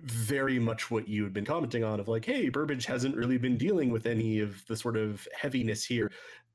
very 0.00 0.58
much 0.58 0.90
what 0.90 1.08
you 1.08 1.24
had 1.24 1.32
been 1.32 1.44
commenting 1.44 1.82
on 1.82 1.98
of 2.00 2.08
like, 2.08 2.24
hey, 2.24 2.48
Burbage 2.48 2.86
hasn't 2.86 3.16
really 3.16 3.38
been 3.38 3.56
dealing 3.56 3.90
with 3.90 4.06
any 4.06 4.40
of 4.40 4.64
the 4.66 4.76
sort 4.76 4.96
of 4.96 5.26
heaviness 5.36 5.84
here. 5.84 6.10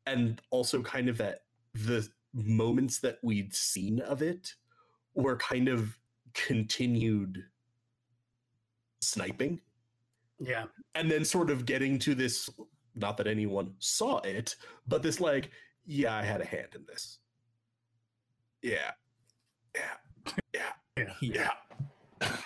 And 0.06 0.42
also 0.52 0.82
kind 0.82 1.10
of 1.10 1.18
that 1.18 1.40
the 1.74 2.08
moments 2.34 3.00
that 3.00 3.18
we'd 3.24 3.54
seen 3.54 4.00
of 4.02 4.22
it 4.22 4.54
were 5.14 5.36
kind 5.38 5.68
of 5.68 5.98
continued 6.34 7.44
sniping 9.02 9.60
Yeah, 10.40 10.66
and 10.96 11.10
then 11.12 11.26
sort 11.26 11.50
of 11.50 11.66
getting 11.66 12.00
to 12.00 12.16
this 12.16 12.50
not 12.96 13.18
that 13.18 13.28
anyone 13.28 13.74
saw 13.80 14.20
it 14.20 14.56
but 14.88 15.02
this 15.02 15.20
like 15.22 15.50
yeah 15.86 16.16
i 16.16 16.24
had 16.24 16.42
a 16.42 16.46
hand 16.46 16.70
in 16.76 16.86
this 16.88 17.20
yeah 18.62 18.92
yeah 19.76 19.98
yeah 20.54 20.72
yeah, 20.98 21.14
yeah 21.22 21.50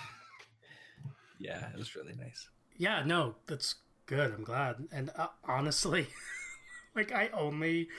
Yeah, 1.39 1.67
it 1.73 1.77
was 1.77 1.95
really 1.95 2.13
nice. 2.15 2.49
yeah. 2.77 3.03
No, 3.03 3.35
that's 3.45 3.75
good. 4.05 4.33
I'm 4.33 4.43
glad. 4.43 4.87
And 4.91 5.11
uh, 5.17 5.27
honestly, 5.43 6.07
like 6.95 7.11
I 7.11 7.29
only 7.33 7.89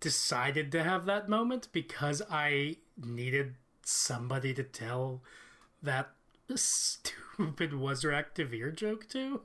decided 0.00 0.72
to 0.72 0.82
have 0.82 1.04
that 1.06 1.28
moment 1.28 1.68
because 1.72 2.22
I 2.30 2.76
needed 2.96 3.54
somebody 3.84 4.54
to 4.54 4.62
tell 4.62 5.22
that 5.82 6.10
stupid 6.54 7.74
was 7.74 8.04
reactive 8.04 8.52
ear 8.54 8.70
joke 8.70 9.08
to. 9.10 9.42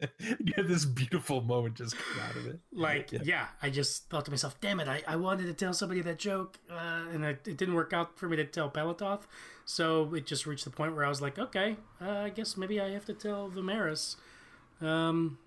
you 0.20 0.52
had 0.56 0.68
this 0.68 0.84
beautiful 0.84 1.40
moment 1.40 1.74
just 1.74 1.96
come 1.96 2.20
out 2.28 2.36
of 2.36 2.46
it. 2.46 2.60
Like, 2.72 3.10
Yeah. 3.12 3.20
yeah. 3.24 3.46
I 3.62 3.70
just 3.70 4.08
thought 4.08 4.24
to 4.26 4.30
myself, 4.30 4.60
damn 4.60 4.78
it, 4.80 4.86
I, 4.88 5.02
I 5.06 5.16
wanted 5.16 5.46
to 5.46 5.52
tell 5.54 5.72
somebody 5.72 6.00
that 6.02 6.18
joke, 6.18 6.58
uh, 6.70 7.04
and 7.12 7.24
it, 7.24 7.46
it 7.48 7.56
didn't 7.56 7.74
work 7.74 7.92
out 7.92 8.18
for 8.18 8.28
me 8.28 8.36
to 8.36 8.44
tell 8.44 8.70
Pelatoth. 8.70 9.22
So 9.64 10.14
it 10.14 10.24
just 10.26 10.46
reached 10.46 10.64
the 10.64 10.70
point 10.70 10.94
where 10.94 11.04
I 11.04 11.08
was 11.08 11.20
like, 11.20 11.38
okay, 11.38 11.76
uh, 12.00 12.10
I 12.10 12.28
guess 12.30 12.56
maybe 12.56 12.80
I 12.80 12.90
have 12.90 13.04
to 13.06 13.12
tell 13.14 13.50
Vimeris. 13.50 14.16
Um, 14.80 15.38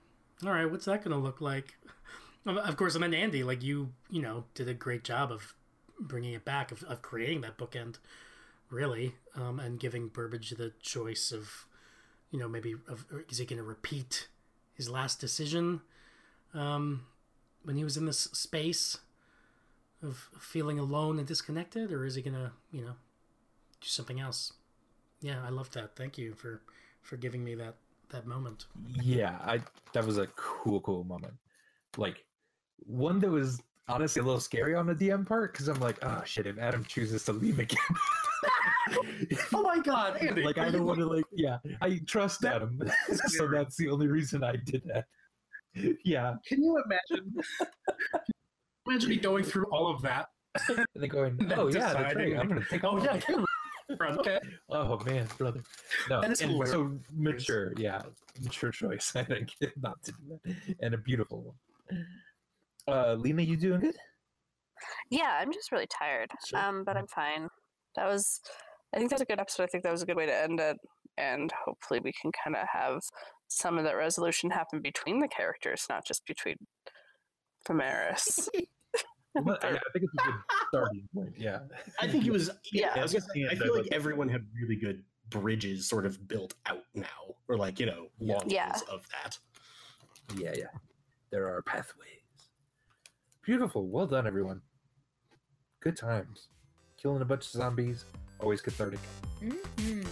all 0.43 0.51
right, 0.51 0.69
what's 0.69 0.85
that 0.85 1.03
going 1.03 1.15
to 1.15 1.17
look 1.23 1.39
like? 1.41 1.75
Of- 2.45 2.75
course, 2.75 2.95
and 2.95 3.03
then 3.03 3.13
Andy, 3.13 3.43
like 3.43 3.63
you, 3.63 3.93
you 4.09 4.21
know, 4.21 4.45
did 4.55 4.67
a 4.67 4.73
great 4.73 5.03
job 5.03 5.31
of 5.31 5.53
bringing 5.99 6.33
it 6.33 6.43
back, 6.43 6.71
of, 6.71 6.83
of 6.83 7.01
creating 7.01 7.41
that 7.41 7.57
bookend, 7.57 7.97
really, 8.69 9.13
um, 9.35 9.59
and 9.59 9.79
giving 9.79 10.07
Burbage 10.07 10.49
the 10.51 10.73
choice 10.81 11.31
of, 11.31 11.65
you 12.31 12.39
know, 12.39 12.47
maybe 12.47 12.73
of, 12.89 13.05
is 13.29 13.37
he 13.37 13.45
going 13.45 13.57
to 13.57 13.63
repeat 13.63 14.27
his 14.74 14.89
last 14.89 15.19
decision? 15.19 15.82
um, 16.53 17.05
when 17.63 17.76
he 17.76 17.84
was 17.84 17.97
in 17.97 18.05
this 18.05 18.19
space 18.19 18.97
of 20.03 20.30
feeling 20.39 20.80
alone 20.80 21.19
and 21.19 21.28
disconnected, 21.28 21.91
or 21.91 22.05
is 22.05 22.15
he 22.15 22.22
gonna, 22.22 22.53
you 22.72 22.82
know, 22.82 22.95
do 23.80 23.88
something 23.88 24.19
else? 24.19 24.53
Yeah, 25.22 25.41
I 25.45 25.49
love 25.49 25.69
that. 25.72 25.95
Thank 25.95 26.17
you 26.17 26.34
for 26.34 26.61
for 27.01 27.17
giving 27.17 27.43
me 27.43 27.55
that 27.55 27.76
that 28.09 28.26
moment. 28.26 28.65
Yeah, 29.01 29.38
I 29.43 29.61
that 29.93 30.05
was 30.05 30.17
a 30.17 30.28
cool, 30.36 30.82
cool 30.82 31.03
moment. 31.03 31.34
Like 31.97 32.26
one 32.80 33.19
that 33.19 33.30
was 33.30 33.61
honestly 33.88 34.22
a 34.22 34.26
little 34.26 34.39
scary 34.39 34.74
on 34.74 34.88
the 34.88 34.95
DM 34.95 35.26
part 35.26 35.53
because 35.53 35.67
I'm 35.67 35.80
like, 35.80 36.03
oh 36.03 36.22
shit, 36.26 36.47
if 36.47 36.57
Adam 36.57 36.84
chooses 36.84 37.24
to 37.26 37.34
leave 37.34 37.59
again, 37.59 37.78
Oh 39.53 39.61
my 39.61 39.80
god, 39.80 40.17
Andy! 40.17 40.43
like 40.43 40.57
I 40.57 40.69
don't 40.69 40.86
want 40.86 40.99
to 40.99 41.05
like, 41.05 41.26
yeah, 41.32 41.57
I 41.82 41.99
trust 42.07 42.43
Adam, 42.45 42.80
so 43.28 43.47
that's 43.47 43.76
the 43.78 43.89
only 43.89 44.07
reason 44.07 44.43
I 44.43 44.55
did 44.65 44.84
that. 44.86 45.05
Yeah, 46.03 46.36
Can 46.45 46.61
you 46.63 46.82
imagine? 46.84 47.34
imagine 48.88 49.09
me 49.09 49.17
going 49.17 49.43
through 49.43 49.65
all 49.72 49.88
of 49.88 50.01
that. 50.01 50.28
and 50.67 50.86
then 50.95 51.09
going, 51.09 51.38
Then 51.38 51.53
oh 51.57 51.67
yeah, 51.67 51.93
that's 51.93 52.15
right. 52.15 52.38
I'm 52.38 52.47
gonna 52.47 52.65
take. 52.69 52.84
Oh 52.84 52.97
off. 52.97 53.03
yeah, 53.05 53.19
I. 53.99 54.17
Okay. 54.19 54.39
Oh 54.69 54.99
man, 55.05 55.28
brother. 55.38 55.61
No, 56.09 56.22
That 56.22 56.41
and 56.41 56.67
so 56.67 56.97
mature, 57.13 57.74
yeah, 57.78 58.01
mature 58.41 58.72
choice. 58.72 59.13
I 59.15 59.24
think 59.24 59.49
not 59.82 60.01
to 60.03 60.11
do 60.11 60.39
that, 60.43 60.76
and 60.82 60.93
a 60.93 60.97
beautiful 60.97 61.55
one. 61.88 62.05
Uh, 62.88 63.13
Lena, 63.13 63.41
you 63.41 63.57
doing 63.57 63.80
good? 63.82 63.95
Yeah, 65.09 65.38
I'm 65.39 65.51
just 65.53 65.72
really 65.72 65.88
tired. 65.88 66.32
Sure. 66.47 66.59
Um, 66.59 66.84
but 66.84 66.97
I'm 66.97 67.07
fine. 67.07 67.47
That 67.95 68.07
was, 68.07 68.41
I 68.93 68.97
think 68.97 69.09
that's 69.09 69.21
a 69.21 69.25
good 69.25 69.39
episode. 69.39 69.63
I 69.63 69.67
think 69.67 69.83
that 69.83 69.91
was 69.91 70.01
a 70.01 70.05
good 70.05 70.17
way 70.17 70.25
to 70.25 70.35
end 70.35 70.59
it, 70.59 70.77
and 71.17 71.51
hopefully 71.65 72.01
we 72.03 72.11
can 72.19 72.31
kind 72.43 72.55
of 72.55 72.67
have 72.71 73.01
some 73.47 73.77
of 73.77 73.83
that 73.85 73.95
resolution 73.95 74.49
happen 74.51 74.81
between 74.81 75.19
the 75.19 75.27
characters, 75.27 75.85
not 75.89 76.05
just 76.05 76.25
between 76.25 76.55
Vimeris. 77.67 78.47
Well, 79.33 79.57
I, 79.63 79.67
I 79.69 79.71
think 79.93 80.03
it's 80.03 80.13
a 80.13 80.25
good 80.25 80.35
starting 80.67 81.07
point. 81.15 81.33
Yeah. 81.37 81.59
i 82.01 82.05
think 82.09 82.25
it 82.25 82.31
was 82.33 82.49
Yeah. 82.73 82.91
I, 82.97 83.01
was 83.01 83.13
gonna 83.13 83.23
say, 83.33 83.47
I 83.49 83.55
feel 83.55 83.73
like 83.73 83.87
everyone 83.89 84.27
had 84.27 84.45
really 84.61 84.75
good 84.75 85.03
bridges 85.29 85.87
sort 85.87 86.05
of 86.05 86.27
built 86.27 86.53
out 86.65 86.83
now 86.95 87.07
or 87.47 87.55
like 87.55 87.79
you 87.79 87.85
know 87.85 88.07
launches 88.19 88.51
Yeah. 88.51 88.75
of 88.91 89.07
that 89.13 89.37
Yeah, 90.35 90.51
yeah. 90.57 90.65
There 91.31 91.47
are 91.47 91.61
pathways. 91.61 92.09
Beautiful. 93.45 93.87
Well 93.87 94.05
done, 94.05 94.27
everyone. 94.27 94.61
Good 95.79 95.95
times. 95.95 96.49
Killing 96.97 97.21
a 97.21 97.25
bunch 97.25 97.45
of 97.45 97.51
zombies. 97.51 98.03
Always 98.41 98.61
cathartic. 98.61 98.99
Mhm. 99.41 100.07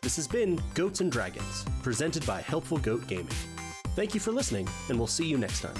This 0.00 0.16
has 0.16 0.26
been 0.26 0.60
Goats 0.74 1.00
and 1.00 1.12
Dragons, 1.12 1.64
presented 1.82 2.24
by 2.26 2.40
Helpful 2.40 2.78
Goat 2.78 3.06
Gaming. 3.06 3.28
Thank 3.94 4.14
you 4.14 4.20
for 4.20 4.32
listening, 4.32 4.68
and 4.88 4.98
we'll 4.98 5.06
see 5.06 5.26
you 5.26 5.36
next 5.36 5.60
time. 5.60 5.76